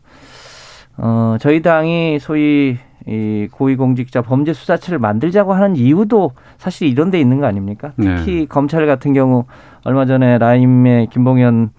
어 0.97 1.37
저희 1.39 1.61
당이 1.61 2.19
소위 2.19 2.77
이 3.07 3.47
고위공직자 3.51 4.21
범죄 4.21 4.53
수사처를 4.53 4.99
만들자고 4.99 5.53
하는 5.53 5.75
이유도 5.75 6.31
사실 6.57 6.87
이런 6.87 7.11
데 7.11 7.19
있는 7.19 7.39
거 7.39 7.47
아닙니까? 7.47 7.91
네. 7.97 8.15
특히 8.17 8.45
검찰 8.47 8.85
같은 8.85 9.13
경우 9.13 9.45
얼마 9.83 10.05
전에 10.05 10.37
라임의 10.37 11.07
김봉현 11.07 11.71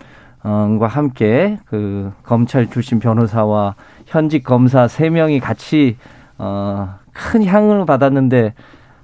과 0.42 0.86
함께 0.86 1.58
그 1.64 2.12
검찰 2.22 2.68
출신 2.68 2.98
변호사와 2.98 3.76
현직 4.04 4.44
검사 4.44 4.88
세 4.88 5.08
명이 5.08 5.40
같이 5.40 5.96
어 6.36 6.96
큰 7.14 7.44
향을 7.44 7.86
받았는데 7.86 8.54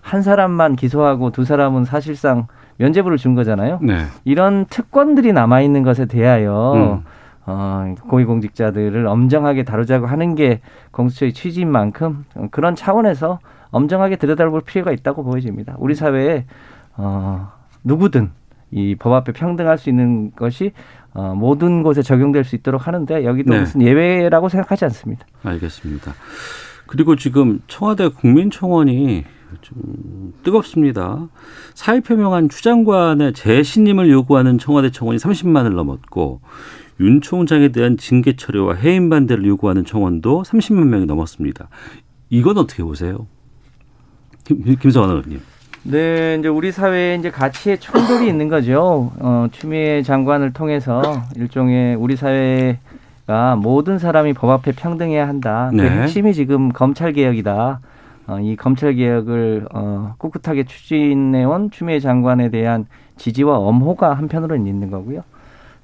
한 0.02 0.22
사람만 0.22 0.76
기소하고 0.76 1.30
두 1.30 1.44
사람은 1.44 1.84
사실상 1.84 2.46
면죄부를 2.78 3.16
준 3.18 3.34
거잖아요. 3.34 3.78
네. 3.82 4.04
이런 4.24 4.66
특권들이 4.66 5.32
남아 5.32 5.60
있는 5.60 5.82
것에 5.82 6.06
대하여 6.06 6.72
음. 6.74 7.04
어, 7.46 7.94
고위공직자들을 8.08 9.06
엄정하게 9.06 9.64
다루자고 9.64 10.06
하는 10.06 10.34
게 10.34 10.60
공수처의 10.92 11.32
취지인 11.32 11.70
만큼 11.70 12.24
그런 12.50 12.74
차원에서 12.74 13.38
엄정하게 13.70 14.16
들여다볼 14.16 14.62
필요가 14.62 14.92
있다고 14.92 15.22
보여집니다. 15.24 15.74
우리 15.78 15.94
사회에 15.94 16.44
어, 16.96 17.50
누구든 17.84 18.30
이 18.72 18.94
법 18.98 19.12
앞에 19.14 19.32
평등할 19.32 19.78
수 19.78 19.88
있는 19.90 20.32
것이 20.36 20.72
어, 21.12 21.34
모든 21.36 21.82
곳에 21.82 22.02
적용될 22.02 22.44
수 22.44 22.54
있도록 22.56 22.86
하는데 22.86 23.24
여기도 23.24 23.52
네. 23.52 23.60
무슨 23.60 23.82
예외라고 23.82 24.48
생각하지 24.48 24.84
않습니다. 24.86 25.26
알겠습니다. 25.42 26.12
그리고 26.90 27.14
지금 27.14 27.60
청와대 27.68 28.08
국민청원이 28.08 29.22
좀 29.60 30.34
뜨겁습니다. 30.42 31.28
사의 31.72 32.00
표명한 32.00 32.48
추 32.48 32.64
장관의 32.64 33.32
재신임을 33.32 34.10
요구하는 34.10 34.58
청와대 34.58 34.90
청원이 34.90 35.20
30만을 35.20 35.72
넘었고 35.72 36.40
윤 36.98 37.20
총장에 37.20 37.68
대한 37.68 37.96
징계 37.96 38.34
처리와 38.34 38.74
해임 38.74 39.08
반대를 39.08 39.46
요구하는 39.46 39.84
청원도 39.84 40.42
30만 40.42 40.86
명이 40.88 41.06
넘었습니다. 41.06 41.68
이건 42.28 42.58
어떻게 42.58 42.82
보세요? 42.82 43.28
김, 44.42 44.64
김성환 44.74 45.10
의원님. 45.10 45.40
네, 45.84 46.38
이제 46.40 46.48
우리 46.48 46.72
사회에 46.72 47.14
이제 47.14 47.30
가치의 47.30 47.78
충돌이 47.78 48.26
있는 48.26 48.48
거죠. 48.48 49.12
어, 49.20 49.46
추미애 49.52 50.02
장관을 50.02 50.52
통해서 50.52 51.22
일종의 51.36 51.94
우리 51.94 52.16
사회 52.16 52.80
가 53.30 53.54
모든 53.54 53.98
사람이 53.98 54.32
법 54.32 54.50
앞에 54.50 54.72
평등해야 54.72 55.28
한다. 55.28 55.70
그 55.70 55.76
네. 55.76 55.88
핵심이 56.02 56.34
지금 56.34 56.70
검찰 56.70 57.12
개혁이다. 57.12 57.80
어, 58.26 58.40
이 58.40 58.56
검찰 58.56 58.94
개혁을 58.94 59.68
어, 59.72 60.14
꿋꿋하게 60.18 60.64
추진해온 60.64 61.70
추미애 61.70 62.00
장관에 62.00 62.48
대한 62.50 62.86
지지와 63.16 63.58
엄호가 63.58 64.14
한편으로는 64.14 64.66
있는 64.66 64.90
거고요. 64.90 65.22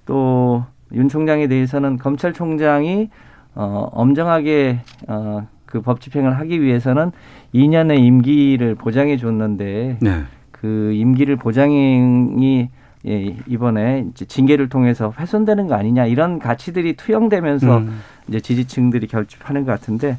또 0.07 0.65
윤 0.93 1.09
총장에 1.09 1.49
대해서는 1.49 1.99
검찰총장이 1.99 3.11
어, 3.55 3.89
엄정하게 3.93 4.81
어, 5.09 5.47
그 5.67 5.81
법 5.83 6.01
집행을 6.01 6.39
하기 6.39 6.63
위해서는 6.63 7.11
2년의 7.55 7.99
임기를 7.99 8.77
보장해 8.77 9.17
줬는데 9.17 9.99
네. 10.01 10.11
그 10.53 10.93
임기를 10.95 11.37
보장이 11.37 12.71
예, 13.09 13.37
이번에 13.47 14.07
이제 14.11 14.25
징계를 14.25 14.69
통해서 14.69 15.13
훼손되는 15.17 15.69
거 15.69 15.75
아니냐 15.75 16.07
이런 16.07 16.39
가치들이 16.39 16.97
투영되면서 16.97 17.79
음. 17.79 18.01
이제 18.29 18.41
지지층들이 18.41 19.07
결집하는 19.07 19.65
것 19.65 19.73
같은데 19.73 20.19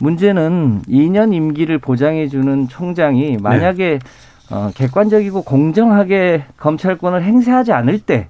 문제는 0.00 0.82
2년 0.82 1.32
임기를 1.32 1.78
보장해 1.78 2.28
주는 2.28 2.68
총장이 2.68 3.38
만약에 3.40 3.98
어, 4.50 4.70
객관적이고 4.74 5.42
공정하게 5.42 6.44
검찰권을 6.58 7.22
행사하지 7.22 7.72
않을 7.72 8.00
때 8.00 8.28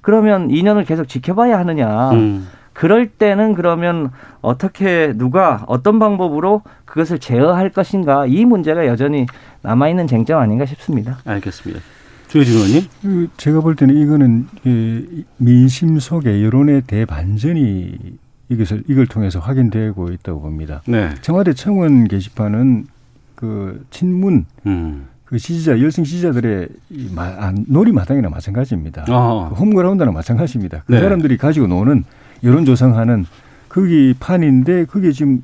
그러면 0.00 0.48
2년을 0.48 0.86
계속 0.86 1.08
지켜봐야 1.08 1.58
하느냐. 1.58 2.10
음. 2.10 2.46
그럴 2.72 3.08
때는 3.08 3.54
그러면 3.54 4.10
어떻게 4.42 5.14
누가 5.16 5.64
어떤 5.66 5.98
방법으로 5.98 6.62
그것을 6.84 7.18
제어할 7.18 7.70
것인가 7.70 8.26
이 8.26 8.44
문제가 8.44 8.86
여전히 8.86 9.26
남아 9.62 9.88
있는 9.88 10.06
쟁점 10.06 10.38
아닌가 10.38 10.66
싶습니다. 10.66 11.18
알겠습니다. 11.24 11.80
조혜진 12.28 12.54
의원님. 12.54 12.82
그 13.02 13.28
제가 13.36 13.60
볼 13.60 13.76
때는 13.76 13.96
이거는 13.96 14.46
그 14.62 15.24
민심 15.36 15.98
속의 15.98 16.44
여론의 16.44 16.82
대반전이 16.82 18.18
이것을 18.48 18.84
이걸 18.88 19.06
통해서 19.06 19.38
확인되고 19.40 20.12
있다고 20.12 20.40
봅니다. 20.40 20.82
네. 20.86 21.14
청와대 21.20 21.52
청원 21.52 22.06
게시판은 22.08 22.86
그 23.34 23.84
친문 23.90 24.46
음. 24.66 25.08
그 25.24 25.38
지지자 25.38 25.80
열성 25.80 26.04
지지자들의 26.04 26.68
이 26.90 27.10
마, 27.12 27.24
아, 27.24 27.52
놀이 27.66 27.92
마당이나 27.92 28.28
마찬가지입니다. 28.28 29.06
아. 29.08 29.48
그 29.50 29.56
홈그라운드나 29.56 30.12
마찬가지입니다. 30.12 30.84
그 30.86 30.92
네. 30.92 31.00
사람들이 31.00 31.36
가지고 31.36 31.66
노는 31.66 32.04
여론 32.44 32.64
조성하는 32.64 33.26
거기 33.68 34.14
판인데 34.18 34.84
그게 34.84 35.10
지금 35.12 35.42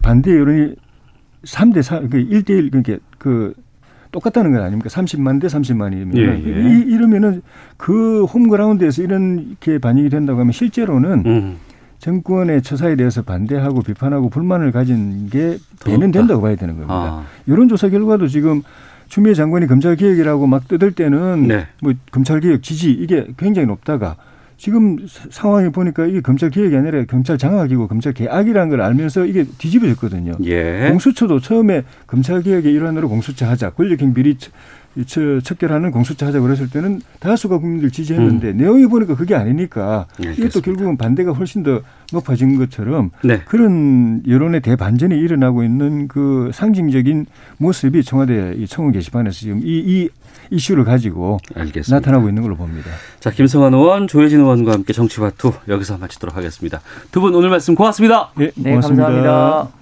반대 0.00 0.30
여론이 0.30 0.74
3대 1.44 1.82
4, 1.82 2.00
그 2.00 2.08
1대1 2.10 2.70
그러니까 2.70 2.98
그 3.18 3.54
똑같다는 4.12 4.52
건 4.52 4.62
아닙니까? 4.62 4.88
30만 4.88 5.40
대 5.40 5.48
30만이면 5.48 6.16
예, 6.16 6.22
예. 6.22 6.68
이, 6.68 6.92
이러면은 6.92 7.42
그 7.76 8.24
홈그라운드에서 8.24 9.02
이런 9.02 9.56
게 9.58 9.78
반영이 9.78 10.10
된다고 10.10 10.38
하면 10.40 10.52
실제로는 10.52 11.22
음. 11.26 11.56
정권의 11.98 12.62
처사에 12.62 12.96
대해서 12.96 13.22
반대하고 13.22 13.82
비판하고 13.82 14.28
불만을 14.28 14.70
가진 14.72 15.28
게더 15.30 15.58
배는. 15.84 16.10
된다고 16.10 16.42
봐야 16.42 16.56
되는 16.56 16.74
겁니다. 16.74 16.94
아. 16.94 17.24
여론조사 17.48 17.88
결과도 17.88 18.28
지금 18.28 18.62
추미애 19.08 19.34
장관이 19.34 19.66
검찰 19.66 19.96
개혁이라고 19.96 20.46
막 20.46 20.68
뜯을 20.68 20.92
때는 20.92 21.48
네. 21.48 21.66
뭐 21.80 21.92
검찰 22.10 22.40
개혁 22.40 22.62
지지 22.62 22.90
이게 22.90 23.26
굉장히 23.36 23.66
높다가 23.66 24.16
지금 24.62 24.96
사- 25.08 25.26
상황이 25.28 25.72
보니까 25.72 26.06
이게 26.06 26.20
검찰 26.20 26.48
개혁이 26.48 26.76
아니라 26.76 27.04
검찰 27.06 27.36
장악이고 27.36 27.88
검찰 27.88 28.12
개악이라는 28.12 28.70
걸 28.70 28.80
알면서 28.80 29.26
이게 29.26 29.44
뒤집어졌거든요. 29.58 30.34
예. 30.44 30.86
공수처도 30.88 31.40
처음에 31.40 31.82
검찰 32.06 32.42
개혁의 32.42 32.72
일환으로 32.72 33.08
공수처 33.08 33.44
하자, 33.44 33.70
권력형 33.70 34.14
비리 34.14 34.36
척- 34.96 35.06
척- 35.06 35.40
척결하는 35.44 35.90
공수처 35.90 36.26
하자 36.26 36.40
그랬을 36.40 36.68
때는 36.70 37.00
다수가 37.20 37.58
국민들 37.58 37.90
지지했는데 37.90 38.52
내용이 38.52 38.86
보니까 38.86 39.14
그게 39.16 39.34
아니니까 39.34 40.06
이것도 40.18 40.22
음. 40.22 40.28
알겠습니다. 40.30 40.60
결국은 40.60 40.96
반대가 40.96 41.32
훨씬 41.32 41.62
더 41.62 41.80
높아진 42.12 42.58
것처럼 42.58 43.10
네. 43.24 43.40
그런 43.46 44.22
여론의 44.28 44.60
대반전이 44.60 45.16
일어나고 45.16 45.64
있는 45.64 46.08
그 46.08 46.50
상징적인 46.52 47.26
모습이 47.58 48.02
청와대 48.04 48.54
이 48.58 48.66
청원 48.66 48.92
게시판에서 48.92 49.34
지금 49.38 49.60
이, 49.64 49.78
이 49.78 50.08
이슈를 50.50 50.84
가지고 50.84 51.38
알겠습니다. 51.54 51.96
나타나고 51.96 52.28
있는 52.28 52.42
걸로 52.42 52.56
봅니다. 52.56 52.90
자, 53.20 53.30
김성환 53.30 53.72
의원, 53.72 54.06
조혜진 54.06 54.40
의원과 54.40 54.72
함께 54.72 54.92
정치화투 54.92 55.52
여기서 55.68 55.96
마치도록 55.96 56.36
하겠습니다. 56.36 56.80
두 57.10 57.20
분 57.22 57.34
오늘 57.34 57.48
말씀 57.48 57.74
고맙습니다. 57.74 58.30
예, 58.40 58.50
네, 58.56 58.70
고맙습니다. 58.70 59.04
감사합니다. 59.04 59.81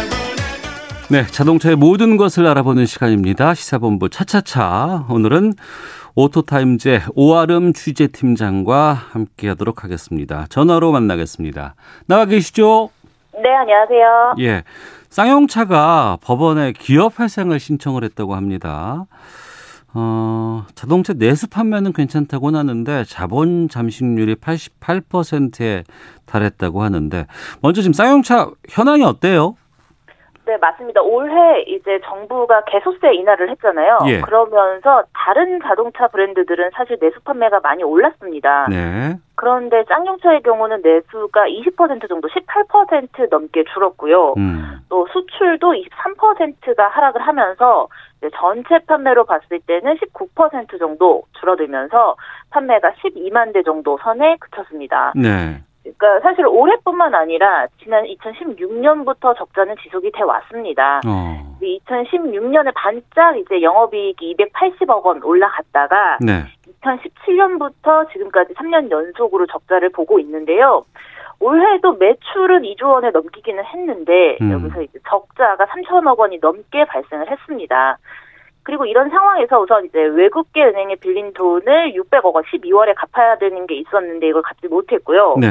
네, 1.11 1.25
자동차의 1.25 1.75
모든 1.75 2.15
것을 2.15 2.47
알아보는 2.47 2.85
시간입니다. 2.85 3.53
시사본부 3.53 4.07
차차차. 4.07 5.07
오늘은 5.09 5.55
오토타임즈 6.15 7.01
오아름 7.15 7.73
취재팀장과 7.73 8.93
함께하도록 8.93 9.83
하겠습니다. 9.83 10.45
전화로 10.47 10.93
만나겠습니다. 10.93 11.75
나와 12.05 12.23
계시죠? 12.23 12.91
네, 13.33 13.49
안녕하세요. 13.49 14.35
예, 14.39 14.63
쌍용차가 15.09 16.19
법원에 16.21 16.71
기업 16.71 17.19
회생을 17.19 17.59
신청을 17.59 18.05
했다고 18.05 18.33
합니다. 18.33 19.05
어, 19.93 20.65
자동차 20.75 21.11
내수 21.11 21.49
판매는 21.49 21.91
괜찮다고는 21.91 22.57
하는데 22.57 23.03
자본 23.03 23.67
잠식률이 23.67 24.35
88%에 24.35 25.83
달했다고 26.25 26.81
하는데 26.81 27.27
먼저 27.59 27.81
지금 27.81 27.91
쌍용차 27.91 28.51
현황이 28.69 29.03
어때요? 29.03 29.57
네, 30.51 30.57
맞습니다. 30.57 31.01
올해 31.01 31.61
이제 31.61 32.01
정부가 32.03 32.65
개소세 32.65 33.13
인하를 33.13 33.49
했잖아요. 33.51 33.99
예. 34.07 34.19
그러면서 34.19 35.03
다른 35.13 35.61
자동차 35.63 36.09
브랜드들은 36.09 36.71
사실 36.73 36.97
내수 36.99 37.21
판매가 37.21 37.61
많이 37.61 37.83
올랐습니다. 37.83 38.67
네. 38.69 39.15
그런데 39.35 39.85
쌍용차의 39.87 40.41
경우는 40.41 40.81
내수가 40.83 41.45
20% 41.45 42.09
정도 42.09 42.27
18% 42.27 43.29
넘게 43.29 43.63
줄었고요. 43.73 44.33
음. 44.35 44.81
또 44.89 45.07
수출도 45.13 45.71
23%가 45.71 46.89
하락을 46.89 47.21
하면서 47.21 47.87
전체 48.37 48.79
판매로 48.85 49.23
봤을 49.23 49.61
때는 49.65 49.95
19% 49.95 50.79
정도 50.79 51.23
줄어들면서 51.39 52.17
판매가 52.49 52.91
12만 53.01 53.53
대 53.53 53.63
정도 53.63 53.97
선에 54.03 54.35
그쳤습니다. 54.41 55.13
네. 55.15 55.61
그러니까 55.83 56.19
사실 56.21 56.45
올해뿐만 56.45 57.15
아니라 57.15 57.67
지난 57.81 58.03
2016년부터 58.05 59.35
적자는 59.37 59.75
지속이 59.83 60.11
돼 60.11 60.23
왔습니다. 60.23 61.01
어. 61.05 61.57
2016년에 61.61 62.71
반짝 62.73 63.37
이제 63.37 63.61
영업이익이 63.61 64.35
280억 64.35 65.03
원 65.03 65.23
올라갔다가 65.23 66.17
네. 66.21 66.43
2017년부터 66.81 68.11
지금까지 68.11 68.53
3년 68.55 68.89
연속으로 68.89 69.45
적자를 69.47 69.89
보고 69.89 70.19
있는데요. 70.19 70.83
올해도 71.39 71.93
매출은 71.93 72.61
2조 72.61 72.83
원에 72.93 73.09
넘기기는 73.09 73.63
했는데 73.63 74.37
음. 74.41 74.51
여기서 74.51 74.83
이제 74.83 74.99
적자가 75.09 75.65
3천억 75.65 76.19
원이 76.19 76.37
넘게 76.39 76.85
발생을 76.85 77.29
했습니다. 77.29 77.97
그리고 78.63 78.85
이런 78.85 79.09
상황에서 79.09 79.59
우선 79.59 79.85
이제 79.85 79.99
외국계 79.99 80.63
은행에 80.63 80.95
빌린 80.95 81.33
돈을 81.33 81.93
600억 81.93 82.33
원 82.33 82.43
12월에 82.43 82.93
갚아야 82.95 83.37
되는 83.37 83.65
게 83.65 83.75
있었는데 83.75 84.27
이걸 84.27 84.41
갚지 84.41 84.67
못했고요. 84.67 85.35
네. 85.39 85.47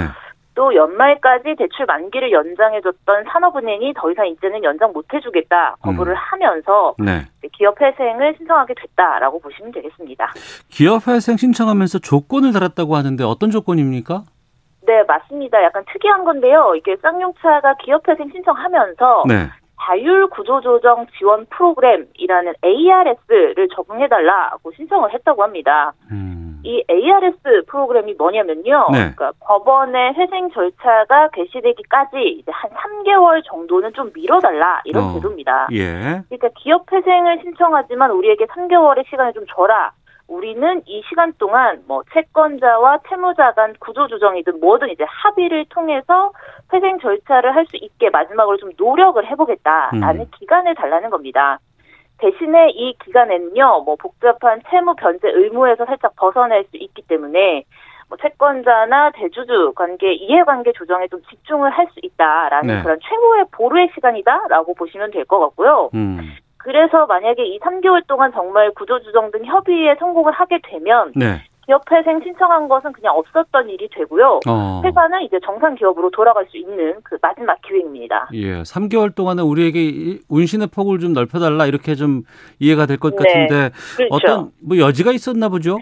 또 0.55 0.75
연말까지 0.75 1.55
대출 1.57 1.87
만기를 1.87 2.33
연장해줬던 2.33 3.25
산업은행이 3.33 3.95
더 3.97 4.11
이상 4.11 4.27
이제는 4.27 4.63
연장 4.65 4.93
못 4.93 5.07
해주겠다 5.13 5.77
거부를 5.81 6.15
하면서 6.15 6.95
네. 6.99 7.25
기업 7.53 7.81
회생을 7.81 8.35
신청하게 8.37 8.75
됐다라고 8.75 9.41
보시면 9.41 9.73
되겠습니다. 9.73 10.33
기업 10.69 11.07
회생 11.09 11.37
신청하면서 11.37 12.01
조건을 12.01 12.53
달았다고 12.53 12.97
하는데 12.97 13.25
어떤 13.25 13.51
조건입니까? 13.51 14.25
네, 14.87 15.05
맞습니다. 15.07 15.63
약간 15.63 15.85
특이한 15.93 16.25
건데요. 16.25 16.75
이게 16.77 16.97
쌍용차가 16.97 17.77
기업 17.85 18.07
회생 18.09 18.29
신청하면서 18.31 19.23
네. 19.29 19.49
자율 19.81 20.29
구조조정 20.29 21.07
지원 21.19 21.47
프로그램이라는 21.47 22.55
ARS를 22.65 23.69
적용해달라고 23.75 24.73
신청을 24.73 25.13
했다고 25.15 25.43
합니다. 25.43 25.93
이 26.63 26.85
ARS 26.91 27.65
프로그램이 27.67 28.15
뭐냐면요. 28.15 28.89
네. 28.93 28.99
그러니까 28.99 29.33
법원의 29.41 30.15
회생 30.15 30.51
절차가 30.51 31.29
개시되기까지 31.33 32.19
이제 32.39 32.53
한 32.53 32.71
3개월 32.71 33.43
정도는 33.45 33.93
좀 33.95 34.11
미뤄달라 34.15 34.83
이런 34.85 35.05
어. 35.05 35.13
제도입니다. 35.15 35.69
예. 35.73 36.23
그러니까 36.29 36.49
기업 36.59 36.91
회생을 36.93 37.41
신청하지만 37.43 38.11
우리에게 38.11 38.47
3개월의 38.47 39.09
시간을 39.09 39.33
좀 39.33 39.45
줘라. 39.49 39.93
우리는 40.41 40.83
이 40.87 41.03
시간 41.09 41.33
동안 41.39 41.83
뭐 41.89 42.03
채권자와 42.13 43.01
채무자 43.09 43.53
간 43.53 43.75
구조조정이든 43.81 44.61
뭐든 44.61 44.89
이제 44.91 45.05
합의를 45.07 45.67
통해서 45.71 46.33
회생 46.73 47.01
절차를 47.01 47.55
할 47.55 47.67
수 47.67 47.77
있게 47.77 48.11
마지막으로 48.11 48.57
좀 48.57 48.71
노력을 48.79 49.25
해보겠다라는 49.29 50.21
음. 50.23 50.31
기간을 50.39 50.75
달라는 50.77 51.11
겁니다. 51.11 51.59
대신에 52.19 52.71
이 52.71 52.95
기간에는요, 53.05 53.83
뭐 53.85 53.97
복잡한 53.97 54.61
채무 54.71 54.95
변제 54.95 55.29
의무에서 55.29 55.85
살짝 55.85 56.15
벗어날 56.17 56.65
수 56.65 56.77
있기 56.77 57.03
때문에 57.03 57.65
뭐 58.09 58.17
채권자나 58.19 59.11
대주주 59.13 59.73
관계 59.75 60.13
이해관계 60.13 60.73
조정에 60.73 61.09
좀 61.09 61.21
집중을 61.29 61.71
할 61.71 61.87
수 61.89 62.01
있다라는 62.03 62.77
네. 62.77 62.83
그런 62.83 62.99
최고의 63.01 63.45
보루의 63.53 63.91
시간이다라고 63.95 64.75
보시면 64.75 65.11
될 65.11 65.25
것 65.25 65.39
같고요. 65.41 65.91
음. 65.95 66.37
그래서 66.63 67.07
만약에 67.07 67.43
이 67.43 67.59
3개월 67.61 68.07
동안 68.07 68.31
정말 68.33 68.71
구조조정 68.73 69.31
등 69.31 69.45
협의에 69.45 69.95
성공을 69.99 70.33
하게 70.33 70.59
되면 70.63 71.13
네. 71.17 71.43
기업회생 71.65 72.21
신청한 72.23 72.69
것은 72.69 72.93
그냥 72.93 73.17
없었던 73.17 73.71
일이 73.71 73.89
되고요. 73.91 74.41
어. 74.47 74.83
회사는 74.85 75.23
이제 75.23 75.39
정상 75.45 75.75
기업으로 75.75 76.11
돌아갈 76.11 76.45
수 76.51 76.59
있는 76.59 76.97
그 77.03 77.17
마지막 77.23 77.61
기회입니다. 77.63 78.29
예. 78.35 78.63
3개월 78.63 79.15
동안에 79.15 79.41
우리에게 79.41 79.81
이 79.81 80.21
운신의 80.29 80.69
폭을 80.75 80.99
좀 80.99 81.15
넓혀달라 81.15 81.67
이렇게 81.67 81.95
좀 81.95 82.23
이해가 82.59 82.87
될것 82.87 83.17
네. 83.17 83.17
같은데 83.17 83.71
그렇죠. 83.97 84.15
어떤 84.15 84.51
뭐 84.63 84.77
여지가 84.79 85.13
있었나 85.13 85.49
보죠? 85.49 85.79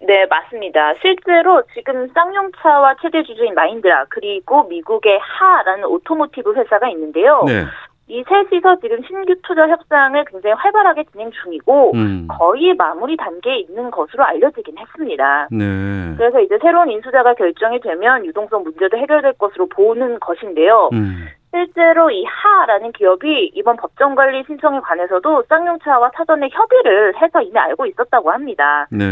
네, 0.00 0.26
맞습니다. 0.26 0.94
실제로 1.00 1.62
지금 1.74 2.08
쌍용차와 2.12 2.96
최대 3.02 3.22
주주인 3.22 3.54
마힌드라 3.54 4.06
그리고 4.08 4.64
미국의 4.64 5.18
HAAH라는 5.20 5.84
오토모티브 5.84 6.54
회사가 6.54 6.88
있는데요. 6.88 7.42
네. 7.46 7.64
이 8.12 8.22
셋이서 8.28 8.76
지금 8.82 9.02
신규 9.04 9.34
투자 9.42 9.66
협상을 9.66 10.22
굉장히 10.26 10.54
활발하게 10.54 11.04
진행 11.12 11.30
중이고 11.30 11.92
음. 11.94 12.28
거의 12.28 12.74
마무리 12.74 13.16
단계에 13.16 13.60
있는 13.60 13.90
것으로 13.90 14.22
알려지긴 14.22 14.76
했습니다. 14.76 15.48
네. 15.50 16.14
그래서 16.18 16.40
이제 16.40 16.58
새로운 16.60 16.90
인수자가 16.90 17.32
결정이 17.32 17.80
되면 17.80 18.26
유동성 18.26 18.64
문제도 18.64 18.98
해결될 18.98 19.32
것으로 19.38 19.66
보는 19.66 20.20
것인데요. 20.20 20.90
음. 20.92 21.26
실제로 21.54 22.10
이 22.10 22.22
하라는 22.24 22.92
기업이 22.92 23.52
이번 23.54 23.76
법정 23.76 24.14
관리 24.14 24.44
신청에 24.44 24.80
관해서도 24.80 25.44
쌍용차와 25.48 26.10
사전에 26.14 26.50
협의를 26.52 27.14
해서 27.16 27.40
이미 27.40 27.58
알고 27.58 27.86
있었다고 27.86 28.30
합니다. 28.30 28.86
네. 28.90 29.04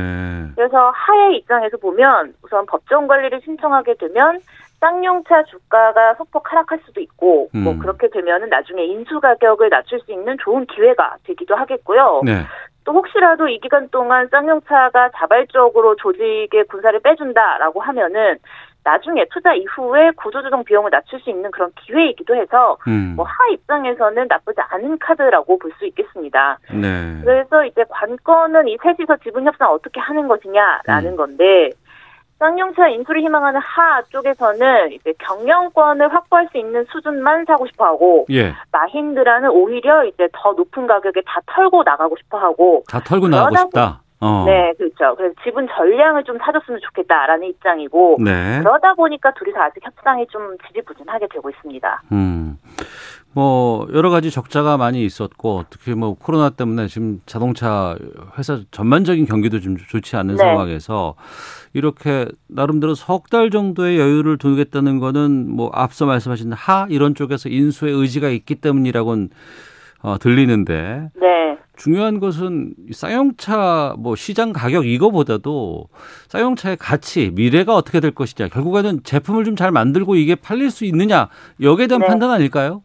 그래서 0.56 0.90
하의 0.94 1.38
입장에서 1.38 1.78
보면 1.78 2.34
우선 2.42 2.66
법정 2.66 3.06
관리를 3.06 3.40
신청하게 3.44 3.94
되면 3.94 4.40
쌍용차 4.80 5.44
주가가 5.44 6.14
소폭 6.14 6.50
하락할 6.50 6.80
수도 6.86 7.00
있고 7.00 7.48
뭐 7.52 7.72
음. 7.74 7.78
그렇게 7.78 8.08
되면은 8.08 8.48
나중에 8.48 8.84
인수 8.84 9.20
가격을 9.20 9.68
낮출 9.68 10.00
수 10.00 10.12
있는 10.12 10.36
좋은 10.42 10.66
기회가 10.66 11.16
되기도 11.24 11.54
하겠고요. 11.54 12.22
네. 12.24 12.42
또 12.84 12.92
혹시라도 12.94 13.48
이 13.48 13.60
기간 13.60 13.88
동안 13.90 14.26
쌍용차가 14.28 15.10
자발적으로 15.16 15.96
조직의 15.96 16.64
군사를 16.68 16.98
빼준다라고 17.00 17.80
하면은 17.80 18.36
나중에 18.82 19.26
투자 19.30 19.52
이후에 19.52 20.12
구조조정 20.12 20.64
비용을 20.64 20.90
낮출 20.90 21.20
수 21.20 21.28
있는 21.28 21.50
그런 21.50 21.70
기회이기도 21.76 22.34
해서 22.34 22.78
음. 22.88 23.12
뭐 23.16 23.26
하 23.26 23.48
입장에서는 23.50 24.26
나쁘지 24.28 24.58
않은 24.70 24.98
카드라고 24.98 25.58
볼 25.58 25.70
수 25.78 25.84
있겠습니다. 25.86 26.58
네. 26.72 27.20
그래서 27.22 27.64
이제 27.66 27.84
관건은 27.90 28.68
이 28.68 28.78
셋이서 28.82 29.18
지분 29.18 29.44
협상 29.44 29.70
어떻게 29.70 30.00
하는 30.00 30.26
것이냐라는 30.26 31.12
음. 31.12 31.16
건데 31.16 31.70
쌍용차 32.40 32.88
인수를 32.88 33.20
희망하는 33.22 33.60
하 33.60 34.02
쪽에서는 34.08 34.92
이제 34.92 35.12
경영권을 35.18 36.12
확보할 36.12 36.48
수 36.50 36.58
있는 36.58 36.84
수준만 36.90 37.44
사고 37.44 37.66
싶어 37.66 37.84
하고 37.84 38.26
예. 38.30 38.54
마힌드라는 38.72 39.50
오히려 39.50 40.04
이제 40.04 40.26
더 40.32 40.52
높은 40.52 40.86
가격에 40.86 41.20
다 41.26 41.40
털고 41.46 41.82
나가고 41.84 42.16
싶어 42.16 42.38
하고 42.38 42.82
다 42.88 42.98
털고 43.00 43.28
나가고 43.28 43.56
싶다. 43.56 44.00
어. 44.22 44.44
네, 44.46 44.72
그렇죠. 44.76 45.14
그래서 45.16 45.34
지분 45.42 45.66
전량을 45.68 46.24
좀 46.24 46.38
사줬으면 46.38 46.80
좋겠다라는 46.82 47.46
입장이고 47.48 48.18
네. 48.22 48.60
그러다 48.60 48.94
보니까 48.94 49.32
둘이 49.34 49.52
서 49.52 49.60
아직 49.60 49.84
협상이 49.84 50.26
좀 50.28 50.56
지지부진하게 50.66 51.28
되고 51.30 51.48
있습니다. 51.48 52.02
음. 52.12 52.58
뭐 53.32 53.86
여러 53.92 54.10
가지 54.10 54.30
적자가 54.30 54.76
많이 54.76 55.04
있었고 55.04 55.64
특히 55.70 55.94
뭐 55.94 56.14
코로나 56.14 56.50
때문에 56.50 56.88
지금 56.88 57.20
자동차 57.26 57.96
회사 58.36 58.60
전반적인 58.72 59.26
경기도 59.26 59.60
좀 59.60 59.76
좋지 59.76 60.16
않은 60.16 60.34
네. 60.34 60.42
상황에서 60.42 61.14
이렇게 61.72 62.26
나름대로 62.48 62.94
석 62.96 63.30
달 63.30 63.50
정도의 63.50 63.98
여유를 64.00 64.38
두겠다는 64.38 64.98
거는 64.98 65.48
뭐 65.48 65.70
앞서 65.72 66.06
말씀하신 66.06 66.52
하 66.52 66.86
이런 66.90 67.14
쪽에서 67.14 67.48
인수의 67.48 67.94
의지가 67.94 68.28
있기 68.30 68.56
때문이라고는 68.56 69.30
어, 70.02 70.18
들리는데 70.18 71.10
네. 71.14 71.58
중요한 71.76 72.18
것은 72.18 72.74
이 72.88 72.92
쌍용차 72.92 73.94
뭐 73.98 74.16
시장 74.16 74.52
가격 74.52 74.86
이거보다도 74.86 75.88
쌍용차의 76.28 76.76
가치 76.78 77.30
미래가 77.32 77.76
어떻게 77.76 78.00
될 78.00 78.10
것이냐 78.10 78.48
결국에는 78.48 79.02
제품을 79.04 79.44
좀 79.44 79.54
잘 79.54 79.70
만들고 79.70 80.16
이게 80.16 80.34
팔릴 80.34 80.70
수 80.70 80.84
있느냐 80.86 81.28
여기에 81.60 81.86
대한 81.86 82.00
네. 82.00 82.08
판단 82.08 82.30
아닐까요? 82.30 82.82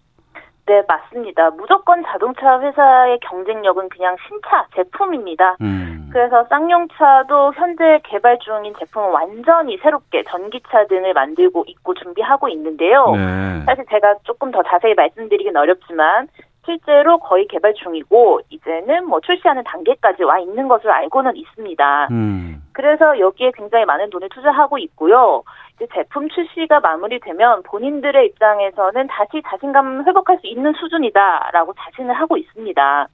네, 0.67 0.81
맞습니다. 0.87 1.51
무조건 1.51 2.03
자동차 2.03 2.59
회사의 2.59 3.19
경쟁력은 3.19 3.89
그냥 3.89 4.15
신차 4.27 4.65
제품입니다. 4.75 5.57
음. 5.61 6.09
그래서 6.11 6.45
쌍용차도 6.49 7.53
현재 7.55 7.99
개발 8.03 8.39
중인 8.39 8.73
제품은 8.79 9.11
완전히 9.11 9.77
새롭게 9.77 10.23
전기차 10.23 10.87
등을 10.87 11.13
만들고 11.13 11.65
있고 11.67 11.93
준비하고 11.93 12.49
있는데요. 12.49 13.11
네. 13.11 13.63
사실 13.65 13.85
제가 13.89 14.15
조금 14.23 14.51
더 14.51 14.63
자세히 14.63 14.95
말씀드리긴 14.95 15.55
어렵지만 15.55 16.29
실제로 16.65 17.17
거의 17.19 17.47
개발 17.47 17.73
중이고 17.73 18.41
이제는 18.49 19.07
뭐 19.07 19.19
출시하는 19.21 19.63
단계까지 19.63 20.23
와 20.23 20.39
있는 20.39 20.67
것으로 20.67 20.91
알고는 20.91 21.35
있습니다. 21.35 22.07
음. 22.11 22.61
그래서 22.73 23.17
여기에 23.19 23.51
굉장히 23.55 23.85
많은 23.85 24.09
돈을 24.09 24.29
투자하고 24.29 24.77
있고요. 24.79 25.43
이제 25.75 25.87
제품 25.93 26.27
출시가 26.29 26.79
마무리되면 26.81 27.63
본인들의 27.63 28.25
입장에서는 28.27 29.07
다시 29.07 29.41
자신감 29.47 30.05
회복할 30.05 30.39
수 30.39 30.47
있는 30.47 30.73
수준이다라고 30.73 31.73
자신을 31.73 32.13
하고 32.13 32.37
있습니다. 32.37 33.07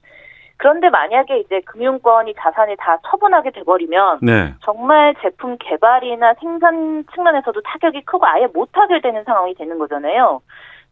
그런데 0.56 0.90
만약에 0.90 1.38
이제 1.40 1.60
금융권이 1.66 2.34
자산을 2.38 2.76
다 2.76 2.96
처분하게 3.08 3.50
돼버리면 3.50 4.20
네. 4.22 4.54
정말 4.62 5.14
제품 5.20 5.56
개발이나 5.58 6.34
생산 6.34 7.04
측면에서도 7.12 7.60
타격이 7.62 8.04
크고 8.04 8.24
아예 8.26 8.46
못하게 8.46 9.00
되는 9.00 9.24
상황이 9.24 9.54
되는 9.54 9.76
거잖아요. 9.78 10.40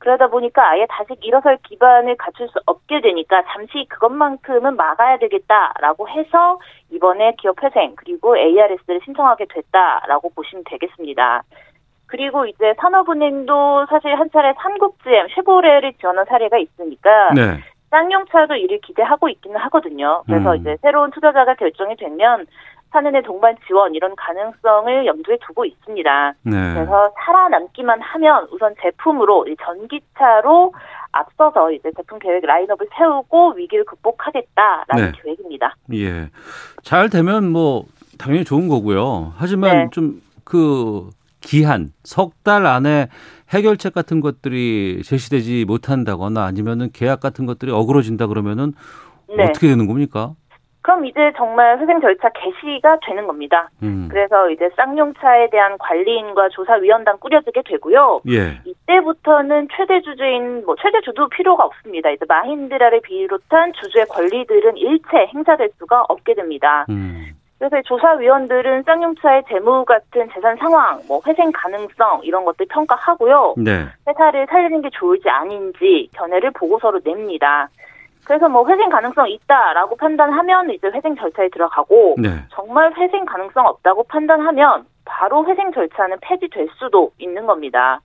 그러다 0.01 0.28
보니까 0.28 0.70
아예 0.70 0.86
다시 0.88 1.14
일어설 1.20 1.59
기반을 1.62 2.16
갖출 2.16 2.48
수 2.48 2.59
없게 2.66 3.01
되니까 3.01 3.44
잠시 3.53 3.86
그것만큼은 3.88 4.74
막아야 4.74 5.18
되겠다라고 5.18 6.09
해서 6.09 6.59
이번에 6.90 7.34
기업 7.38 7.62
회생 7.62 7.94
그리고 7.96 8.36
ARS를 8.36 9.01
신청하게 9.05 9.46
됐다라고 9.51 10.30
보시면 10.34 10.64
되겠습니다. 10.66 11.42
그리고 12.07 12.46
이제 12.46 12.74
산업은행도 12.78 13.86
사실 13.88 14.18
한 14.18 14.30
차례 14.32 14.55
삼국GM, 14.55 15.28
쉐보레를 15.34 15.92
지원한 16.01 16.24
사례가 16.24 16.59
있으니까 16.59 17.32
네. 17.34 17.61
쌍용차도 17.90 18.55
이를 18.55 18.80
기대하고 18.80 19.28
있기는 19.28 19.57
하거든요. 19.61 20.22
그래서 20.26 20.53
음. 20.53 20.57
이제 20.57 20.76
새로운 20.80 21.11
투자자가 21.11 21.55
결정이 21.55 21.96
되면 21.96 22.46
사내내 22.93 23.22
동반 23.22 23.55
지원 23.66 23.95
이런 23.95 24.14
가능성을 24.16 25.07
염두에 25.07 25.38
두고 25.47 25.64
있습니다. 25.64 26.32
네. 26.43 26.74
그래서 26.74 27.12
살아남기만 27.24 28.01
하면 28.01 28.49
우선 28.53 28.74
제품으로 28.82 29.47
이 29.49 29.57
전기차로 29.64 30.72
앞서서 31.12 31.70
이제 31.72 31.91
제품 31.97 32.18
계획 32.18 32.45
라인업을 32.45 32.88
세우고 32.97 33.55
위기를 33.55 33.84
극복하겠다라는 33.84 35.12
네. 35.12 35.12
계획입니다. 35.22 35.74
예. 35.95 36.30
잘 36.82 37.09
되면 37.11 37.51
뭐 37.51 37.84
당연히 38.18 38.45
좋은 38.45 38.68
거고요. 38.68 39.32
하지만 39.36 39.70
네. 39.76 39.88
좀그 39.93 41.11
기한 41.41 41.91
석 42.05 42.32
달 42.43 42.66
안에 42.66 43.09
해결책 43.51 43.93
같은 43.95 44.20
것들이 44.20 45.03
제시되지 45.05 45.64
못한다거나 45.66 46.45
아니면은 46.45 46.91
계약 46.93 47.20
같은 47.20 47.47
것들이 47.47 47.70
어그러진다 47.72 48.26
그러면은 48.26 48.72
네. 49.28 49.45
어떻게 49.45 49.68
되는 49.68 49.86
겁니까? 49.86 50.34
그럼 50.83 51.05
이제 51.05 51.33
정말 51.37 51.78
회생 51.78 52.01
절차 52.01 52.31
개시가 52.31 52.99
되는 53.07 53.26
겁니다. 53.26 53.68
음. 53.83 54.09
그래서 54.11 54.49
이제 54.51 54.70
쌍용차에 54.76 55.51
대한 55.51 55.76
관리인과 55.78 56.49
조사위원단 56.51 57.18
꾸려지게 57.18 57.62
되고요. 57.66 58.22
예. 58.31 58.61
이때부터는 58.64 59.68
최대 59.76 60.01
주주인 60.01 60.64
뭐 60.64 60.74
최대 60.81 61.01
주도 61.03 61.28
필요가 61.28 61.64
없습니다. 61.64 62.11
이제 62.11 62.24
마힌드라를 62.26 63.01
비롯한 63.03 63.72
주주의 63.74 64.07
권리들은 64.07 64.78
일체 64.78 65.26
행사될 65.35 65.70
수가 65.78 66.05
없게 66.09 66.35
됩니다. 66.35 66.87
음. 66.89 67.35
그래서 67.61 67.78
이 67.78 67.83
조사위원들은 67.85 68.85
쌍용차의 68.85 69.43
재무 69.49 69.85
같은 69.85 70.31
재산 70.33 70.57
상황, 70.57 70.99
뭐 71.07 71.20
회생 71.26 71.53
가능성 71.53 72.22
이런 72.22 72.47
것들 72.47 72.64
평가하고요. 72.70 73.57
네. 73.59 73.85
회사를 74.09 74.47
살리는 74.49 74.81
게 74.81 74.89
좋을지 74.95 75.28
아닌지 75.28 76.09
견해를 76.14 76.53
보고서로 76.53 77.01
냅니다. 77.05 77.68
그래서 78.31 78.49
뭐 78.49 78.64
회생 78.68 78.89
가능성 78.91 79.28
있다라고 79.28 79.97
판단하면 79.97 80.70
이제 80.70 80.87
회생 80.87 81.16
절차에 81.16 81.49
들어가고 81.49 82.14
네. 82.16 82.28
정말 82.51 82.95
회생 82.97 83.24
가능성 83.24 83.66
없다고 83.66 84.05
판단하면 84.05 84.87
바로 85.05 85.45
회생 85.49 85.72
절차는 85.72 86.18
폐지될 86.20 86.68
수도 86.78 87.11
있는 87.18 87.45
겁니다. 87.45 88.01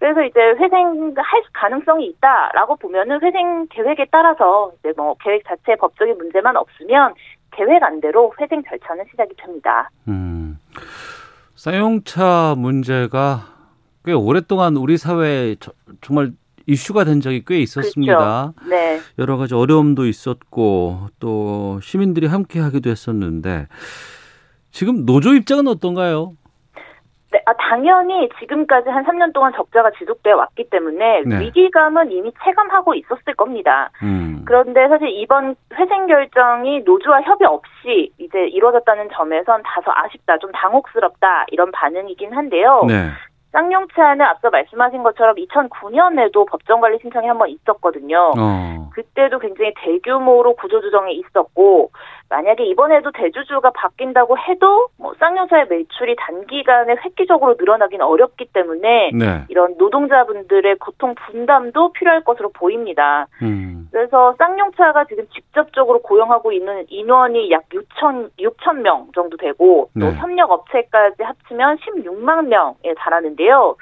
그래서 0.00 0.20
이제 0.22 0.40
회생할 0.40 1.14
가능성이 1.52 2.06
있다라고 2.06 2.74
보면은 2.74 3.22
회생 3.22 3.68
계획에 3.70 4.06
따라서 4.10 4.72
이제 4.80 4.92
뭐 4.96 5.14
계획 5.22 5.44
자체 5.46 5.76
법적인 5.76 6.18
문제만 6.18 6.56
없으면 6.56 7.14
계획 7.52 7.84
안대로 7.84 8.32
회생 8.40 8.64
절차는 8.64 9.04
시작이 9.12 9.32
됩니다. 9.36 9.88
음. 10.08 10.58
쌍용차 11.54 12.56
문제가 12.58 13.42
꽤 14.04 14.12
오랫동안 14.12 14.76
우리 14.76 14.96
사회에 14.96 15.54
저- 15.60 15.70
정말 16.00 16.32
이슈가 16.66 17.04
된 17.04 17.20
적이 17.20 17.44
꽤 17.46 17.58
있었습니다. 17.58 18.52
그렇죠. 18.56 18.70
네. 18.70 19.00
여러 19.18 19.36
가지 19.36 19.54
어려움도 19.54 20.06
있었고 20.06 21.08
또 21.20 21.80
시민들이 21.80 22.26
함께 22.26 22.60
하기도 22.60 22.90
했었는데 22.90 23.66
지금 24.70 25.04
노조 25.04 25.34
입장은 25.34 25.68
어떤가요? 25.68 26.34
네, 27.32 27.40
아, 27.46 27.52
당연히 27.54 28.28
지금까지 28.38 28.90
한 28.90 29.04
3년 29.04 29.32
동안 29.32 29.52
적자가 29.56 29.90
지속되어 29.98 30.36
왔기 30.36 30.68
때문에 30.68 31.22
네. 31.24 31.40
위기감은 31.40 32.12
이미 32.12 32.30
체감하고 32.44 32.94
있었을 32.94 33.34
겁니다. 33.34 33.90
음. 34.02 34.42
그런데 34.44 34.86
사실 34.88 35.08
이번 35.08 35.56
회생 35.74 36.06
결정이 36.06 36.80
노조와 36.80 37.22
협의 37.22 37.48
없이 37.48 38.12
이제 38.18 38.46
이루어졌다는 38.48 39.08
점에선 39.14 39.62
다소 39.64 39.90
아쉽다, 39.90 40.38
좀 40.38 40.52
당혹스럽다 40.52 41.46
이런 41.48 41.72
반응이긴 41.72 42.34
한데요. 42.34 42.84
네. 42.86 43.08
쌍용차는 43.52 44.22
앞서 44.22 44.50
말씀하신 44.50 45.02
것처럼 45.02 45.36
2009년에도 45.36 46.46
법정관리 46.48 46.98
신청이 47.02 47.26
한번 47.28 47.48
있었거든요. 47.50 48.32
어. 48.38 48.90
그때도 48.94 49.38
굉장히 49.38 49.72
대규모로 49.84 50.54
구조조정이 50.56 51.14
있었고 51.14 51.90
만약에 52.32 52.64
이번에도 52.64 53.12
대주주가 53.12 53.72
바뀐다고 53.72 54.38
해도 54.38 54.88
뭐 54.98 55.12
쌍용차의 55.20 55.66
매출이 55.68 56.16
단기간에 56.16 56.94
획기적으로 57.04 57.56
늘어나기는 57.58 58.02
어렵기 58.02 58.46
때문에 58.54 59.10
네. 59.12 59.44
이런 59.48 59.74
노동자분들의 59.76 60.76
고통 60.76 61.14
분담도 61.14 61.92
필요할 61.92 62.24
것으로 62.24 62.48
보입니다. 62.54 63.26
음. 63.42 63.86
그래서 63.92 64.34
쌍용차가 64.38 65.04
지금 65.04 65.26
직접적으로 65.34 66.00
고용하고 66.00 66.52
있는 66.52 66.86
인원이 66.88 67.50
약 67.50 67.68
6천 67.68 68.30
6천 68.38 68.80
명 68.80 69.08
정도 69.14 69.36
되고 69.36 69.90
또 69.92 70.06
네. 70.06 70.14
협력 70.14 70.50
업체까지 70.50 71.22
합치면 71.22 71.76
16만 71.76 72.46
명에 72.46 72.94
달하는데요. 72.96 73.76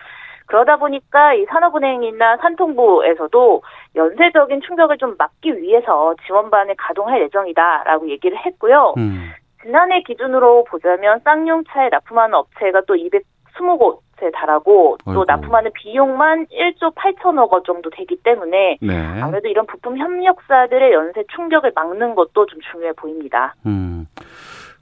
그러다 0.51 0.77
보니까 0.77 1.33
이 1.35 1.45
산업은행이나 1.47 2.39
산통부에서도 2.39 3.63
연쇄적인 3.95 4.61
충격을 4.63 4.99
좀 4.99 5.15
막기 5.17 5.57
위해서 5.59 6.15
지원반을 6.27 6.75
가동할 6.77 7.23
예정이다라고 7.23 8.11
얘기를 8.11 8.37
했고요. 8.37 8.95
음. 8.97 9.31
지난해 9.63 10.03
기준으로 10.03 10.65
보자면 10.65 11.21
쌍용차에 11.23 11.91
납품하는 11.91 12.35
업체가 12.35 12.83
또 12.89 12.95
220곳에 12.95 14.33
달하고 14.33 14.97
또 15.05 15.11
아이고. 15.11 15.25
납품하는 15.25 15.71
비용만 15.73 16.47
1조 16.47 16.95
8천억 16.97 17.53
원 17.53 17.63
정도 17.65 17.89
되기 17.91 18.17
때문에 18.17 18.79
네. 18.81 19.21
아무래도 19.21 19.47
이런 19.47 19.67
부품 19.67 19.99
협력사들의 19.99 20.93
연쇄 20.93 21.23
충격을 21.37 21.73
막는 21.77 22.17
것도 22.17 22.47
좀 22.47 22.59
중요해 22.73 22.95
보입니다. 22.95 23.55
음. 23.67 24.07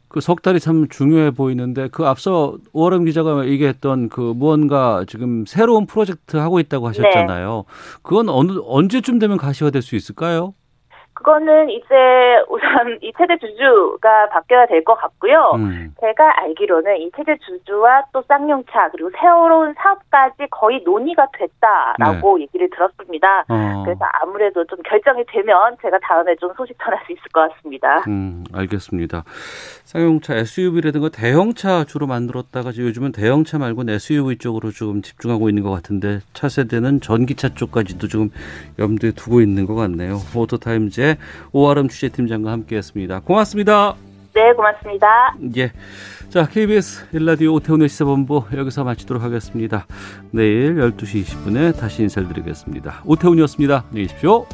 그 0.08 0.20
석 0.20 0.42
달이 0.42 0.58
참 0.60 0.88
중요해 0.88 1.32
보이는데 1.32 1.88
그 1.88 2.06
앞서 2.06 2.56
오아름 2.72 3.04
기자가 3.04 3.46
얘기했던 3.46 4.08
그 4.08 4.20
무언가 4.34 5.04
지금 5.06 5.44
새로운 5.46 5.86
프로젝트 5.86 6.36
하고 6.36 6.60
있다고 6.60 6.88
하셨잖아요. 6.88 7.64
그건 8.02 8.28
어느 8.28 8.52
언제쯤 8.64 9.18
되면 9.18 9.36
가시화될 9.36 9.82
수 9.82 9.96
있을까요? 9.96 10.54
그거는 11.18 11.68
이제 11.70 11.84
우선 12.48 12.96
이 13.02 13.12
체제 13.18 13.36
주주가 13.38 14.28
바뀌어야 14.28 14.66
될 14.66 14.84
것 14.84 14.94
같고요. 14.94 15.52
음. 15.56 15.92
제가 16.00 16.40
알기로는 16.42 16.98
이 16.98 17.10
체제 17.16 17.36
주주와 17.44 18.04
또 18.12 18.22
쌍용차 18.28 18.90
그리고 18.92 19.10
새로운 19.18 19.74
사업까지 19.76 20.46
거의 20.50 20.80
논의가 20.84 21.26
됐다라고 21.36 22.40
얘기를 22.40 22.70
들었습니다. 22.70 23.44
네. 23.48 23.54
어. 23.74 23.82
그래서 23.84 24.04
아무래도 24.22 24.64
좀 24.66 24.78
결정이 24.88 25.24
되면 25.26 25.76
제가 25.82 25.98
다음에 25.98 26.36
좀 26.36 26.52
소식 26.56 26.76
전할 26.82 27.00
수 27.04 27.12
있을 27.12 27.22
것 27.32 27.50
같습니다. 27.50 28.04
음, 28.06 28.44
알겠습니다. 28.54 29.24
쌍용차 29.84 30.36
SUV라든가 30.36 31.08
대형차 31.08 31.84
주로 31.84 32.06
만들었다가 32.06 32.68
요즘은 32.68 33.10
대형차 33.12 33.58
말고 33.58 33.82
SUV 33.88 34.38
쪽으로 34.38 34.70
좀 34.70 35.02
집중하고 35.02 35.48
있는 35.48 35.64
것 35.64 35.70
같은데 35.70 36.20
차세대는 36.34 37.00
전기차 37.00 37.54
쪽까지도 37.54 38.06
좀 38.06 38.30
염두에 38.78 39.10
두고 39.10 39.40
있는 39.40 39.66
것 39.66 39.74
같네요. 39.74 40.18
오토타임즈 40.36 41.07
의 41.08 41.16
오아름 41.52 41.88
취재팀장과 41.88 42.50
함께했습니다. 42.52 43.20
고맙습니다. 43.20 43.94
네, 44.34 44.52
고맙습니다. 44.52 45.34
예. 45.56 45.72
자, 46.28 46.46
KBS 46.46 47.08
일라디오 47.12 47.54
오태훈의 47.54 47.88
시사본부 47.88 48.44
여기서 48.54 48.84
마치도록 48.84 49.22
하겠습니다. 49.22 49.86
내일 50.30 50.76
12시 50.76 51.24
20분에 51.24 51.78
다시 51.78 52.02
인사를 52.02 52.28
드리겠습니다. 52.28 53.02
오태훈이었습니다. 53.06 53.84
안녕히 53.88 54.06
계십시오. 54.08 54.46